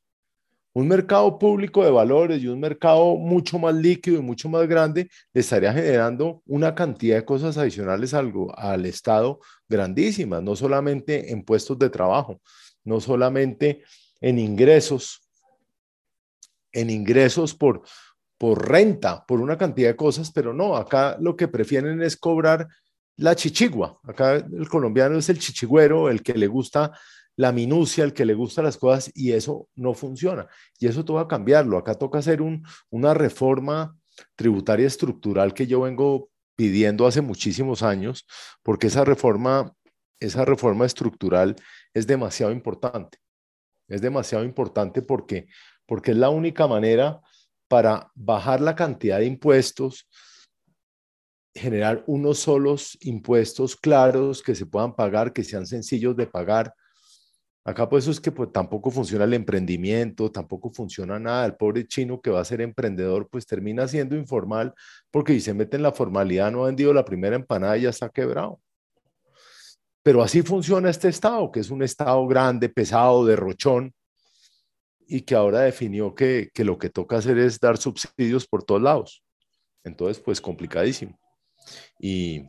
Un 0.73 0.87
mercado 0.87 1.39
público 1.39 1.83
de 1.83 1.89
valores 1.89 2.41
y 2.41 2.47
un 2.47 2.59
mercado 2.59 3.15
mucho 3.15 3.57
más 3.57 3.73
líquido 3.73 4.17
y 4.17 4.21
mucho 4.21 4.47
más 4.47 4.67
grande 4.67 5.09
le 5.33 5.41
estaría 5.41 5.73
generando 5.73 6.43
una 6.45 6.75
cantidad 6.75 7.15
de 7.15 7.25
cosas 7.25 7.57
adicionales 7.57 8.13
al, 8.13 8.31
al 8.55 8.85
Estado 8.85 9.39
grandísimas, 9.67 10.43
no 10.43 10.55
solamente 10.55 11.31
en 11.31 11.43
puestos 11.43 11.79
de 11.79 11.89
trabajo, 11.89 12.41
no 12.83 12.99
solamente 12.99 13.83
en 14.21 14.37
ingresos, 14.37 15.27
en 16.71 16.91
ingresos 16.91 17.55
por, 17.55 17.81
por 18.37 18.69
renta, 18.69 19.25
por 19.25 19.41
una 19.41 19.57
cantidad 19.57 19.89
de 19.89 19.95
cosas, 19.95 20.31
pero 20.31 20.53
no, 20.53 20.75
acá 20.75 21.17
lo 21.19 21.35
que 21.35 21.47
prefieren 21.47 22.01
es 22.03 22.15
cobrar 22.17 22.67
la 23.17 23.35
chichigua. 23.35 23.99
Acá 24.03 24.35
el 24.35 24.69
colombiano 24.69 25.17
es 25.17 25.29
el 25.29 25.39
chichigüero, 25.39 26.09
el 26.09 26.21
que 26.23 26.33
le 26.33 26.47
gusta 26.47 26.97
la 27.35 27.51
minucia, 27.51 28.03
el 28.03 28.13
que 28.13 28.25
le 28.25 28.33
gusta 28.33 28.63
las 28.63 28.77
cosas, 28.77 29.11
y 29.13 29.31
eso 29.31 29.69
no 29.75 29.93
funciona. 29.93 30.47
Y 30.79 30.87
eso 30.87 31.05
toca 31.05 31.27
cambiarlo. 31.27 31.77
Acá 31.77 31.93
toca 31.95 32.19
hacer 32.19 32.41
un, 32.41 32.65
una 32.89 33.13
reforma 33.13 33.95
tributaria 34.35 34.87
estructural 34.87 35.53
que 35.53 35.67
yo 35.67 35.81
vengo 35.81 36.29
pidiendo 36.55 37.05
hace 37.05 37.21
muchísimos 37.21 37.83
años, 37.83 38.25
porque 38.63 38.87
esa 38.87 39.05
reforma, 39.05 39.73
esa 40.19 40.43
reforma 40.45 40.85
estructural 40.85 41.55
es 41.93 42.07
demasiado 42.07 42.51
importante. 42.51 43.19
Es 43.87 44.01
demasiado 44.01 44.43
importante 44.43 45.01
porque, 45.01 45.47
porque 45.85 46.11
es 46.11 46.17
la 46.17 46.29
única 46.29 46.67
manera 46.67 47.21
para 47.67 48.11
bajar 48.15 48.61
la 48.61 48.75
cantidad 48.75 49.19
de 49.19 49.25
impuestos, 49.25 50.07
generar 51.57 52.03
unos 52.07 52.39
solos 52.39 52.97
impuestos 53.01 53.75
claros 53.75 54.41
que 54.41 54.55
se 54.55 54.65
puedan 54.65 54.95
pagar, 54.95 55.33
que 55.33 55.43
sean 55.43 55.65
sencillos 55.65 56.15
de 56.15 56.27
pagar. 56.27 56.73
Acá 57.65 57.89
pues 57.89 58.05
eso 58.05 58.11
es 58.11 58.21
que 58.21 58.31
pues, 58.31 58.51
tampoco 58.53 58.89
funciona 58.91 59.25
el 59.25 59.33
emprendimiento, 59.33 60.31
tampoco 60.31 60.69
funciona 60.69 61.19
nada. 61.19 61.45
El 61.45 61.55
pobre 61.55 61.85
chino 61.85 62.21
que 62.21 62.29
va 62.29 62.39
a 62.39 62.45
ser 62.45 62.61
emprendedor 62.61 63.27
pues 63.29 63.45
termina 63.45 63.87
siendo 63.87 64.15
informal 64.15 64.73
porque 65.11 65.33
si 65.33 65.41
se 65.41 65.53
mete 65.53 65.75
en 65.75 65.83
la 65.83 65.91
formalidad 65.91 66.51
no 66.51 66.63
ha 66.63 66.67
vendido 66.67 66.93
la 66.93 67.03
primera 67.03 67.35
empanada 67.35 67.77
y 67.77 67.81
ya 67.81 67.89
está 67.89 68.09
quebrado. 68.09 68.61
Pero 70.01 70.23
así 70.23 70.41
funciona 70.43 70.89
este 70.89 71.09
estado, 71.09 71.51
que 71.51 71.59
es 71.59 71.69
un 71.69 71.83
estado 71.83 72.25
grande, 72.27 72.69
pesado, 72.69 73.25
derrochón, 73.25 73.93
y 75.05 75.21
que 75.21 75.35
ahora 75.35 75.61
definió 75.61 76.15
que, 76.15 76.49
que 76.53 76.63
lo 76.63 76.77
que 76.77 76.89
toca 76.89 77.17
hacer 77.17 77.37
es 77.37 77.59
dar 77.59 77.75
subsidios 77.77 78.47
por 78.47 78.63
todos 78.63 78.81
lados. 78.81 79.23
Entonces, 79.83 80.21
pues 80.23 80.39
complicadísimo. 80.39 81.19
Y, 81.99 82.43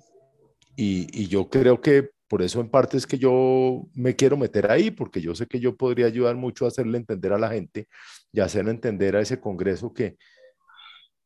y, 0.77 1.27
yo 1.29 1.49
creo 1.49 1.81
que 1.81 2.11
por 2.29 2.43
eso 2.43 2.61
en 2.61 2.71
parte 2.71 2.97
es 2.97 3.07
que 3.07 3.19
yo 3.19 3.89
me 3.95 4.14
quiero 4.14 4.37
meter 4.37 4.71
ahí, 4.71 4.91
porque 4.91 5.21
yo 5.21 5.35
sé 5.35 5.47
que 5.47 5.61
yo 5.61 5.77
podría 5.77 6.07
ayudar 6.07 6.37
mucho 6.37 6.64
a 6.64 6.69
hacerle 6.69 6.99
entender 6.99 7.33
a 7.33 7.39
la 7.39 7.51
gente 7.51 7.89
y 8.33 8.41
hacerle 8.41 8.73
entender 8.73 9.16
a 9.16 9.21
ese 9.21 9.41
Congreso 9.41 9.93
que, 9.93 10.16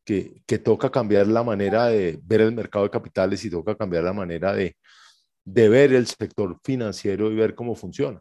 que, 0.04 0.42
que, 0.46 0.58
toca 0.58 0.90
cambiar 0.90 1.26
la 1.26 1.42
manera 1.42 1.86
de 1.86 2.18
ver 2.22 2.40
el 2.42 2.52
mercado 2.52 2.84
de 2.84 2.90
capitales 2.90 3.44
y 3.44 3.50
toca 3.50 3.76
cambiar 3.76 4.04
la 4.04 4.12
manera 4.12 4.52
de, 4.52 4.76
de 5.44 5.68
ver 5.68 5.92
el 5.92 6.06
sector 6.06 6.58
financiero 6.62 7.30
y 7.30 7.34
ver 7.34 7.54
cómo 7.54 7.74
funciona. 7.74 8.20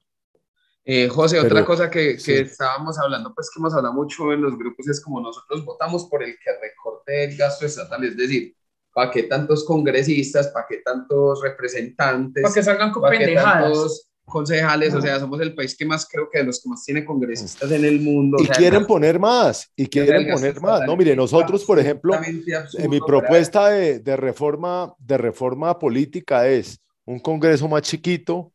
Eh, 0.84 1.07
José, 1.09 1.39
otra 1.39 1.63
cosa 1.63 1.91
que, 1.91 2.17
que 2.17 2.39
estábamos 2.39 2.97
hablando, 2.97 3.34
pues 3.36 3.51
que 3.53 3.59
hemos 3.59 3.74
hablado 3.74 3.93
mucho 3.93 4.34
en 4.34 4.41
los 4.41 4.57
grupos, 4.57 4.88
es 4.88 4.99
como 4.99 5.22
nosotros 5.22 5.63
votamos 5.63 6.05
por 6.05 6.24
el 6.24 6.32
que 6.43 6.51
recorte 6.59 7.26
el 7.26 7.38
gasto 7.38 7.67
estatal, 7.67 8.03
es 8.03 8.17
decir, 8.17 8.55
¿para 8.93 9.11
qué 9.11 9.23
tantos 9.23 9.63
congresistas, 9.63 10.49
para 10.49 10.65
qué 10.67 10.77
tantos 10.77 11.41
representantes? 11.41 12.43
Para 12.43 12.53
que 12.53 12.63
salgan 12.63 12.91
con 12.91 13.09
pendejadas. 13.09 13.63
tantos 13.63 14.07
concejales, 14.25 14.93
o 14.93 15.01
sea, 15.01 15.19
somos 15.19 15.41
el 15.41 15.53
país 15.53 15.75
que 15.75 15.85
más 15.85 16.07
creo 16.09 16.29
que 16.29 16.39
de 16.39 16.45
los 16.45 16.61
que 16.61 16.69
más 16.69 16.83
tiene 16.85 17.03
congresistas 17.03 17.69
en 17.69 17.83
el 17.83 17.99
mundo. 17.99 18.37
Y 18.39 18.47
quieren 18.47 18.85
poner 18.85 19.19
más, 19.19 19.69
y 19.75 19.87
quieren 19.87 20.31
poner 20.31 20.61
más. 20.61 20.81
No, 20.85 20.95
mire, 20.95 21.15
nosotros, 21.15 21.65
por 21.65 21.77
ejemplo, 21.79 22.13
en 22.23 22.89
mi 22.89 22.99
propuesta 23.01 23.69
de, 23.69 23.99
de, 23.99 24.15
reforma, 24.15 24.93
de 24.97 25.17
reforma 25.17 25.77
política 25.77 26.47
es 26.47 26.79
un 27.05 27.19
congreso 27.19 27.67
más 27.67 27.81
chiquito, 27.81 28.53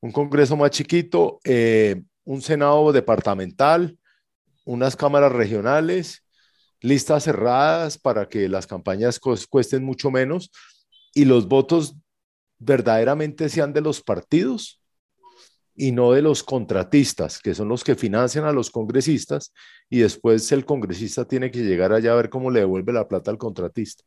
un 0.00 0.10
congreso 0.10 0.56
más 0.56 0.70
chiquito, 0.70 1.38
eh, 1.44 2.02
un 2.24 2.42
senado 2.42 2.92
departamental, 2.92 3.96
unas 4.64 4.96
cámaras 4.96 5.32
regionales 5.32 6.22
listas 6.82 7.24
cerradas 7.24 7.96
para 7.96 8.28
que 8.28 8.48
las 8.48 8.66
campañas 8.66 9.18
cuesten 9.20 9.84
mucho 9.84 10.10
menos 10.10 10.50
y 11.14 11.24
los 11.24 11.48
votos 11.48 11.96
verdaderamente 12.58 13.48
sean 13.48 13.72
de 13.72 13.80
los 13.80 14.02
partidos 14.02 14.80
y 15.74 15.92
no 15.92 16.12
de 16.12 16.22
los 16.22 16.42
contratistas, 16.42 17.38
que 17.38 17.54
son 17.54 17.68
los 17.68 17.82
que 17.82 17.94
financian 17.94 18.44
a 18.44 18.52
los 18.52 18.70
congresistas 18.70 19.52
y 19.88 20.00
después 20.00 20.50
el 20.52 20.64
congresista 20.64 21.26
tiene 21.26 21.50
que 21.50 21.60
llegar 21.60 21.92
allá 21.92 22.12
a 22.12 22.16
ver 22.16 22.28
cómo 22.28 22.50
le 22.50 22.60
devuelve 22.60 22.92
la 22.92 23.08
plata 23.08 23.30
al 23.30 23.38
contratista. 23.38 24.04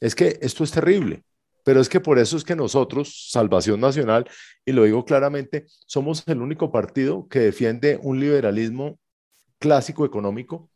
Es 0.00 0.14
que 0.14 0.38
esto 0.40 0.64
es 0.64 0.70
terrible, 0.70 1.24
pero 1.62 1.80
es 1.80 1.88
que 1.88 2.00
por 2.00 2.18
eso 2.18 2.36
es 2.38 2.44
que 2.44 2.56
nosotros, 2.56 3.28
Salvación 3.30 3.80
Nacional, 3.80 4.28
y 4.64 4.72
lo 4.72 4.84
digo 4.84 5.04
claramente, 5.04 5.66
somos 5.86 6.26
el 6.26 6.40
único 6.40 6.72
partido 6.72 7.28
que 7.28 7.40
defiende 7.40 7.98
un 8.02 8.18
liberalismo 8.18 8.98
clásico 9.58 10.06
económico 10.06 10.69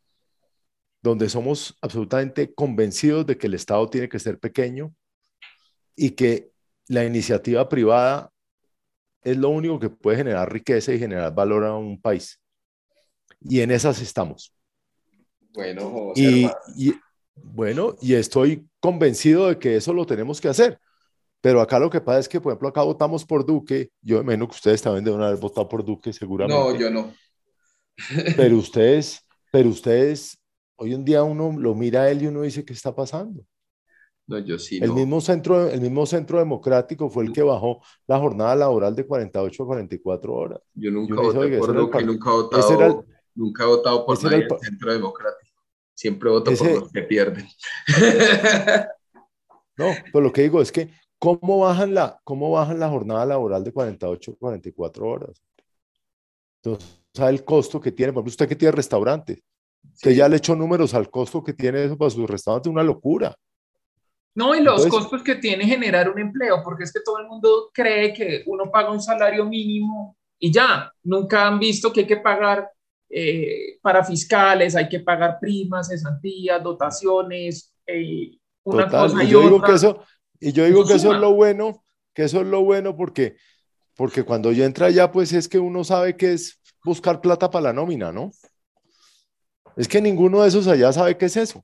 donde 1.05 1.29
somos 1.29 1.77
absolutamente 1.81 2.53
convencidos 2.53 3.27
de 3.27 3.37
que 3.37 3.45
el 3.45 3.53
Estado 3.53 3.87
tiene 3.89 4.09
que 4.09 4.17
ser 4.17 4.39
pequeño 4.39 4.91
y 5.95 6.11
que 6.11 6.49
la 6.87 7.05
iniciativa 7.05 7.69
privada 7.69 8.31
es 9.21 9.37
lo 9.37 9.49
único 9.49 9.79
que 9.79 9.89
puede 9.89 10.17
generar 10.17 10.51
riqueza 10.51 10.93
y 10.93 10.99
generar 10.99 11.33
valor 11.33 11.63
a 11.63 11.75
un 11.75 12.01
país. 12.01 12.41
Y 13.39 13.61
en 13.61 13.69
esas 13.69 14.01
estamos. 14.01 14.51
Bueno, 15.53 16.11
y, 16.15 16.49
bueno, 17.35 17.95
y 18.01 18.15
estoy 18.15 18.67
convencido 18.79 19.47
de 19.47 19.59
que 19.59 19.75
eso 19.75 19.93
lo 19.93 20.05
tenemos 20.05 20.41
que 20.41 20.49
hacer. 20.49 20.79
Pero 21.39 21.61
acá 21.61 21.77
lo 21.77 21.91
que 21.91 22.01
pasa 22.01 22.19
es 22.19 22.29
que, 22.29 22.41
por 22.41 22.51
ejemplo, 22.51 22.69
acá 22.69 22.81
votamos 22.81 23.23
por 23.23 23.45
Duque. 23.45 23.91
Yo 24.01 24.23
menos 24.23 24.49
que 24.49 24.55
ustedes 24.55 24.81
también 24.81 25.05
deben 25.05 25.21
haber 25.21 25.37
votado 25.37 25.69
por 25.69 25.85
Duque, 25.85 26.11
seguramente. 26.11 26.59
No, 26.59 26.75
yo 26.75 26.89
no. 26.89 27.13
pero 28.35 28.57
ustedes, 28.57 29.23
pero 29.51 29.69
ustedes 29.69 30.39
Hoy 30.77 30.93
en 30.93 31.05
día 31.05 31.23
uno 31.23 31.57
lo 31.57 31.73
mira 31.73 32.03
a 32.03 32.11
él 32.11 32.23
y 32.23 32.27
uno 32.27 32.41
dice, 32.41 32.65
¿qué 32.65 32.73
está 32.73 32.93
pasando? 32.93 33.45
No, 34.27 34.39
yo 34.39 34.57
sí. 34.57 34.79
El, 34.81 34.91
mismo 34.91 35.21
centro, 35.21 35.69
el 35.69 35.79
mismo 35.79 36.05
centro 36.05 36.39
democrático 36.39 37.09
fue 37.09 37.25
el 37.25 37.31
que 37.31 37.43
bajó 37.43 37.81
la 38.07 38.19
jornada 38.19 38.55
laboral 38.55 38.95
de 38.95 39.05
48 39.05 39.63
a 39.63 39.65
44 39.67 40.33
horas. 40.33 40.59
Yo 40.73 40.91
nunca 40.91 41.21
voté 41.21 41.57
por 41.57 41.75
nunca 41.75 41.99
he 41.99 42.03
votado, 42.03 43.05
nunca 43.35 43.63
he 43.63 43.67
votado 43.67 44.05
por 44.05 44.23
nadie 44.23 44.37
el, 44.37 44.59
centro 44.59 44.93
democrático. 44.93 45.61
Siempre 45.93 46.29
voto 46.29 46.51
por 46.55 46.71
los 46.71 46.91
que 46.91 47.03
pierden. 47.03 47.47
no, 49.77 49.85
pero 50.11 50.21
lo 50.21 50.33
que 50.33 50.41
digo 50.41 50.59
es 50.59 50.71
que, 50.71 50.89
¿cómo 51.19 51.59
bajan 51.59 51.93
la, 51.93 52.19
cómo 52.23 52.51
bajan 52.51 52.79
la 52.79 52.89
jornada 52.89 53.25
laboral 53.25 53.63
de 53.63 53.71
48 53.71 54.31
a 54.31 54.35
44 54.35 55.07
horas? 55.07 55.41
Entonces, 56.63 56.99
¿sabe 57.13 57.31
el 57.31 57.45
costo 57.45 57.79
que 57.79 57.91
tiene? 57.91 58.11
Por 58.11 58.21
ejemplo, 58.21 58.31
usted 58.31 58.49
que 58.49 58.55
tiene 58.55 58.71
restaurantes 58.71 59.41
que 60.01 60.15
ya 60.15 60.27
le 60.27 60.37
echó 60.37 60.55
números 60.55 60.93
al 60.93 61.09
costo 61.09 61.43
que 61.43 61.53
tiene 61.53 61.83
eso 61.83 61.97
para 61.97 62.11
su 62.11 62.25
restaurante, 62.27 62.69
una 62.69 62.83
locura. 62.83 63.35
No, 64.35 64.53
y 64.53 64.61
los 64.61 64.85
costos 64.87 65.23
que 65.23 65.35
tiene 65.35 65.65
generar 65.65 66.09
un 66.09 66.19
empleo, 66.19 66.61
porque 66.63 66.83
es 66.83 66.91
que 66.91 66.99
todo 66.99 67.19
el 67.19 67.27
mundo 67.27 67.69
cree 67.73 68.13
que 68.13 68.43
uno 68.47 68.69
paga 68.69 68.91
un 68.91 69.01
salario 69.01 69.45
mínimo 69.45 70.17
y 70.37 70.51
ya, 70.51 70.91
nunca 71.03 71.47
han 71.47 71.57
visto 71.57 71.93
que 71.93 72.01
hay 72.01 72.07
que 72.07 72.17
pagar 72.17 72.69
eh, 73.09 73.77
para 73.81 74.03
fiscales, 74.03 74.75
hay 74.75 74.89
que 74.89 74.99
pagar 74.99 75.37
primas, 75.39 75.87
cesantías, 75.87 76.61
dotaciones, 76.61 77.73
eh, 77.87 78.31
una 78.63 78.89
cosa 78.89 79.23
y, 79.23 79.27
yo 79.27 79.41
Digo 79.41 79.61
que 79.61 79.71
eso, 79.71 80.03
y 80.39 80.51
yo 80.51 80.65
digo 80.65 80.85
que 80.85 80.95
eso 80.95 81.13
es 81.13 81.19
lo 81.19 81.33
bueno, 81.33 81.85
que 82.13 82.23
eso 82.23 82.41
es 82.41 82.47
lo 82.47 82.61
bueno 82.61 82.97
porque, 82.97 83.37
porque 83.95 84.23
cuando 84.23 84.51
yo 84.51 84.65
entra 84.65 84.87
allá, 84.87 85.11
pues 85.11 85.31
es 85.31 85.47
que 85.47 85.59
uno 85.59 85.85
sabe 85.85 86.17
que 86.17 86.33
es 86.33 86.59
buscar 86.83 87.21
plata 87.21 87.49
para 87.49 87.63
la 87.63 87.73
nómina, 87.73 88.11
¿no? 88.11 88.31
Es 89.75 89.87
que 89.87 90.01
ninguno 90.01 90.41
de 90.41 90.47
esos 90.47 90.67
allá 90.67 90.91
sabe 90.93 91.17
qué 91.17 91.25
es 91.25 91.37
eso. 91.37 91.63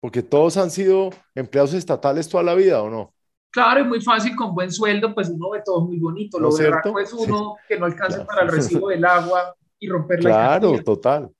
Porque 0.00 0.22
todos 0.22 0.56
han 0.56 0.70
sido 0.70 1.10
empleados 1.34 1.74
estatales 1.74 2.28
toda 2.28 2.42
la 2.42 2.54
vida, 2.54 2.82
¿o 2.82 2.90
no? 2.90 3.14
Claro, 3.50 3.82
es 3.82 3.86
muy 3.86 4.00
fácil 4.00 4.34
con 4.34 4.54
buen 4.54 4.72
sueldo, 4.72 5.14
pues 5.14 5.28
uno 5.28 5.50
ve 5.50 5.62
todo 5.64 5.82
muy 5.82 5.98
bonito. 5.98 6.40
Lo 6.40 6.48
¿No 6.50 6.98
es 6.98 7.12
uno 7.12 7.56
que 7.68 7.78
no 7.78 7.84
alcanza 7.84 8.24
para 8.24 8.42
el 8.42 8.48
recibo 8.48 8.88
del 8.88 9.04
agua 9.04 9.54
y 9.78 9.88
romper 9.88 10.24
la 10.24 10.30
Claro, 10.30 10.82
total, 10.82 11.30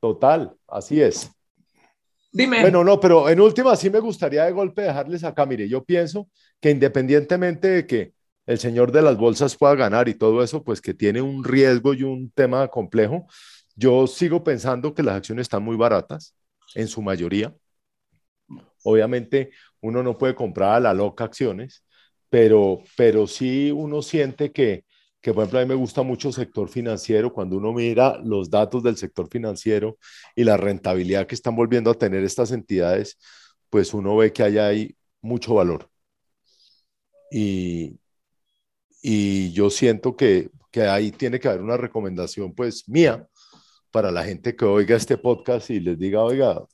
total, 0.00 0.52
así 0.66 1.00
es. 1.00 1.30
Dime. 2.32 2.62
Bueno, 2.62 2.82
no, 2.82 2.98
pero 2.98 3.28
en 3.28 3.40
última 3.40 3.76
sí 3.76 3.90
me 3.90 4.00
gustaría 4.00 4.44
de 4.44 4.52
golpe 4.52 4.82
dejarles 4.82 5.22
acá. 5.22 5.46
Mire, 5.46 5.68
yo 5.68 5.84
pienso 5.84 6.28
que 6.60 6.70
independientemente 6.70 7.68
de 7.68 7.86
que 7.86 8.12
el 8.46 8.58
señor 8.58 8.90
de 8.90 9.02
las 9.02 9.16
bolsas 9.16 9.56
pueda 9.56 9.74
ganar 9.74 10.08
y 10.08 10.14
todo 10.14 10.42
eso, 10.42 10.64
pues 10.64 10.80
que 10.80 10.94
tiene 10.94 11.22
un 11.22 11.44
riesgo 11.44 11.94
y 11.94 12.02
un 12.02 12.30
tema 12.30 12.66
complejo, 12.68 13.26
Yo 13.74 14.06
sigo 14.06 14.42
pensando 14.44 14.94
que 14.94 15.02
las 15.02 15.16
acciones 15.16 15.44
están 15.44 15.62
muy 15.62 15.76
baratas, 15.76 16.34
en 16.74 16.88
su 16.88 17.02
mayoría. 17.02 17.54
Obviamente 18.84 19.50
uno 19.80 20.02
no 20.02 20.18
puede 20.18 20.34
comprar 20.34 20.74
a 20.74 20.80
la 20.80 20.94
loca 20.94 21.24
acciones, 21.24 21.84
pero, 22.28 22.82
pero 22.96 23.26
sí 23.26 23.70
uno 23.70 24.02
siente 24.02 24.52
que, 24.52 24.84
que, 25.20 25.32
por 25.32 25.42
ejemplo, 25.44 25.60
a 25.60 25.62
mí 25.62 25.68
me 25.68 25.74
gusta 25.74 26.02
mucho 26.02 26.28
el 26.28 26.34
sector 26.34 26.68
financiero, 26.68 27.32
cuando 27.32 27.56
uno 27.56 27.72
mira 27.72 28.18
los 28.24 28.50
datos 28.50 28.82
del 28.82 28.96
sector 28.96 29.28
financiero 29.28 29.98
y 30.34 30.44
la 30.44 30.56
rentabilidad 30.56 31.26
que 31.26 31.34
están 31.34 31.54
volviendo 31.56 31.90
a 31.90 31.94
tener 31.94 32.24
estas 32.24 32.52
entidades, 32.52 33.18
pues 33.70 33.94
uno 33.94 34.16
ve 34.16 34.32
que 34.32 34.42
hay 34.42 34.96
mucho 35.20 35.54
valor. 35.54 35.88
Y, 37.30 37.98
y 39.02 39.52
yo 39.52 39.70
siento 39.70 40.16
que, 40.16 40.50
que 40.70 40.82
ahí 40.82 41.10
tiene 41.12 41.40
que 41.40 41.48
haber 41.48 41.62
una 41.62 41.76
recomendación, 41.76 42.54
pues 42.54 42.88
mía, 42.88 43.26
para 43.92 44.10
la 44.10 44.24
gente 44.24 44.56
que 44.56 44.64
oiga 44.64 44.96
este 44.96 45.18
podcast 45.18 45.70
y 45.70 45.78
les 45.78 45.98
diga, 45.98 46.22
oiga, 46.22 46.64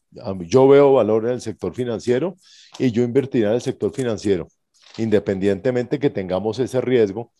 yo 0.40 0.68
veo 0.68 0.94
valor 0.94 1.26
en 1.26 1.32
el 1.32 1.40
sector 1.40 1.74
financiero 1.74 2.36
y 2.78 2.92
yo 2.92 3.02
invertiré 3.02 3.48
en 3.48 3.54
el 3.54 3.60
sector 3.60 3.92
financiero, 3.92 4.48
independientemente 4.96 5.98
que 5.98 6.10
tengamos 6.10 6.58
ese 6.60 6.80
riesgo 6.80 7.32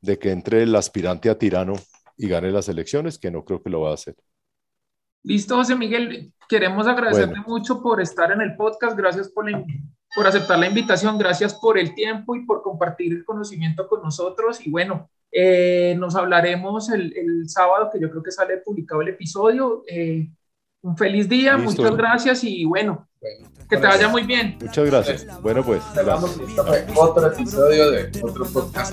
de 0.00 0.18
que 0.18 0.30
entre 0.30 0.62
el 0.62 0.74
aspirante 0.76 1.28
a 1.30 1.38
tirano 1.38 1.74
y 2.16 2.28
gane 2.28 2.50
las 2.52 2.68
elecciones, 2.68 3.18
que 3.18 3.30
no 3.30 3.44
creo 3.44 3.62
que 3.62 3.70
lo 3.70 3.82
va 3.82 3.90
a 3.90 3.94
hacer. 3.94 4.14
Listo, 5.24 5.56
José 5.56 5.74
Miguel. 5.74 6.32
Queremos 6.48 6.86
agradecerte 6.86 7.40
mucho 7.46 7.82
por 7.82 8.00
estar 8.00 8.30
en 8.30 8.42
el 8.42 8.54
podcast. 8.56 8.96
Gracias 8.96 9.28
por, 9.30 9.46
por 10.14 10.26
aceptar 10.26 10.58
la 10.58 10.68
invitación. 10.68 11.16
Gracias 11.18 11.54
por 11.54 11.78
el 11.78 11.94
tiempo 11.94 12.36
y 12.36 12.44
por 12.44 12.62
compartir 12.62 13.12
el 13.12 13.24
conocimiento 13.24 13.88
con 13.88 14.02
nosotros. 14.02 14.64
Y 14.66 14.70
bueno, 14.70 15.08
eh, 15.32 15.96
nos 15.98 16.14
hablaremos 16.14 16.90
el, 16.90 17.16
el, 17.16 17.48
sábado, 17.48 17.88
que 17.90 17.98
yo 17.98 18.10
creo 18.10 18.22
que 18.22 18.30
sale 18.30 18.58
publicado 18.58 19.00
el 19.00 19.08
episodio. 19.08 19.82
Eh, 19.88 20.28
un 20.82 20.96
feliz 20.98 21.26
día, 21.26 21.56
muchas 21.56 21.96
gracias 21.96 22.44
y 22.44 22.66
bueno, 22.66 23.08
que 23.70 23.78
te 23.78 23.86
vaya 23.86 24.08
muy 24.08 24.24
bien. 24.24 24.58
Muchas 24.60 24.84
gracias. 24.84 25.40
Bueno, 25.40 25.64
pues. 25.64 25.82
Vamos, 26.04 26.38
otro 26.94 27.32
episodio 27.32 27.90
de 27.90 28.10
otro 28.22 28.44
podcast. 28.44 28.92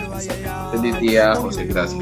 Feliz 0.71 0.97
día, 1.01 1.35
José, 1.35 1.65
gracias. 1.65 2.01